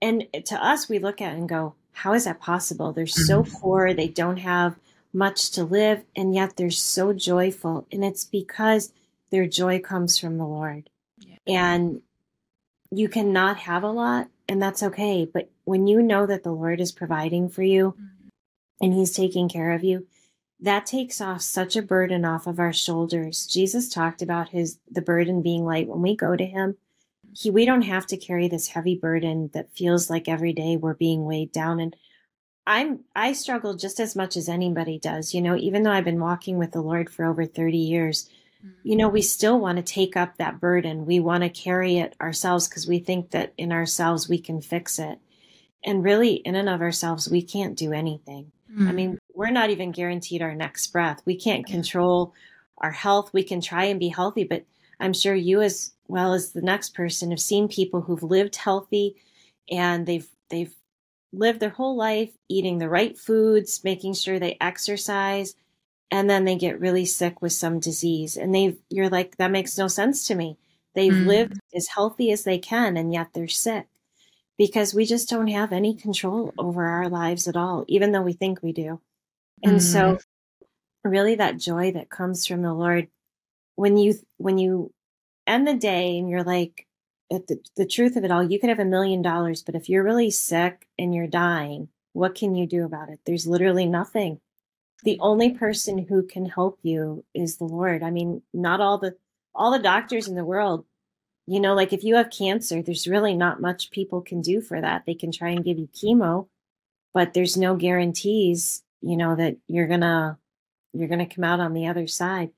and 0.00 0.26
to 0.46 0.54
us 0.64 0.88
we 0.88 0.98
look 0.98 1.20
at 1.20 1.34
it 1.34 1.38
and 1.38 1.48
go 1.48 1.74
how 1.92 2.14
is 2.14 2.24
that 2.24 2.40
possible 2.40 2.92
they're 2.92 3.06
so 3.06 3.42
mm-hmm. 3.42 3.56
poor 3.58 3.92
they 3.92 4.08
don't 4.08 4.38
have 4.38 4.74
much 5.12 5.50
to 5.50 5.64
live 5.64 6.04
and 6.16 6.34
yet 6.34 6.56
they're 6.56 6.70
so 6.70 7.12
joyful 7.12 7.86
and 7.92 8.04
it's 8.04 8.24
because 8.24 8.92
their 9.30 9.46
joy 9.46 9.78
comes 9.78 10.18
from 10.18 10.38
the 10.38 10.46
lord 10.46 10.88
yeah. 11.18 11.36
and 11.46 12.00
you 12.90 13.08
cannot 13.08 13.58
have 13.58 13.82
a 13.82 13.90
lot 13.90 14.28
and 14.48 14.60
that's 14.60 14.82
okay. 14.82 15.24
But 15.24 15.50
when 15.64 15.86
you 15.86 16.02
know 16.02 16.26
that 16.26 16.42
the 16.42 16.52
Lord 16.52 16.78
is 16.78 16.92
providing 16.92 17.48
for 17.48 17.62
you 17.62 17.92
mm-hmm. 17.92 18.84
and 18.84 18.92
he's 18.92 19.12
taking 19.12 19.48
care 19.48 19.72
of 19.72 19.82
you, 19.82 20.06
that 20.60 20.84
takes 20.84 21.20
off 21.20 21.40
such 21.40 21.74
a 21.74 21.82
burden 21.82 22.24
off 22.24 22.46
of 22.46 22.60
our 22.60 22.72
shoulders. 22.72 23.46
Jesus 23.46 23.88
talked 23.88 24.20
about 24.20 24.50
his 24.50 24.78
the 24.90 25.02
burden 25.02 25.42
being 25.42 25.64
light 25.64 25.88
when 25.88 26.02
we 26.02 26.14
go 26.14 26.36
to 26.36 26.44
him. 26.44 26.76
He 27.34 27.50
we 27.50 27.64
don't 27.64 27.82
have 27.82 28.06
to 28.08 28.16
carry 28.16 28.46
this 28.46 28.68
heavy 28.68 28.94
burden 28.94 29.50
that 29.54 29.74
feels 29.74 30.10
like 30.10 30.28
every 30.28 30.52
day 30.52 30.76
we're 30.76 30.94
being 30.94 31.24
weighed 31.24 31.50
down 31.50 31.80
and 31.80 31.96
I'm 32.66 33.00
I 33.14 33.32
struggle 33.32 33.74
just 33.74 33.98
as 33.98 34.14
much 34.14 34.36
as 34.36 34.48
anybody 34.48 34.98
does. 34.98 35.34
You 35.34 35.42
know, 35.42 35.56
even 35.56 35.82
though 35.82 35.90
I've 35.90 36.04
been 36.04 36.20
walking 36.20 36.58
with 36.58 36.72
the 36.72 36.80
Lord 36.80 37.10
for 37.10 37.24
over 37.24 37.44
30 37.44 37.76
years, 37.76 38.28
you 38.84 38.96
know, 38.96 39.08
we 39.08 39.22
still 39.22 39.58
want 39.58 39.76
to 39.76 39.82
take 39.82 40.16
up 40.16 40.36
that 40.36 40.60
burden. 40.60 41.04
We 41.04 41.18
want 41.18 41.42
to 41.42 41.48
carry 41.48 41.98
it 41.98 42.14
ourselves 42.20 42.68
because 42.68 42.86
we 42.86 43.00
think 43.00 43.30
that 43.32 43.52
in 43.58 43.72
ourselves 43.72 44.28
we 44.28 44.38
can 44.38 44.60
fix 44.60 44.98
it. 44.98 45.18
And 45.84 46.04
really, 46.04 46.34
in 46.34 46.54
and 46.54 46.68
of 46.68 46.80
ourselves, 46.80 47.28
we 47.28 47.42
can't 47.42 47.76
do 47.76 47.92
anything. 47.92 48.52
Mm. 48.72 48.88
I 48.88 48.92
mean, 48.92 49.18
we're 49.34 49.50
not 49.50 49.70
even 49.70 49.90
guaranteed 49.90 50.42
our 50.42 50.54
next 50.54 50.86
breath. 50.88 51.22
We 51.24 51.36
can't 51.36 51.66
control 51.66 52.34
our 52.78 52.92
health. 52.92 53.32
We 53.32 53.42
can 53.42 53.60
try 53.60 53.84
and 53.84 53.98
be 53.98 54.08
healthy, 54.08 54.44
but 54.44 54.64
I'm 55.00 55.12
sure 55.12 55.34
you, 55.34 55.60
as 55.60 55.92
well 56.06 56.32
as 56.32 56.52
the 56.52 56.62
next 56.62 56.94
person, 56.94 57.30
have 57.30 57.40
seen 57.40 57.66
people 57.66 58.02
who've 58.02 58.22
lived 58.22 58.54
healthy 58.54 59.16
and 59.68 60.06
they've 60.06 60.28
they've 60.50 60.74
lived 61.32 61.60
their 61.60 61.70
whole 61.70 61.96
life 61.96 62.30
eating 62.48 62.78
the 62.78 62.88
right 62.88 63.18
foods, 63.18 63.82
making 63.84 64.14
sure 64.14 64.38
they 64.38 64.56
exercise, 64.60 65.54
and 66.12 66.28
then 66.28 66.44
they 66.44 66.56
get 66.56 66.78
really 66.78 67.06
sick 67.06 67.40
with 67.40 67.52
some 67.52 67.80
disease 67.80 68.36
and 68.36 68.54
they 68.54 68.76
you're 68.90 69.08
like 69.08 69.36
that 69.38 69.50
makes 69.50 69.78
no 69.78 69.88
sense 69.88 70.26
to 70.26 70.34
me 70.34 70.56
they've 70.94 71.12
mm. 71.12 71.26
lived 71.26 71.58
as 71.74 71.88
healthy 71.88 72.30
as 72.30 72.44
they 72.44 72.58
can 72.58 72.96
and 72.96 73.12
yet 73.12 73.28
they're 73.32 73.48
sick 73.48 73.86
because 74.58 74.94
we 74.94 75.04
just 75.04 75.28
don't 75.28 75.48
have 75.48 75.72
any 75.72 75.94
control 75.94 76.52
over 76.58 76.84
our 76.84 77.08
lives 77.08 77.48
at 77.48 77.56
all 77.56 77.84
even 77.88 78.12
though 78.12 78.22
we 78.22 78.34
think 78.34 78.62
we 78.62 78.72
do 78.72 79.00
and 79.64 79.78
mm. 79.78 79.80
so 79.80 80.18
really 81.02 81.34
that 81.34 81.56
joy 81.56 81.90
that 81.90 82.10
comes 82.10 82.46
from 82.46 82.62
the 82.62 82.74
lord 82.74 83.08
when 83.74 83.96
you 83.96 84.14
when 84.36 84.58
you 84.58 84.92
end 85.46 85.66
the 85.66 85.74
day 85.74 86.18
and 86.18 86.28
you're 86.28 86.44
like 86.44 86.86
the, 87.38 87.58
the 87.76 87.86
truth 87.86 88.16
of 88.16 88.24
it 88.24 88.30
all 88.30 88.42
you 88.42 88.58
could 88.58 88.68
have 88.68 88.78
a 88.78 88.84
million 88.84 89.22
dollars 89.22 89.62
but 89.62 89.74
if 89.74 89.88
you're 89.88 90.04
really 90.04 90.30
sick 90.30 90.86
and 90.98 91.14
you're 91.14 91.26
dying 91.26 91.88
what 92.12 92.34
can 92.34 92.54
you 92.54 92.66
do 92.66 92.84
about 92.84 93.08
it 93.08 93.20
there's 93.24 93.46
literally 93.46 93.86
nothing 93.86 94.40
the 95.02 95.18
only 95.20 95.50
person 95.50 95.98
who 95.98 96.22
can 96.22 96.46
help 96.46 96.78
you 96.82 97.24
is 97.34 97.56
the 97.56 97.64
Lord. 97.64 98.02
I 98.02 98.10
mean, 98.10 98.42
not 98.52 98.80
all 98.80 98.98
the 98.98 99.16
all 99.54 99.70
the 99.70 99.78
doctors 99.78 100.28
in 100.28 100.34
the 100.34 100.44
world, 100.44 100.84
you 101.46 101.60
know, 101.60 101.74
like 101.74 101.92
if 101.92 102.04
you 102.04 102.14
have 102.16 102.30
cancer, 102.30 102.82
there's 102.82 103.06
really 103.06 103.34
not 103.34 103.60
much 103.60 103.90
people 103.90 104.22
can 104.22 104.40
do 104.40 104.60
for 104.60 104.80
that. 104.80 105.04
They 105.04 105.14
can 105.14 105.30
try 105.32 105.50
and 105.50 105.64
give 105.64 105.78
you 105.78 105.88
chemo, 105.88 106.48
but 107.12 107.34
there's 107.34 107.56
no 107.56 107.76
guarantees, 107.76 108.82
you 109.02 109.16
know, 109.16 109.36
that 109.36 109.56
you're 109.66 109.88
going 109.88 110.00
to 110.00 110.38
you're 110.94 111.08
going 111.08 111.26
to 111.26 111.34
come 111.34 111.44
out 111.44 111.60
on 111.60 111.74
the 111.74 111.88
other 111.88 112.06
side. 112.06 112.50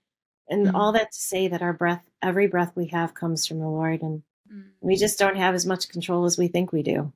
And 0.49 0.67
mm-hmm. 0.67 0.77
all 0.77 0.93
that 0.93 1.13
to 1.13 1.19
say 1.19 1.49
that 1.49 1.63
our 1.63 1.73
breath, 1.73 2.05
every 2.23 2.47
breath 2.47 2.73
we 2.75 2.89
have 2.89 3.15
comes 3.15 3.47
from 3.47 3.59
the 3.59 3.69
Lord 3.69 4.03
and 4.03 4.23
mm-hmm. 4.55 4.69
we 4.81 4.97
just 4.97 5.19
don't 5.19 5.37
have 5.37 5.55
as 5.55 5.67
much 5.67 5.89
control 5.89 6.25
as 6.25 6.39
we 6.39 6.49
think 6.49 6.73
we 6.73 6.83
do. 6.83 7.13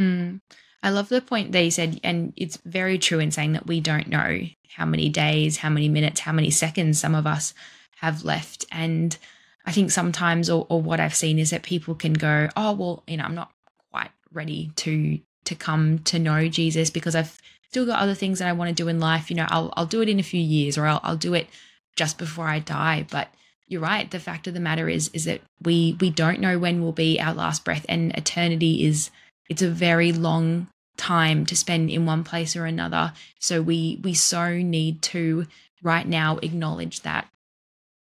Mm. 0.00 0.40
I 0.82 0.90
love 0.90 1.08
the 1.08 1.20
point 1.20 1.52
that 1.52 1.64
you 1.64 1.70
said, 1.70 2.00
and 2.04 2.32
it's 2.36 2.58
very 2.64 2.98
true 2.98 3.18
in 3.18 3.30
saying 3.30 3.54
that 3.54 3.66
we 3.66 3.80
don't 3.80 4.08
know 4.08 4.40
how 4.74 4.84
many 4.84 5.08
days, 5.08 5.56
how 5.56 5.70
many 5.70 5.88
minutes, 5.88 6.20
how 6.20 6.32
many 6.32 6.50
seconds 6.50 7.00
some 7.00 7.14
of 7.14 7.26
us 7.26 7.54
have 7.96 8.24
left. 8.24 8.64
And 8.70 9.16
I 9.64 9.72
think 9.72 9.90
sometimes, 9.90 10.50
or, 10.50 10.66
or 10.68 10.80
what 10.80 11.00
I've 11.00 11.14
seen 11.14 11.38
is 11.38 11.50
that 11.50 11.62
people 11.62 11.94
can 11.94 12.12
go, 12.12 12.48
oh, 12.56 12.72
well, 12.74 13.02
you 13.06 13.16
know, 13.16 13.24
I'm 13.24 13.34
not 13.34 13.50
quite 13.90 14.10
ready 14.32 14.70
to 14.76 15.18
to 15.46 15.54
come 15.54 16.00
to 16.00 16.18
know 16.18 16.48
Jesus 16.48 16.90
because 16.90 17.14
I've 17.14 17.40
still 17.68 17.86
got 17.86 18.00
other 18.00 18.14
things 18.14 18.40
that 18.40 18.48
I 18.48 18.52
want 18.52 18.68
to 18.68 18.74
do 18.74 18.88
in 18.88 19.00
life. 19.00 19.30
You 19.30 19.36
know, 19.36 19.46
I'll 19.48 19.72
I'll 19.76 19.86
do 19.86 20.02
it 20.02 20.08
in 20.08 20.20
a 20.20 20.24
few 20.24 20.40
years, 20.40 20.76
or 20.78 20.86
I'll 20.86 21.00
I'll 21.02 21.16
do 21.16 21.34
it 21.34 21.48
just 21.96 22.18
before 22.18 22.46
I 22.46 22.58
die. 22.58 23.06
But 23.10 23.28
you're 23.68 23.80
right. 23.80 24.10
The 24.10 24.20
fact 24.20 24.46
of 24.46 24.54
the 24.54 24.60
matter 24.60 24.88
is, 24.88 25.10
is 25.12 25.24
that 25.24 25.40
we 25.62 25.96
we 26.00 26.10
don't 26.10 26.40
know 26.40 26.58
when 26.58 26.82
will 26.82 26.92
be 26.92 27.20
our 27.20 27.34
last 27.34 27.64
breath, 27.64 27.84
and 27.88 28.12
eternity 28.16 28.84
is 28.84 29.10
it's 29.48 29.62
a 29.62 29.70
very 29.70 30.12
long 30.12 30.68
time 30.96 31.44
to 31.46 31.56
spend 31.56 31.90
in 31.90 32.06
one 32.06 32.24
place 32.24 32.56
or 32.56 32.64
another. 32.64 33.12
So 33.38 33.62
we 33.62 34.00
we 34.02 34.14
so 34.14 34.56
need 34.56 35.02
to 35.02 35.46
right 35.82 36.06
now 36.06 36.38
acknowledge 36.38 37.02
that 37.02 37.28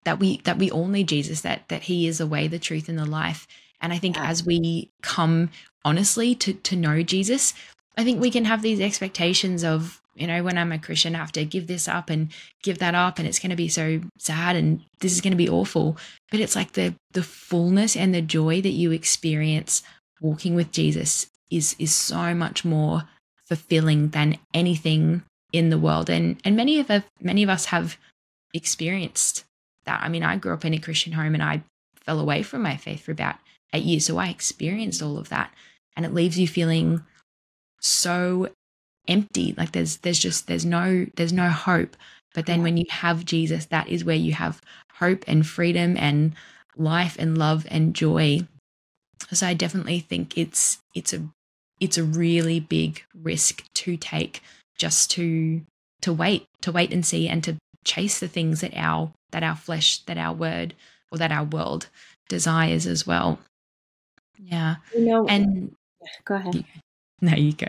that 0.05 0.19
we 0.19 0.37
that 0.39 0.57
we 0.57 0.71
all 0.71 0.87
need 0.87 1.07
Jesus, 1.07 1.41
that 1.41 1.67
that 1.69 1.83
He 1.83 2.07
is 2.07 2.19
the 2.19 2.27
way, 2.27 2.47
the 2.47 2.59
truth, 2.59 2.89
and 2.89 2.97
the 2.97 3.05
life. 3.05 3.47
And 3.81 3.93
I 3.93 3.97
think 3.97 4.15
yeah. 4.15 4.29
as 4.29 4.45
we 4.45 4.91
come 5.01 5.49
honestly 5.83 6.35
to 6.35 6.53
to 6.53 6.75
know 6.75 7.03
Jesus, 7.03 7.53
I 7.97 8.03
think 8.03 8.21
we 8.21 8.31
can 8.31 8.45
have 8.45 8.61
these 8.61 8.79
expectations 8.79 9.63
of 9.63 10.01
you 10.19 10.27
know 10.27 10.43
when 10.43 10.57
I'm 10.57 10.71
a 10.71 10.79
Christian, 10.79 11.15
I 11.15 11.19
have 11.19 11.31
to 11.33 11.45
give 11.45 11.67
this 11.67 11.87
up 11.87 12.09
and 12.09 12.29
give 12.61 12.79
that 12.79 12.95
up, 12.95 13.19
and 13.19 13.27
it's 13.27 13.39
going 13.39 13.51
to 13.51 13.55
be 13.55 13.69
so 13.69 14.01
sad, 14.17 14.55
and 14.55 14.81
this 14.99 15.13
is 15.13 15.21
going 15.21 15.31
to 15.31 15.37
be 15.37 15.49
awful. 15.49 15.97
But 16.29 16.39
it's 16.41 16.55
like 16.55 16.73
the 16.73 16.93
the 17.11 17.23
fullness 17.23 17.95
and 17.95 18.13
the 18.13 18.21
joy 18.21 18.61
that 18.61 18.69
you 18.69 18.91
experience 18.91 19.81
walking 20.21 20.55
with 20.55 20.71
Jesus 20.71 21.27
is 21.49 21.75
is 21.79 21.95
so 21.95 22.35
much 22.35 22.65
more 22.65 23.03
fulfilling 23.47 24.09
than 24.09 24.37
anything 24.53 25.23
in 25.53 25.69
the 25.69 25.79
world. 25.79 26.09
And 26.09 26.39
and 26.43 26.55
many 26.55 26.79
of 26.79 26.91
us, 26.91 27.03
many 27.21 27.43
of 27.43 27.49
us 27.49 27.65
have 27.65 27.97
experienced 28.53 29.45
that. 29.85 30.01
I 30.03 30.09
mean 30.09 30.23
i 30.23 30.35
grew 30.35 30.53
up 30.53 30.65
in 30.65 30.73
a 30.73 30.79
christian 30.79 31.13
home 31.13 31.33
and 31.33 31.43
i 31.43 31.63
fell 31.95 32.19
away 32.19 32.41
from 32.41 32.63
my 32.63 32.75
faith 32.75 33.01
for 33.01 33.11
about 33.11 33.35
8 33.73 33.83
years. 33.83 34.05
So 34.05 34.17
i 34.17 34.27
experienced 34.27 35.01
all 35.01 35.17
of 35.17 35.29
that 35.29 35.53
and 35.95 36.05
it 36.05 36.13
leaves 36.13 36.39
you 36.39 36.47
feeling 36.47 37.03
so 37.79 38.49
empty. 39.07 39.53
Like 39.57 39.71
there's 39.71 39.97
there's 39.97 40.19
just 40.19 40.47
there's 40.47 40.65
no 40.65 41.05
there's 41.15 41.33
no 41.33 41.49
hope. 41.49 41.95
But 42.35 42.45
then 42.45 42.61
when 42.61 42.77
you 42.77 42.85
have 42.89 43.25
jesus 43.25 43.65
that 43.65 43.89
is 43.89 44.05
where 44.05 44.15
you 44.15 44.33
have 44.33 44.61
hope 44.93 45.23
and 45.27 45.45
freedom 45.45 45.97
and 45.97 46.35
life 46.77 47.15
and 47.19 47.37
love 47.37 47.65
and 47.69 47.95
joy. 47.95 48.47
So 49.31 49.47
i 49.47 49.53
definitely 49.53 49.99
think 49.99 50.37
it's 50.37 50.79
it's 50.95 51.13
a 51.13 51.27
it's 51.79 51.97
a 51.97 52.03
really 52.03 52.59
big 52.59 53.03
risk 53.15 53.63
to 53.73 53.97
take 53.97 54.41
just 54.77 55.11
to 55.11 55.61
to 56.01 56.13
wait 56.13 56.45
to 56.61 56.71
wait 56.71 56.93
and 56.93 57.05
see 57.05 57.27
and 57.27 57.43
to 57.43 57.55
chase 57.83 58.19
the 58.19 58.27
things 58.27 58.61
that 58.61 58.73
our 58.75 59.11
that 59.31 59.43
our 59.43 59.55
flesh 59.55 59.99
that 59.99 60.17
our 60.17 60.33
word 60.33 60.73
or 61.11 61.17
that 61.17 61.31
our 61.31 61.43
world 61.43 61.89
desires 62.27 62.85
as 62.85 63.07
well. 63.07 63.39
Yeah. 64.37 64.75
You 64.95 65.05
know 65.05 65.27
and 65.27 65.75
go 66.25 66.35
ahead. 66.35 66.63
no 67.21 67.35
you 67.35 67.53
go 67.53 67.67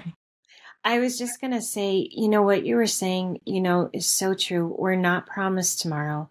i 0.84 0.98
was 0.98 1.18
just 1.18 1.40
going 1.40 1.52
to 1.52 1.62
say 1.62 2.08
you 2.10 2.28
know 2.28 2.42
what 2.42 2.64
you 2.64 2.76
were 2.76 2.86
saying 2.86 3.40
you 3.44 3.60
know 3.60 3.90
is 3.92 4.06
so 4.06 4.34
true. 4.34 4.74
We're 4.78 4.94
not 4.96 5.26
promised 5.26 5.80
tomorrow. 5.80 6.28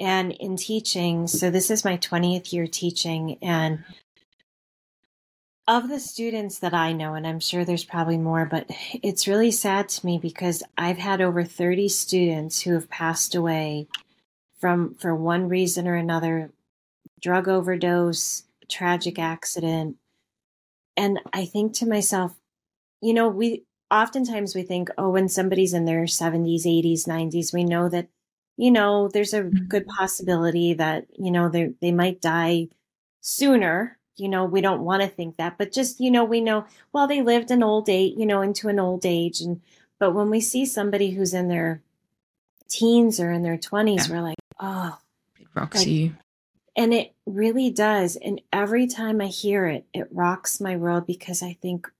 And 0.00 0.32
in 0.32 0.56
teaching 0.56 1.26
so 1.26 1.50
this 1.50 1.70
is 1.70 1.84
my 1.84 1.96
20th 1.96 2.52
year 2.52 2.66
teaching 2.66 3.38
and 3.40 3.78
mm-hmm. 3.78 3.92
of 5.68 5.88
the 5.88 6.00
students 6.00 6.58
that 6.58 6.74
I 6.74 6.92
know, 6.92 7.14
and 7.14 7.26
I'm 7.26 7.40
sure 7.40 7.64
there's 7.64 7.84
probably 7.84 8.18
more, 8.18 8.46
but 8.46 8.66
it's 9.02 9.28
really 9.28 9.50
sad 9.50 9.88
to 9.90 10.06
me 10.06 10.18
because 10.18 10.62
I've 10.76 10.98
had 10.98 11.20
over 11.20 11.44
30 11.44 11.88
students 11.88 12.62
who 12.62 12.74
have 12.74 12.90
passed 12.90 13.34
away 13.34 13.86
from 14.58 14.94
for 14.94 15.14
one 15.14 15.48
reason 15.48 15.88
or 15.88 15.96
another, 15.96 16.52
drug 17.20 17.48
overdose, 17.48 18.44
tragic 18.68 19.18
accident. 19.18 19.96
And 20.96 21.18
I 21.32 21.44
think 21.44 21.74
to 21.74 21.86
myself, 21.86 22.36
you 23.02 23.12
know, 23.12 23.28
we 23.28 23.64
oftentimes 23.90 24.54
we 24.54 24.62
think, 24.62 24.88
oh, 24.96 25.10
when 25.10 25.28
somebody's 25.28 25.74
in 25.74 25.84
their 25.84 26.04
70s, 26.04 26.64
80s, 26.64 27.06
90s, 27.06 27.52
we 27.52 27.64
know 27.64 27.88
that, 27.90 28.08
you 28.56 28.70
know, 28.70 29.08
there's 29.08 29.34
a 29.34 29.42
mm-hmm. 29.42 29.66
good 29.66 29.86
possibility 29.86 30.74
that, 30.74 31.06
you 31.18 31.30
know, 31.30 31.48
they 31.48 31.74
they 31.80 31.92
might 31.92 32.20
die 32.20 32.68
sooner 33.20 33.98
you 34.16 34.28
know, 34.28 34.44
we 34.44 34.60
don't 34.60 34.82
want 34.82 35.02
to 35.02 35.08
think 35.08 35.36
that, 35.36 35.56
but 35.58 35.72
just, 35.72 36.00
you 36.00 36.10
know, 36.10 36.24
we 36.24 36.40
know, 36.40 36.66
well, 36.92 37.06
they 37.06 37.22
lived 37.22 37.50
an 37.50 37.62
old 37.62 37.88
age, 37.88 38.14
you 38.16 38.26
know, 38.26 38.42
into 38.42 38.68
an 38.68 38.78
old 38.78 39.06
age. 39.06 39.40
And, 39.40 39.60
but 39.98 40.12
when 40.12 40.30
we 40.30 40.40
see 40.40 40.66
somebody 40.66 41.10
who's 41.10 41.32
in 41.32 41.48
their 41.48 41.82
teens 42.68 43.20
or 43.20 43.30
in 43.30 43.42
their 43.42 43.56
20s, 43.56 44.08
yeah. 44.08 44.14
we're 44.14 44.22
like, 44.22 44.38
oh, 44.60 44.98
it 45.40 45.46
rocks 45.54 45.78
like, 45.78 45.86
you. 45.86 46.14
And 46.76 46.92
it 46.92 47.12
really 47.26 47.70
does. 47.70 48.16
And 48.16 48.40
every 48.52 48.86
time 48.86 49.20
I 49.20 49.26
hear 49.26 49.66
it, 49.66 49.86
it 49.92 50.08
rocks 50.10 50.60
my 50.60 50.76
world 50.76 51.06
because 51.06 51.42
I 51.42 51.54
think, 51.60 51.90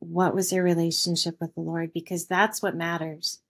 what 0.00 0.34
was 0.34 0.50
their 0.50 0.62
relationship 0.62 1.36
with 1.40 1.54
the 1.54 1.60
Lord? 1.60 1.92
Because 1.92 2.26
that's 2.26 2.62
what 2.62 2.74
matters. 2.74 3.40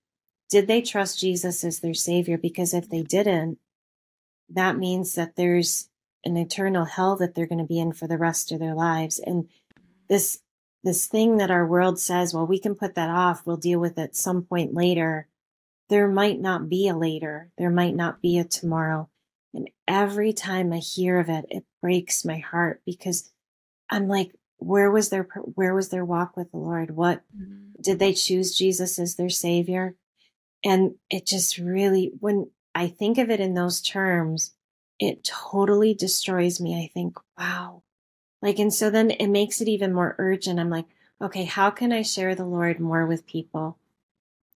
Did 0.51 0.67
they 0.67 0.83
trust 0.83 1.21
Jesus 1.21 1.65
as 1.65 1.81
their 1.81 1.95
savior? 1.95 2.37
Because 2.37 2.75
if 2.75 2.89
they 2.89 3.03
didn't, 3.03 3.59
that 4.49 4.77
means 4.77 5.15
that 5.15 5.37
there's 5.37 5.89
an 6.25 6.37
eternal 6.37 6.85
hell 6.85 7.17
that 7.17 7.35
they're 7.35 7.47
going 7.47 7.61
to 7.61 7.65
be 7.65 7.79
in 7.79 7.93
for 7.93 8.07
the 8.07 8.19
rest 8.19 8.53
of 8.53 8.59
their 8.59 8.75
lives. 8.75 9.19
And 9.19 9.49
this 10.09 10.41
this 10.83 11.07
thing 11.07 11.37
that 11.37 11.51
our 11.51 11.67
world 11.67 12.01
says, 12.01 12.33
well, 12.33 12.47
we 12.47 12.59
can 12.59 12.75
put 12.75 12.95
that 12.95 13.11
off, 13.11 13.43
we'll 13.45 13.59
deal 13.59 13.79
with 13.79 13.99
it 13.99 14.17
some 14.17 14.43
point 14.43 14.75
later. 14.75 15.29
There 15.91 16.09
might 16.09 16.41
not 16.41 16.71
be 16.71 16.89
a 16.89 16.97
later. 16.97 17.51
There 17.59 17.71
might 17.71 17.95
not 17.95 18.23
be 18.23 18.39
a 18.39 18.45
tomorrow. 18.45 19.11
And 19.53 19.69
every 19.87 20.33
time 20.33 20.73
I 20.73 20.79
hear 20.79 21.19
of 21.19 21.29
it, 21.29 21.45
it 21.51 21.65
breaks 21.83 22.25
my 22.25 22.39
heart 22.39 22.81
because 22.87 23.31
I'm 23.91 24.09
like, 24.09 24.33
where 24.61 24.91
was 24.91 25.09
their 25.09 25.25
where 25.55 25.75
was 25.75 25.89
their 25.89 26.05
walk 26.05 26.37
with 26.37 26.51
the 26.51 26.59
Lord? 26.59 26.93
What 26.93 27.23
mm-hmm. 27.37 27.81
did 27.81 27.99
they 27.99 28.13
choose 28.13 28.57
Jesus 28.57 28.99
as 28.99 29.17
their 29.17 29.31
savior? 29.31 29.97
And 30.65 30.95
it 31.11 31.27
just 31.27 31.59
really 31.59 32.13
when 32.21 32.51
I 32.75 32.89
think 32.89 33.19
of 33.19 33.31
it 33.31 33.41
in 33.41 33.55
those 33.55 33.81
terms, 33.81 34.53
it 34.99 35.25
totally 35.25 35.95
destroys 35.95 36.61
me. 36.61 36.83
I 36.83 36.91
think, 36.93 37.17
wow. 37.39 37.83
Like, 38.43 38.59
and 38.59 38.73
so 38.73 38.91
then 38.91 39.11
it 39.11 39.29
makes 39.29 39.61
it 39.61 39.69
even 39.69 39.93
more 39.93 40.15
urgent. 40.19 40.61
I'm 40.61 40.71
like, 40.71 40.87
okay, 41.21 41.45
how 41.45 41.71
can 41.71 41.93
I 41.93 42.03
share 42.03 42.35
the 42.35 42.45
Lord 42.45 42.81
more 42.81 43.07
with 43.07 43.27
people? 43.27 43.79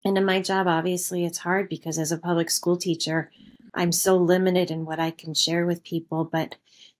And 0.03 0.17
in 0.17 0.25
my 0.25 0.41
job, 0.41 0.67
obviously, 0.67 1.25
it's 1.25 1.39
hard 1.39 1.69
because 1.69 1.97
as 1.97 2.11
a 2.11 2.17
public 2.17 2.49
school 2.49 2.75
teacher, 2.75 3.31
I'm 3.73 3.91
so 3.91 4.17
limited 4.17 4.71
in 4.71 4.85
what 4.85 4.99
I 4.99 5.11
can 5.11 5.33
share 5.33 5.65
with 5.65 5.83
people. 5.83 6.25
But, 6.25 6.55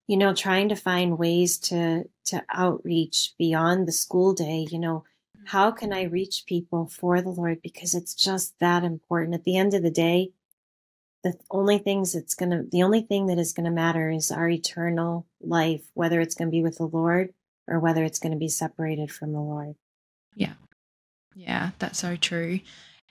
you 0.07 0.17
know, 0.17 0.33
trying 0.33 0.69
to 0.69 0.75
find 0.75 1.17
ways 1.17 1.57
to, 1.59 2.03
to 2.25 2.43
outreach 2.53 3.33
beyond 3.37 3.87
the 3.87 3.91
school 3.91 4.33
day, 4.33 4.67
you 4.69 4.79
know, 4.79 5.03
how 5.45 5.71
can 5.71 5.91
I 5.93 6.05
mm-hmm. 6.05 6.13
reach 6.13 6.43
people 6.47 6.87
for 6.87 7.21
the 7.21 7.29
Lord? 7.29 7.61
Because 7.61 7.95
it's 7.95 8.13
just 8.13 8.53
that 8.59 8.83
important. 8.83 9.35
At 9.35 9.43
the 9.43 9.57
end 9.57 9.73
of 9.73 9.83
the 9.83 9.91
day, 9.91 10.31
the 11.23 11.33
only 11.49 11.77
things 11.77 12.13
that's 12.13 12.35
going 12.35 12.51
to 12.51 12.63
the 12.71 12.83
only 12.83 13.01
thing 13.01 13.27
that 13.27 13.37
is 13.37 13.53
going 13.53 13.65
to 13.65 13.71
matter 13.71 14.09
is 14.09 14.31
our 14.31 14.49
eternal 14.49 15.27
life 15.39 15.83
whether 15.93 16.19
it's 16.19 16.35
going 16.35 16.47
to 16.47 16.51
be 16.51 16.63
with 16.63 16.77
the 16.77 16.85
lord 16.85 17.33
or 17.67 17.79
whether 17.79 18.03
it's 18.03 18.19
going 18.19 18.31
to 18.31 18.37
be 18.37 18.47
separated 18.47 19.11
from 19.11 19.31
the 19.31 19.39
lord 19.39 19.75
yeah 20.35 20.53
yeah 21.35 21.71
that's 21.79 21.99
so 21.99 22.15
true 22.15 22.59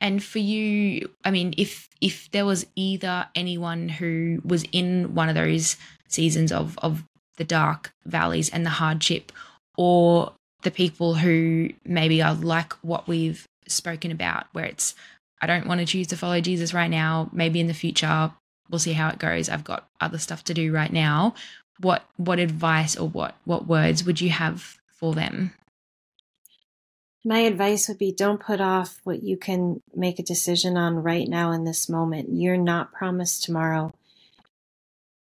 and 0.00 0.22
for 0.22 0.38
you 0.38 1.08
i 1.24 1.30
mean 1.30 1.54
if 1.56 1.88
if 2.00 2.30
there 2.32 2.44
was 2.44 2.66
either 2.74 3.28
anyone 3.34 3.88
who 3.88 4.40
was 4.44 4.64
in 4.72 5.14
one 5.14 5.28
of 5.28 5.34
those 5.34 5.76
seasons 6.10 6.52
of 6.52 6.78
of 6.78 7.04
the 7.36 7.44
dark 7.44 7.92
valleys 8.04 8.50
and 8.50 8.66
the 8.66 8.70
hardship 8.70 9.32
or 9.76 10.32
the 10.62 10.70
people 10.70 11.14
who 11.14 11.70
maybe 11.86 12.20
are 12.20 12.34
like 12.34 12.74
what 12.84 13.08
we've 13.08 13.48
spoken 13.66 14.10
about 14.10 14.46
where 14.52 14.66
it's 14.66 14.94
I 15.40 15.46
don't 15.46 15.66
want 15.66 15.80
to 15.80 15.86
choose 15.86 16.08
to 16.08 16.18
follow 16.18 16.40
Jesus 16.40 16.74
right 16.74 16.90
now. 16.90 17.30
Maybe 17.32 17.60
in 17.60 17.66
the 17.66 17.72
future, 17.72 18.30
we'll 18.68 18.78
see 18.78 18.92
how 18.92 19.08
it 19.08 19.18
goes. 19.18 19.48
I've 19.48 19.64
got 19.64 19.88
other 20.00 20.18
stuff 20.18 20.44
to 20.44 20.54
do 20.54 20.72
right 20.72 20.92
now. 20.92 21.34
What 21.78 22.04
what 22.18 22.38
advice 22.38 22.96
or 22.96 23.08
what 23.08 23.36
what 23.44 23.66
words 23.66 24.04
would 24.04 24.20
you 24.20 24.30
have 24.30 24.76
for 24.88 25.14
them? 25.14 25.52
My 27.24 27.40
advice 27.40 27.88
would 27.88 27.98
be 27.98 28.12
don't 28.12 28.40
put 28.40 28.60
off 28.60 29.00
what 29.04 29.22
you 29.22 29.36
can 29.36 29.82
make 29.94 30.18
a 30.18 30.22
decision 30.22 30.76
on 30.76 31.02
right 31.02 31.28
now 31.28 31.52
in 31.52 31.64
this 31.64 31.88
moment. 31.88 32.28
You're 32.32 32.56
not 32.56 32.92
promised 32.92 33.44
tomorrow. 33.44 33.92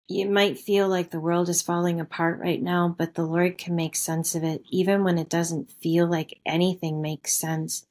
It 0.08 0.30
might 0.30 0.58
feel 0.58 0.88
like 0.88 1.10
the 1.10 1.20
world 1.20 1.48
is 1.48 1.62
falling 1.62 2.00
apart 2.00 2.38
right 2.38 2.62
now, 2.62 2.94
but 2.96 3.14
the 3.14 3.26
Lord 3.26 3.58
can 3.58 3.74
make 3.74 3.96
sense 3.96 4.36
of 4.36 4.44
it, 4.44 4.62
even 4.70 5.02
when 5.02 5.18
it 5.18 5.28
doesn't 5.28 5.72
feel 5.72 6.06
like 6.06 6.38
anything 6.46 7.02
makes 7.02 7.34
sense. 7.34 7.86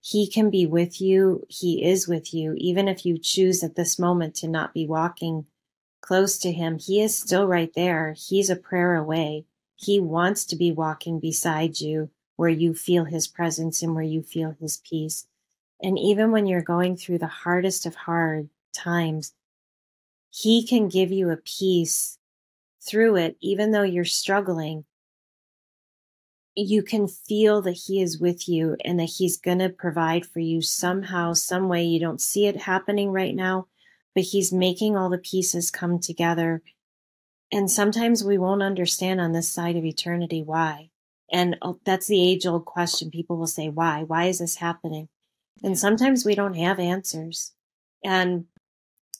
He 0.00 0.30
can 0.30 0.48
be 0.48 0.66
with 0.66 1.00
you. 1.00 1.44
He 1.48 1.84
is 1.84 2.06
with 2.06 2.32
you. 2.32 2.54
Even 2.58 2.86
if 2.86 3.04
you 3.04 3.18
choose 3.18 3.64
at 3.64 3.74
this 3.74 3.98
moment 3.98 4.36
to 4.36 4.48
not 4.48 4.72
be 4.72 4.86
walking 4.86 5.46
close 6.00 6.38
to 6.38 6.52
Him, 6.52 6.78
He 6.78 7.02
is 7.02 7.18
still 7.18 7.48
right 7.48 7.72
there. 7.74 8.14
He's 8.16 8.48
a 8.48 8.54
prayer 8.54 8.94
away. 8.94 9.46
He 9.74 9.98
wants 9.98 10.44
to 10.44 10.56
be 10.56 10.70
walking 10.70 11.18
beside 11.18 11.80
you 11.80 12.10
where 12.36 12.48
you 12.48 12.74
feel 12.74 13.06
His 13.06 13.26
presence 13.26 13.82
and 13.82 13.92
where 13.92 14.04
you 14.04 14.22
feel 14.22 14.54
His 14.60 14.76
peace. 14.88 15.26
And 15.82 15.98
even 15.98 16.30
when 16.30 16.46
you're 16.46 16.62
going 16.62 16.96
through 16.96 17.18
the 17.18 17.26
hardest 17.26 17.84
of 17.84 17.96
hard 17.96 18.50
times, 18.72 19.32
He 20.30 20.66
can 20.66 20.88
give 20.88 21.10
you 21.10 21.30
a 21.30 21.36
peace 21.36 22.18
through 22.86 23.16
it, 23.16 23.36
even 23.40 23.72
though 23.72 23.82
you're 23.82 24.04
struggling 24.04 24.84
you 26.56 26.82
can 26.82 27.06
feel 27.06 27.60
that 27.60 27.78
he 27.86 28.00
is 28.00 28.18
with 28.18 28.48
you 28.48 28.76
and 28.82 28.98
that 28.98 29.12
he's 29.18 29.36
going 29.36 29.58
to 29.58 29.68
provide 29.68 30.24
for 30.24 30.40
you 30.40 30.62
somehow, 30.62 31.34
some 31.34 31.68
way. 31.68 31.84
You 31.84 32.00
don't 32.00 32.20
see 32.20 32.46
it 32.46 32.62
happening 32.62 33.10
right 33.10 33.34
now, 33.34 33.66
but 34.14 34.24
he's 34.24 34.52
making 34.52 34.96
all 34.96 35.10
the 35.10 35.18
pieces 35.18 35.70
come 35.70 35.98
together. 35.98 36.62
And 37.52 37.70
sometimes 37.70 38.24
we 38.24 38.38
won't 38.38 38.62
understand 38.62 39.20
on 39.20 39.32
this 39.32 39.52
side 39.52 39.76
of 39.76 39.84
eternity 39.84 40.42
why. 40.42 40.88
And 41.30 41.58
uh, 41.60 41.74
that's 41.84 42.06
the 42.06 42.26
age 42.26 42.46
old 42.46 42.64
question. 42.64 43.10
People 43.10 43.36
will 43.36 43.46
say, 43.46 43.68
why? 43.68 44.04
Why 44.04 44.24
is 44.24 44.38
this 44.38 44.56
happening? 44.56 45.08
And 45.62 45.78
sometimes 45.78 46.24
we 46.24 46.34
don't 46.34 46.54
have 46.54 46.78
answers. 46.78 47.52
And 48.02 48.46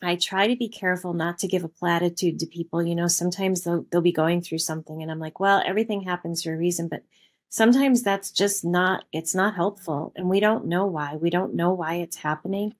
I 0.03 0.17
try 0.17 0.47
to 0.47 0.57
be 0.57 0.69
careful 0.69 1.15
not 1.15 1.39
to 1.39 1.49
give 1.49 1.65
a 1.65 1.69
platitude 1.69 2.39
to 2.41 2.47
people. 2.47 2.83
You 2.83 2.95
know, 2.95 3.09
sometimes 3.09 3.63
they'll, 3.63 3.87
they'll 3.91 4.01
be 4.01 4.13
going 4.13 4.43
through 4.43 4.59
something 4.59 5.03
and 5.03 5.11
I'm 5.11 5.19
like, 5.19 5.41
well, 5.41 5.63
everything 5.65 6.03
happens 6.03 6.43
for 6.43 6.55
a 6.55 6.57
reason, 6.57 6.89
but 6.89 7.03
sometimes 7.49 8.03
that's 8.03 8.31
just 8.31 8.65
not, 8.65 9.05
it's 9.13 9.35
not 9.35 9.55
helpful. 9.55 10.13
And 10.17 10.29
we 10.29 10.41
don't 10.41 10.67
know 10.67 10.87
why. 10.87 11.17
We 11.17 11.31
don't 11.31 11.55
know 11.55 11.73
why 11.73 11.95
it's 11.95 12.17
happening, 12.17 12.75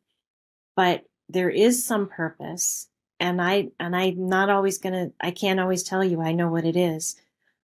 but 0.75 1.05
there 1.29 1.51
is 1.51 1.85
some 1.85 2.09
purpose. 2.09 2.89
And 3.19 3.41
I, 3.41 3.69
and 3.81 3.97
I'm 3.97 4.29
not 4.29 4.51
always 4.51 4.79
going 4.79 4.93
to, 4.93 5.13
I 5.21 5.31
can't 5.31 5.61
always 5.61 5.83
tell 5.83 6.05
you 6.05 6.21
I 6.21 6.33
know 6.33 6.51
what 6.51 6.67
it 6.67 6.77
is, 6.77 7.17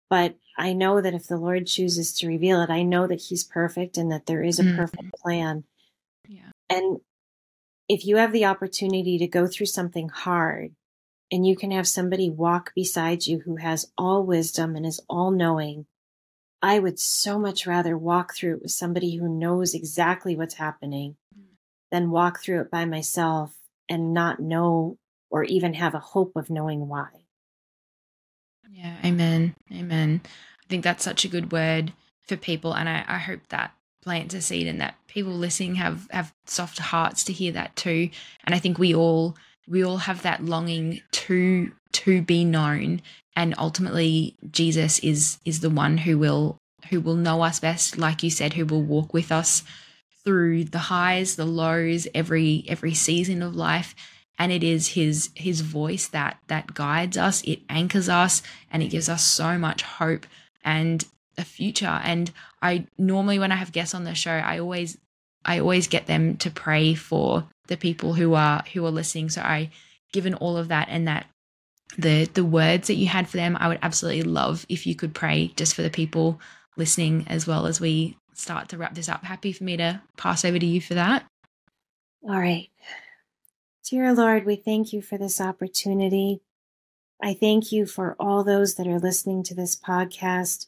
but 0.09 0.35
I 0.57 0.73
know 0.73 0.99
that 0.99 1.13
if 1.13 1.27
the 1.27 1.37
Lord 1.37 1.67
chooses 1.67 2.13
to 2.17 2.27
reveal 2.27 2.61
it, 2.61 2.69
I 2.69 2.83
know 2.83 3.07
that 3.07 3.21
he's 3.21 3.43
perfect 3.43 3.97
and 3.97 4.11
that 4.11 4.25
there 4.25 4.43
is 4.43 4.59
a 4.59 4.63
mm-hmm. 4.63 4.77
perfect 4.77 5.13
plan. 5.13 5.63
Yeah. 6.27 6.49
And 6.69 6.99
if 7.89 8.05
you 8.05 8.17
have 8.17 8.31
the 8.31 8.45
opportunity 8.45 9.17
to 9.17 9.27
go 9.27 9.47
through 9.47 9.67
something 9.67 10.09
hard 10.09 10.73
and 11.31 11.45
you 11.45 11.55
can 11.55 11.71
have 11.71 11.87
somebody 11.87 12.29
walk 12.29 12.73
beside 12.75 13.25
you 13.25 13.39
who 13.39 13.57
has 13.57 13.91
all 13.97 14.23
wisdom 14.23 14.75
and 14.75 14.85
is 14.85 15.01
all 15.09 15.31
knowing, 15.31 15.85
I 16.61 16.79
would 16.79 16.99
so 16.99 17.37
much 17.39 17.67
rather 17.67 17.97
walk 17.97 18.33
through 18.33 18.55
it 18.55 18.61
with 18.63 18.71
somebody 18.71 19.15
who 19.15 19.29
knows 19.29 19.73
exactly 19.73 20.35
what's 20.35 20.55
happening 20.55 21.15
than 21.91 22.11
walk 22.11 22.41
through 22.41 22.61
it 22.61 22.71
by 22.71 22.85
myself 22.85 23.55
and 23.87 24.13
not 24.13 24.39
know 24.39 24.97
or 25.29 25.43
even 25.43 25.73
have 25.73 25.93
a 25.93 25.99
hope 25.99 26.33
of 26.35 26.49
knowing 26.49 26.87
why. 26.87 27.09
Yeah, 28.69 28.97
amen. 29.03 29.55
Amen. 29.71 30.21
I 30.25 30.67
think 30.67 30.83
that's 30.83 31.03
such 31.03 31.23
a 31.23 31.29
good 31.29 31.51
word 31.51 31.93
for 32.23 32.35
people. 32.35 32.73
And 32.75 32.89
I, 32.89 33.05
I 33.07 33.17
hope 33.17 33.47
that 33.49 33.71
plants 34.07 34.33
a 34.33 34.41
seed 34.41 34.67
and 34.67 34.79
that 34.79 34.95
people 35.07 35.33
listening 35.33 35.75
have 35.75 36.07
have 36.11 36.33
soft 36.45 36.79
hearts 36.79 37.25
to 37.25 37.33
hear 37.33 37.51
that 37.51 37.75
too. 37.75 38.09
And 38.45 38.55
i 38.55 38.59
think 38.59 38.79
we 38.79 38.95
all 38.95 39.35
we 39.67 39.83
all 39.83 39.97
have 39.97 40.21
that 40.21 40.45
longing 40.45 41.01
to 41.11 41.73
to 41.91 42.21
be 42.21 42.45
known. 42.45 43.01
And 43.35 43.53
ultimately 43.57 44.37
jesus 44.49 44.99
is 44.99 45.39
is 45.43 45.59
the 45.59 45.69
one 45.69 45.97
who 45.97 46.17
will 46.17 46.57
who 46.89 47.01
will 47.01 47.17
know 47.17 47.41
us 47.41 47.59
best 47.59 47.97
like 47.97 48.23
you 48.23 48.29
said 48.29 48.53
who 48.53 48.65
will 48.65 48.81
walk 48.81 49.13
with 49.13 49.29
us 49.29 49.63
through 50.23 50.63
the 50.63 50.85
highs 50.95 51.35
the 51.35 51.45
lows 51.45 52.07
every 52.15 52.63
every 52.69 52.93
season 52.93 53.41
of 53.41 53.57
life. 53.57 53.93
And 54.39 54.53
it 54.53 54.63
is 54.63 54.89
his 54.99 55.31
his 55.35 55.59
voice 55.59 56.07
that 56.07 56.39
that 56.47 56.73
guides 56.73 57.17
us 57.17 57.43
it 57.43 57.59
anchors 57.67 58.07
us 58.07 58.41
and 58.71 58.81
it 58.81 58.87
gives 58.87 59.09
us 59.09 59.25
so 59.25 59.57
much 59.57 59.81
hope 59.81 60.25
and 60.63 61.03
a 61.37 61.43
future. 61.43 61.99
And 62.03 62.31
I 62.61 62.87
normally 62.97 63.39
when 63.39 63.51
I 63.51 63.55
have 63.55 63.71
guests 63.71 63.93
on 63.93 64.03
the 64.03 64.15
show, 64.15 64.31
I 64.31 64.59
always 64.59 64.97
I 65.45 65.59
always 65.59 65.87
get 65.87 66.07
them 66.07 66.37
to 66.37 66.51
pray 66.51 66.93
for 66.93 67.47
the 67.67 67.77
people 67.77 68.13
who 68.13 68.33
are 68.33 68.63
who 68.73 68.85
are 68.85 68.91
listening. 68.91 69.29
So 69.29 69.41
I 69.41 69.71
given 70.11 70.33
all 70.33 70.57
of 70.57 70.69
that 70.69 70.87
and 70.89 71.07
that 71.07 71.27
the 71.97 72.25
the 72.25 72.45
words 72.45 72.87
that 72.87 72.95
you 72.95 73.07
had 73.07 73.27
for 73.27 73.37
them, 73.37 73.57
I 73.59 73.67
would 73.67 73.79
absolutely 73.81 74.23
love 74.23 74.65
if 74.69 74.85
you 74.85 74.95
could 74.95 75.13
pray 75.13 75.53
just 75.55 75.75
for 75.75 75.81
the 75.81 75.89
people 75.89 76.39
listening 76.75 77.25
as 77.27 77.47
well 77.47 77.65
as 77.65 77.79
we 77.79 78.17
start 78.33 78.69
to 78.69 78.77
wrap 78.77 78.93
this 78.93 79.09
up. 79.09 79.23
Happy 79.23 79.51
for 79.51 79.63
me 79.63 79.77
to 79.77 80.01
pass 80.15 80.45
over 80.45 80.59
to 80.59 80.65
you 80.65 80.79
for 80.79 80.93
that. 80.93 81.25
All 82.23 82.39
right. 82.39 82.69
Dear 83.89 84.13
Lord, 84.13 84.45
we 84.45 84.57
thank 84.57 84.91
you 84.91 85.01
for 85.01 85.17
this 85.17 85.39
opportunity. 85.39 86.41
I 87.21 87.33
thank 87.33 87.71
you 87.71 87.85
for 87.85 88.15
all 88.19 88.43
those 88.43 88.75
that 88.75 88.87
are 88.87 88.99
listening 88.99 89.43
to 89.43 89.55
this 89.55 89.75
podcast. 89.75 90.67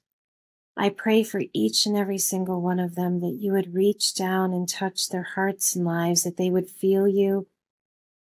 I 0.82 0.88
pray 0.88 1.24
for 1.24 1.42
each 1.52 1.86
and 1.86 1.98
every 1.98 2.20
single 2.20 2.62
one 2.62 2.80
of 2.80 2.96
them 2.96 3.20
that 3.20 3.38
you 3.38 3.52
would 3.52 3.74
reach 3.74 4.16
down 4.16 4.54
and 4.54 4.68
touch 4.68 5.10
their 5.10 5.24
hearts 5.36 5.76
and 5.76 5.84
lives, 5.84 6.24
that 6.24 6.38
they 6.38 6.50
would 6.50 6.70
feel 6.70 7.06
you 7.06 7.48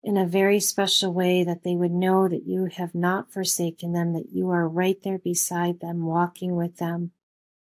in 0.03 0.17
a 0.17 0.25
very 0.25 0.59
special 0.59 1.13
way, 1.13 1.45
that 1.45 1.63
they 1.63 1.77
would 1.77 1.93
know 1.93 2.27
that 2.27 2.45
you 2.45 2.65
have 2.65 2.93
not 2.93 3.31
forsaken 3.31 3.93
them, 3.93 4.11
that 4.11 4.33
you 4.33 4.49
are 4.49 4.67
right 4.67 5.01
there 5.01 5.17
beside 5.17 5.79
them, 5.79 6.03
walking 6.03 6.57
with 6.57 6.75
them. 6.75 7.11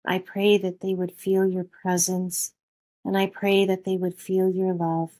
I 0.07 0.21
pray 0.21 0.59
that 0.59 0.81
they 0.81 0.95
would 0.95 1.11
feel 1.11 1.45
your 1.45 1.65
presence, 1.65 2.53
and 3.05 3.19
I 3.19 3.27
pray 3.27 3.67
that 3.67 3.83
they 3.83 3.97
would 3.97 4.15
feel 4.15 4.49
your 4.49 4.75
love. 4.75 5.11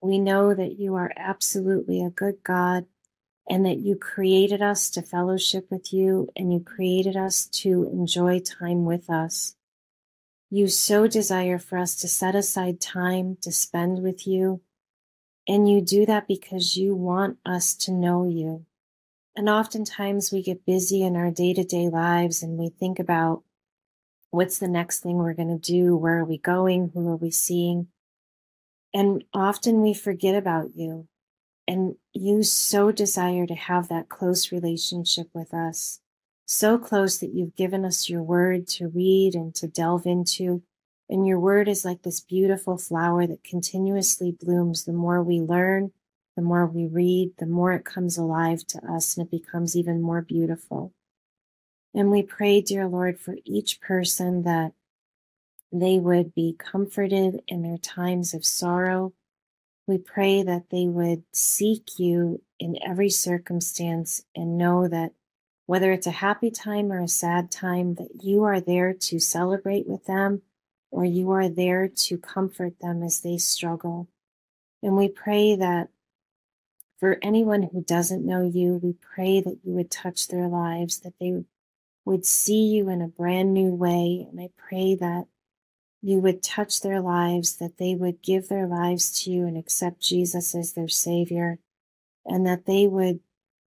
We 0.00 0.18
know 0.18 0.54
that 0.54 0.76
you 0.76 0.96
are 0.96 1.12
absolutely 1.16 2.02
a 2.02 2.10
good 2.10 2.42
God 2.42 2.86
and 3.48 3.64
that 3.66 3.78
you 3.78 3.96
created 3.96 4.62
us 4.62 4.90
to 4.90 5.02
fellowship 5.02 5.66
with 5.70 5.92
you 5.92 6.28
and 6.36 6.52
you 6.52 6.60
created 6.60 7.16
us 7.16 7.46
to 7.46 7.88
enjoy 7.92 8.38
time 8.38 8.84
with 8.84 9.10
us. 9.10 9.56
You 10.50 10.68
so 10.68 11.06
desire 11.06 11.58
for 11.58 11.78
us 11.78 11.96
to 11.96 12.08
set 12.08 12.34
aside 12.34 12.80
time 12.80 13.38
to 13.42 13.52
spend 13.52 14.02
with 14.02 14.26
you. 14.26 14.60
And 15.48 15.68
you 15.68 15.80
do 15.80 16.06
that 16.06 16.28
because 16.28 16.76
you 16.76 16.94
want 16.94 17.38
us 17.44 17.74
to 17.74 17.92
know 17.92 18.28
you. 18.28 18.66
And 19.36 19.48
oftentimes 19.48 20.32
we 20.32 20.42
get 20.42 20.66
busy 20.66 21.02
in 21.02 21.16
our 21.16 21.30
day 21.30 21.54
to 21.54 21.64
day 21.64 21.88
lives 21.88 22.42
and 22.42 22.58
we 22.58 22.68
think 22.68 22.98
about 22.98 23.42
what's 24.30 24.58
the 24.58 24.68
next 24.68 25.00
thing 25.00 25.16
we're 25.16 25.34
going 25.34 25.56
to 25.56 25.72
do? 25.72 25.96
Where 25.96 26.18
are 26.18 26.24
we 26.24 26.38
going? 26.38 26.90
Who 26.94 27.08
are 27.08 27.16
we 27.16 27.30
seeing? 27.30 27.88
And 28.92 29.24
often 29.32 29.82
we 29.82 29.94
forget 29.94 30.34
about 30.34 30.74
you 30.74 31.08
and 31.70 31.94
you 32.12 32.42
so 32.42 32.90
desire 32.90 33.46
to 33.46 33.54
have 33.54 33.86
that 33.88 34.08
close 34.08 34.50
relationship 34.50 35.28
with 35.32 35.54
us, 35.54 36.00
so 36.44 36.78
close 36.78 37.18
that 37.18 37.32
you've 37.32 37.54
given 37.54 37.84
us 37.84 38.08
your 38.08 38.24
word 38.24 38.66
to 38.66 38.88
read 38.88 39.36
and 39.36 39.54
to 39.54 39.68
delve 39.68 40.04
into. 40.04 40.64
And 41.08 41.28
your 41.28 41.38
word 41.38 41.68
is 41.68 41.84
like 41.84 42.02
this 42.02 42.18
beautiful 42.18 42.76
flower 42.76 43.24
that 43.24 43.44
continuously 43.44 44.32
blooms. 44.32 44.84
The 44.84 44.92
more 44.92 45.22
we 45.22 45.38
learn, 45.38 45.92
the 46.34 46.42
more 46.42 46.66
we 46.66 46.88
read, 46.88 47.34
the 47.38 47.46
more 47.46 47.72
it 47.72 47.84
comes 47.84 48.18
alive 48.18 48.66
to 48.66 48.80
us 48.92 49.16
and 49.16 49.24
it 49.24 49.30
becomes 49.30 49.76
even 49.76 50.02
more 50.02 50.22
beautiful. 50.22 50.92
And 51.94 52.10
we 52.10 52.24
pray, 52.24 52.62
dear 52.62 52.88
Lord, 52.88 53.20
for 53.20 53.36
each 53.44 53.80
person 53.80 54.42
that 54.42 54.72
they 55.70 56.00
would 56.00 56.34
be 56.34 56.52
comforted 56.58 57.42
in 57.46 57.62
their 57.62 57.78
times 57.78 58.34
of 58.34 58.44
sorrow, 58.44 59.12
we 59.90 59.98
pray 59.98 60.44
that 60.44 60.70
they 60.70 60.86
would 60.86 61.24
seek 61.32 61.98
you 61.98 62.40
in 62.60 62.78
every 62.86 63.10
circumstance 63.10 64.22
and 64.36 64.56
know 64.56 64.86
that 64.86 65.12
whether 65.66 65.90
it's 65.90 66.06
a 66.06 66.12
happy 66.12 66.50
time 66.50 66.92
or 66.92 67.00
a 67.00 67.08
sad 67.08 67.50
time, 67.50 67.94
that 67.96 68.22
you 68.22 68.44
are 68.44 68.60
there 68.60 68.94
to 68.94 69.18
celebrate 69.18 69.88
with 69.88 70.06
them 70.06 70.42
or 70.92 71.04
you 71.04 71.32
are 71.32 71.48
there 71.48 71.88
to 71.88 72.18
comfort 72.18 72.78
them 72.80 73.02
as 73.02 73.20
they 73.20 73.36
struggle. 73.36 74.08
And 74.80 74.96
we 74.96 75.08
pray 75.08 75.56
that 75.56 75.88
for 77.00 77.18
anyone 77.20 77.64
who 77.64 77.82
doesn't 77.82 78.24
know 78.24 78.48
you, 78.48 78.80
we 78.80 78.92
pray 78.92 79.40
that 79.40 79.58
you 79.64 79.72
would 79.72 79.90
touch 79.90 80.28
their 80.28 80.46
lives, 80.46 81.00
that 81.00 81.14
they 81.18 81.42
would 82.04 82.24
see 82.24 82.68
you 82.68 82.88
in 82.88 83.02
a 83.02 83.08
brand 83.08 83.52
new 83.52 83.74
way. 83.74 84.26
And 84.30 84.40
I 84.40 84.50
pray 84.56 84.94
that 84.94 85.26
you 86.02 86.18
would 86.18 86.42
touch 86.42 86.80
their 86.80 87.00
lives, 87.00 87.56
that 87.56 87.78
they 87.78 87.94
would 87.94 88.22
give 88.22 88.48
their 88.48 88.66
lives 88.66 89.22
to 89.22 89.30
you 89.30 89.46
and 89.46 89.56
accept 89.56 90.00
Jesus 90.00 90.54
as 90.54 90.72
their 90.72 90.88
Savior, 90.88 91.58
and 92.24 92.46
that 92.46 92.66
they 92.66 92.86
would 92.86 93.20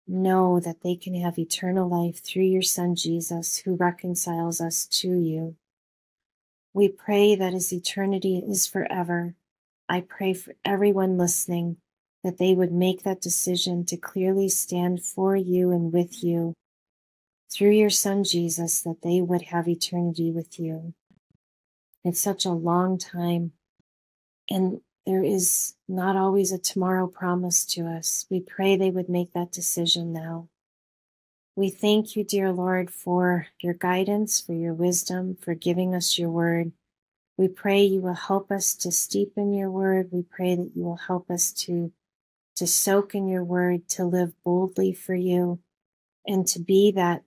know 0.07 0.59
that 0.59 0.81
they 0.81 0.95
can 0.95 1.13
have 1.15 1.37
eternal 1.37 1.89
life 1.89 2.23
through 2.23 2.43
your 2.43 2.61
Son 2.61 2.95
Jesus, 2.95 3.57
who 3.57 3.75
reconciles 3.75 4.61
us 4.61 4.85
to 4.85 5.19
you. 5.19 5.55
We 6.73 6.87
pray 6.87 7.35
that 7.35 7.53
as 7.53 7.73
eternity 7.73 8.37
is 8.37 8.65
forever, 8.65 9.35
I 9.89 10.01
pray 10.01 10.33
for 10.33 10.55
everyone 10.63 11.17
listening 11.17 11.77
that 12.23 12.37
they 12.37 12.53
would 12.53 12.71
make 12.71 13.03
that 13.03 13.19
decision 13.19 13.83
to 13.85 13.97
clearly 13.97 14.47
stand 14.47 15.03
for 15.03 15.35
you 15.35 15.71
and 15.71 15.91
with 15.91 16.23
you 16.23 16.53
through 17.51 17.71
your 17.71 17.89
Son 17.89 18.23
Jesus, 18.23 18.81
that 18.83 19.01
they 19.03 19.19
would 19.19 19.41
have 19.43 19.67
eternity 19.67 20.31
with 20.31 20.59
you. 20.59 20.93
It's 22.03 22.19
such 22.19 22.45
a 22.45 22.51
long 22.51 22.97
time. 22.97 23.51
And 24.49 24.81
there 25.05 25.23
is 25.23 25.75
not 25.87 26.15
always 26.15 26.51
a 26.51 26.57
tomorrow 26.57 27.07
promised 27.07 27.71
to 27.71 27.87
us. 27.87 28.25
We 28.29 28.39
pray 28.39 28.75
they 28.75 28.91
would 28.91 29.09
make 29.09 29.33
that 29.33 29.51
decision 29.51 30.13
now. 30.13 30.49
We 31.55 31.69
thank 31.69 32.15
you, 32.15 32.23
dear 32.23 32.51
Lord, 32.51 32.89
for 32.89 33.47
your 33.59 33.73
guidance, 33.73 34.39
for 34.39 34.53
your 34.53 34.73
wisdom, 34.73 35.35
for 35.35 35.53
giving 35.53 35.93
us 35.93 36.17
your 36.17 36.29
word. 36.29 36.71
We 37.37 37.47
pray 37.47 37.83
you 37.83 38.01
will 38.01 38.13
help 38.13 38.51
us 38.51 38.73
to 38.75 38.91
steep 38.91 39.33
in 39.35 39.53
your 39.53 39.69
word. 39.69 40.09
We 40.11 40.23
pray 40.23 40.55
that 40.55 40.71
you 40.75 40.83
will 40.83 40.97
help 41.07 41.29
us 41.29 41.51
to, 41.53 41.91
to 42.55 42.67
soak 42.67 43.15
in 43.15 43.27
your 43.27 43.43
word, 43.43 43.87
to 43.89 44.05
live 44.05 44.33
boldly 44.43 44.93
for 44.93 45.15
you, 45.15 45.59
and 46.25 46.47
to 46.47 46.59
be 46.59 46.91
that, 46.91 47.23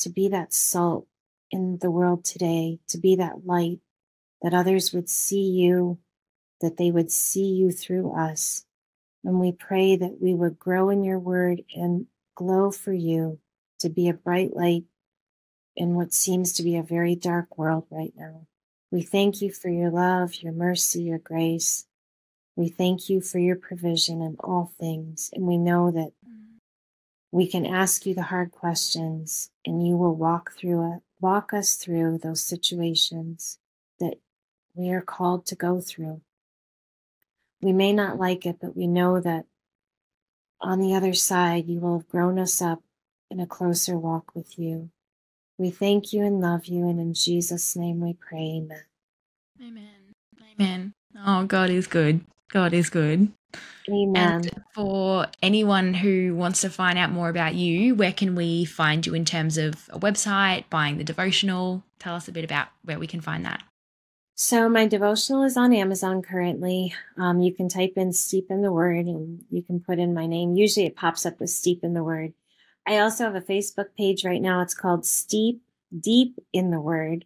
to 0.00 0.10
be 0.10 0.28
that 0.28 0.52
salt 0.52 1.06
in 1.52 1.78
the 1.80 1.90
world 1.90 2.24
today, 2.24 2.80
to 2.88 2.98
be 2.98 3.14
that 3.16 3.46
light, 3.46 3.78
that 4.40 4.54
others 4.54 4.92
would 4.92 5.08
see 5.08 5.44
you, 5.50 5.98
that 6.60 6.78
they 6.78 6.90
would 6.90 7.12
see 7.12 7.46
you 7.46 7.70
through 7.70 8.12
us. 8.12 8.64
And 9.24 9.38
we 9.38 9.52
pray 9.52 9.94
that 9.94 10.20
we 10.20 10.34
would 10.34 10.58
grow 10.58 10.88
in 10.88 11.04
your 11.04 11.18
word 11.18 11.62
and 11.76 12.06
glow 12.34 12.72
for 12.72 12.92
you 12.92 13.38
to 13.78 13.88
be 13.88 14.08
a 14.08 14.14
bright 14.14 14.56
light 14.56 14.84
in 15.76 15.94
what 15.94 16.12
seems 16.12 16.52
to 16.54 16.62
be 16.62 16.76
a 16.76 16.82
very 16.82 17.14
dark 17.14 17.56
world 17.56 17.86
right 17.90 18.12
now. 18.16 18.46
We 18.90 19.02
thank 19.02 19.40
you 19.40 19.52
for 19.52 19.68
your 19.68 19.90
love, 19.90 20.42
your 20.42 20.52
mercy, 20.52 21.02
your 21.02 21.18
grace. 21.18 21.86
We 22.56 22.68
thank 22.68 23.08
you 23.08 23.20
for 23.20 23.38
your 23.38 23.56
provision 23.56 24.20
in 24.20 24.36
all 24.40 24.72
things. 24.78 25.30
And 25.32 25.46
we 25.46 25.56
know 25.56 25.90
that 25.90 26.12
we 27.30 27.46
can 27.46 27.64
ask 27.64 28.04
you 28.04 28.14
the 28.14 28.22
hard 28.22 28.52
questions 28.52 29.50
and 29.64 29.86
you 29.86 29.96
will 29.96 30.14
walk 30.14 30.52
through 30.52 30.96
it, 30.96 31.02
walk 31.22 31.54
us 31.54 31.74
through 31.76 32.18
those 32.18 32.42
situations 32.42 33.58
that 34.00 34.16
we 34.74 34.90
are 34.90 35.00
called 35.00 35.46
to 35.46 35.54
go 35.54 35.80
through. 35.80 36.20
We 37.62 37.72
may 37.72 37.92
not 37.92 38.18
like 38.18 38.44
it, 38.44 38.56
but 38.60 38.76
we 38.76 38.86
know 38.88 39.20
that 39.20 39.46
on 40.60 40.80
the 40.80 40.94
other 40.94 41.14
side, 41.14 41.66
you 41.68 41.80
will 41.80 41.98
have 41.98 42.08
grown 42.08 42.38
us 42.38 42.60
up 42.60 42.82
in 43.30 43.40
a 43.40 43.46
closer 43.46 43.96
walk 43.96 44.34
with 44.34 44.58
you. 44.58 44.90
We 45.58 45.70
thank 45.70 46.12
you 46.12 46.24
and 46.24 46.40
love 46.40 46.66
you, 46.66 46.88
and 46.88 46.98
in 46.98 47.14
Jesus' 47.14 47.76
name 47.76 48.00
we 48.00 48.14
pray. 48.14 48.60
Amen. 48.60 48.82
Amen. 49.60 50.14
Amen. 50.60 50.94
Oh, 51.24 51.44
God 51.44 51.70
is 51.70 51.86
good. 51.86 52.24
God 52.52 52.74
is 52.74 52.90
good. 52.90 53.32
Amen. 53.88 54.16
And 54.16 54.50
for 54.74 55.26
anyone 55.42 55.94
who 55.94 56.34
wants 56.34 56.60
to 56.60 56.70
find 56.70 56.98
out 56.98 57.10
more 57.10 57.30
about 57.30 57.54
you, 57.54 57.94
where 57.94 58.12
can 58.12 58.34
we 58.34 58.66
find 58.66 59.06
you 59.06 59.14
in 59.14 59.24
terms 59.24 59.56
of 59.56 59.88
a 59.90 59.98
website, 59.98 60.64
buying 60.68 60.98
the 60.98 61.04
devotional? 61.04 61.82
Tell 61.98 62.14
us 62.14 62.28
a 62.28 62.32
bit 62.32 62.44
about 62.44 62.68
where 62.84 62.98
we 62.98 63.06
can 63.06 63.22
find 63.22 63.44
that. 63.46 63.62
So, 64.34 64.68
my 64.68 64.86
devotional 64.86 65.44
is 65.44 65.56
on 65.56 65.72
Amazon 65.72 66.20
currently. 66.20 66.94
Um, 67.16 67.40
you 67.40 67.54
can 67.54 67.68
type 67.68 67.94
in 67.96 68.12
Steep 68.12 68.50
in 68.50 68.60
the 68.60 68.72
Word 68.72 69.06
and 69.06 69.44
you 69.50 69.62
can 69.62 69.80
put 69.80 69.98
in 69.98 70.14
my 70.14 70.26
name. 70.26 70.54
Usually 70.54 70.86
it 70.86 70.96
pops 70.96 71.24
up 71.24 71.40
with 71.40 71.50
Steep 71.50 71.82
in 71.82 71.94
the 71.94 72.04
Word. 72.04 72.34
I 72.86 72.98
also 72.98 73.24
have 73.24 73.34
a 73.34 73.40
Facebook 73.40 73.94
page 73.96 74.24
right 74.24 74.42
now. 74.42 74.60
It's 74.60 74.74
called 74.74 75.06
Steep 75.06 75.62
Deep 75.98 76.38
in 76.52 76.70
the 76.70 76.80
Word. 76.80 77.24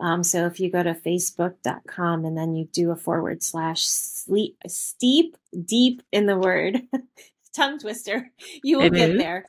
Um, 0.00 0.22
so 0.22 0.46
if 0.46 0.60
you 0.60 0.70
go 0.70 0.82
to 0.82 0.94
facebook.com 0.94 2.24
and 2.24 2.36
then 2.36 2.54
you 2.54 2.66
do 2.66 2.90
a 2.90 2.96
forward 2.96 3.42
slash 3.42 3.86
sleep, 3.86 4.56
steep 4.66 5.36
deep 5.64 6.02
in 6.12 6.26
the 6.26 6.38
word, 6.38 6.82
tongue 7.56 7.78
twister, 7.78 8.30
you 8.62 8.78
will 8.78 8.86
it 8.86 8.94
get 8.94 9.10
is. 9.10 9.18
there. 9.18 9.44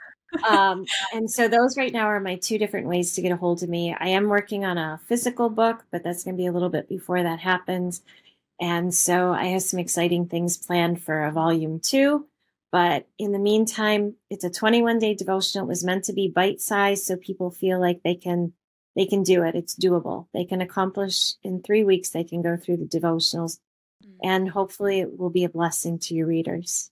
um, 0.48 0.86
and 1.14 1.30
so 1.30 1.48
those 1.48 1.78
right 1.78 1.94
now 1.94 2.06
are 2.06 2.20
my 2.20 2.36
two 2.36 2.58
different 2.58 2.88
ways 2.88 3.14
to 3.14 3.22
get 3.22 3.32
a 3.32 3.38
hold 3.38 3.64
of 3.64 3.70
me. 3.70 3.96
I 4.00 4.10
am 4.10 4.28
working 4.28 4.66
on 4.66 4.78
a 4.78 5.00
physical 5.08 5.50
book, 5.50 5.86
but 5.92 6.04
that's 6.04 6.24
going 6.24 6.36
to 6.36 6.42
be 6.42 6.48
a 6.48 6.52
little 6.52 6.70
bit 6.70 6.88
before 6.88 7.24
that 7.24 7.40
happens. 7.40 8.02
And 8.60 8.94
so 8.94 9.32
I 9.32 9.46
have 9.46 9.64
some 9.64 9.80
exciting 9.80 10.28
things 10.28 10.58
planned 10.58 11.02
for 11.02 11.24
a 11.24 11.32
volume 11.32 11.80
two. 11.80 12.28
But 12.72 13.08
in 13.18 13.32
the 13.32 13.40
meantime, 13.40 14.16
it's 14.30 14.44
a 14.44 14.50
21 14.50 15.00
day 15.00 15.16
devotional. 15.16 15.66
It 15.66 15.70
was 15.70 15.84
meant 15.84 16.04
to 16.06 16.14
be 16.14 16.28
bite 16.28 16.62
sized 16.62 17.06
so 17.06 17.16
people 17.16 17.50
feel 17.50 17.80
like 17.80 18.02
they 18.04 18.16
can 18.16 18.54
they 18.96 19.06
can 19.06 19.24
do 19.24 19.44
it. 19.44 19.56
It's 19.56 19.76
doable. 19.76 20.28
They 20.34 20.46
can 20.46 20.62
accomplish 20.62 21.34
in 21.44 21.62
three 21.62 21.84
weeks, 21.84 22.10
they 22.10 22.24
can 22.24 22.42
go 22.42 22.58
through 22.58 22.78
the 22.78 22.86
devotionals, 22.86 23.60
mm. 24.04 24.16
and 24.24 24.50
hopefully 24.50 25.00
it 25.00 25.18
will 25.18 25.30
be 25.30 25.44
a 25.44 25.50
blessing 25.50 26.00
to 26.00 26.14
your 26.14 26.28
readers. 26.28 26.92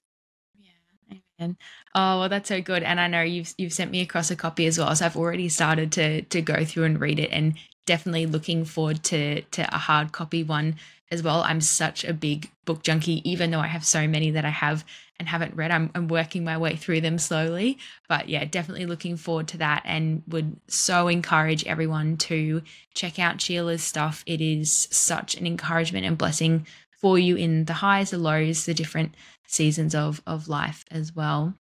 Yeah, 0.58 1.18
amen. 1.40 1.58
Oh 1.96 2.20
well, 2.20 2.30
that's 2.30 2.50
so 2.50 2.62
good. 2.62 2.84
And 2.84 3.00
I 3.00 3.08
know 3.08 3.22
you've 3.22 3.54
you've 3.58 3.74
sent 3.74 3.92
me 3.92 4.02
across 4.02 4.32
a 4.32 4.36
copy 4.36 4.66
as 4.68 4.78
well, 4.78 4.96
so 4.96 5.06
I've 5.06 5.18
already 5.18 5.50
started 5.50 5.92
to 5.94 6.22
to 6.24 6.42
go 6.42 6.64
through 6.64 6.86
and 6.86 7.00
read 7.00 7.20
it, 7.20 7.32
and 7.32 7.56
definitely 7.86 8.26
looking 8.26 8.66
forward 8.66 9.04
to 9.06 9.42
to 9.42 9.74
a 9.74 9.78
hard 9.78 10.12
copy 10.12 10.44
one 10.44 10.76
as 11.10 11.24
well. 11.24 11.42
I'm 11.42 11.62
such 11.62 12.04
a 12.04 12.14
big 12.14 12.52
book 12.66 12.84
junkie, 12.84 13.28
even 13.30 13.52
though 13.52 13.60
I 13.60 13.68
have 13.68 13.86
so 13.86 14.08
many 14.08 14.32
that 14.32 14.46
I 14.46 14.50
have 14.50 14.86
and 15.20 15.28
haven't 15.28 15.56
read. 15.56 15.72
I'm, 15.72 15.90
I'm 15.96 16.08
working 16.08 16.44
my 16.44 16.58
way 16.58 16.76
through 16.76 17.02
them 17.02 17.18
slowly. 17.18 17.78
But 18.08 18.30
yeah, 18.30 18.46
definitely 18.46 18.86
looking 18.86 19.18
forward 19.18 19.48
to 19.50 19.58
that 19.58 19.82
and 19.86 20.24
would 20.28 20.60
so 20.68 21.08
encourage 21.08 21.66
everyone 21.66 22.18
to 22.18 22.62
check 22.94 23.20
out 23.20 23.42
Sheila's 23.42 23.84
stuff. 23.84 24.24
It 24.26 24.42
is 24.42 24.88
such 24.92 25.36
an 25.36 25.48
encouragement 25.48 26.06
and 26.06 26.18
blessing 26.18 26.68
for 27.02 27.18
you 27.18 27.36
in 27.36 27.66
the 27.66 27.74
highs, 27.74 28.12
the 28.12 28.18
lows, 28.18 28.66
the 28.66 28.74
different 28.74 29.16
seasons 29.48 29.96
of, 29.96 30.22
of 30.28 30.48
life 30.48 30.86
as 30.92 31.16
well. 31.16 31.56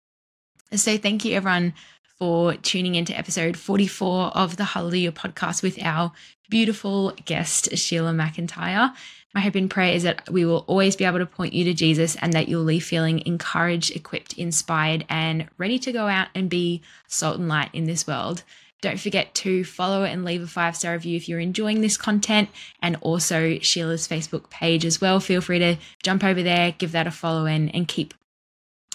So 0.74 0.98
thank 0.98 1.26
you 1.26 1.36
everyone 1.36 1.74
for 2.18 2.56
tuning 2.56 2.96
into 2.96 3.18
episode 3.18 3.58
44 3.58 4.28
of 4.28 4.58
the 4.58 4.64
Hallelujah 4.64 5.12
podcast 5.12 5.62
with 5.62 5.82
our 5.84 6.12
beautiful 6.54 7.12
guest, 7.26 7.76
Sheila 7.76 8.12
McIntyre. 8.12 8.94
My 9.34 9.42
hope 9.42 9.56
and 9.56 9.72
prayer 9.72 9.92
is 9.92 10.04
that 10.04 10.30
we 10.30 10.46
will 10.46 10.64
always 10.68 10.96
be 10.96 11.04
able 11.04 11.18
to 11.18 11.26
point 11.26 11.54
you 11.54 11.64
to 11.64 11.74
Jesus 11.74 12.16
and 12.18 12.32
that 12.34 12.48
you'll 12.48 12.62
leave 12.62 12.86
feeling 12.86 13.26
encouraged, 13.26 13.96
equipped, 13.96 14.34
inspired, 14.34 15.04
and 15.10 15.50
ready 15.58 15.80
to 15.80 15.92
go 15.92 16.06
out 16.06 16.28
and 16.36 16.52
be 16.52 16.84
salt 17.08 17.40
and 17.40 17.50
light 17.50 17.72
in 17.74 17.86
this 17.86 18.06
world. 18.06 18.44
Don't 18.82 19.00
forget 19.00 19.34
to 19.34 19.64
follow 19.64 20.04
and 20.04 20.24
leave 20.24 20.44
a 20.44 20.48
five 20.48 20.76
star 20.76 20.94
review 20.94 21.18
if 21.18 21.28
you're 21.28 21.40
enjoying 21.40 21.82
this 21.82 21.98
content, 21.98 22.50
and 22.84 22.98
also 23.02 23.58
Sheila's 23.58 24.08
Facebook 24.08 24.52
page 24.52 24.86
as 24.86 25.02
well. 25.02 25.20
Feel 25.20 25.42
free 25.42 25.58
to 25.58 25.78
jump 26.04 26.24
over 26.24 26.44
there, 26.44 26.76
give 26.78 26.92
that 26.92 27.08
a 27.08 27.12
follow, 27.12 27.48
and, 27.48 27.74
and 27.74 27.88
keep 27.88 28.14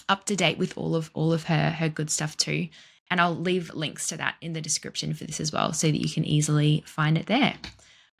up 0.09 0.26
to 0.26 0.36
date 0.36 0.59
with 0.59 0.78
all 0.78 0.94
of 0.94 1.11
all 1.12 1.32
of 1.32 1.44
her 1.44 1.70
her 1.70 1.88
good 1.88 2.09
stuff 2.09 2.36
too. 2.36 2.68
And 3.11 3.20
I'll 3.20 3.36
leave 3.36 3.72
links 3.74 4.09
to 4.09 4.16
that 4.18 4.34
in 4.40 4.52
the 4.52 4.61
description 4.61 5.14
for 5.14 5.24
this 5.24 5.40
as 5.40 5.52
well, 5.52 5.72
so 5.72 5.86
that 5.86 6.00
you 6.00 6.11
can 6.11 6.24
easily 6.24 6.82
find 6.86 7.16
it 7.16 7.26
there. 7.26 7.54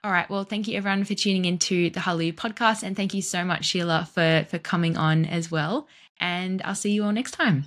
All 0.05 0.13
right. 0.13 0.31
Well, 0.31 0.45
thank 0.45 0.69
you 0.69 0.77
everyone 0.77 1.05
for 1.05 1.15
tuning 1.15 1.45
into 1.45 1.91
the 1.91 2.01
Hallelujah 2.01 2.33
podcast. 2.33 2.83
And 2.83 2.97
thank 2.97 3.15
you 3.15 3.23
so 3.23 3.45
much, 3.45 3.65
Sheila, 3.65 4.09
for, 4.13 4.47
for 4.49 4.59
coming 4.59 4.97
on 4.97 5.25
as 5.25 5.51
well. 5.51 5.89
And 6.21 6.63
I'll 6.65 6.75
see 6.75 6.93
you 6.93 7.05
all 7.05 7.13
next 7.13 7.33
time. 7.33 7.65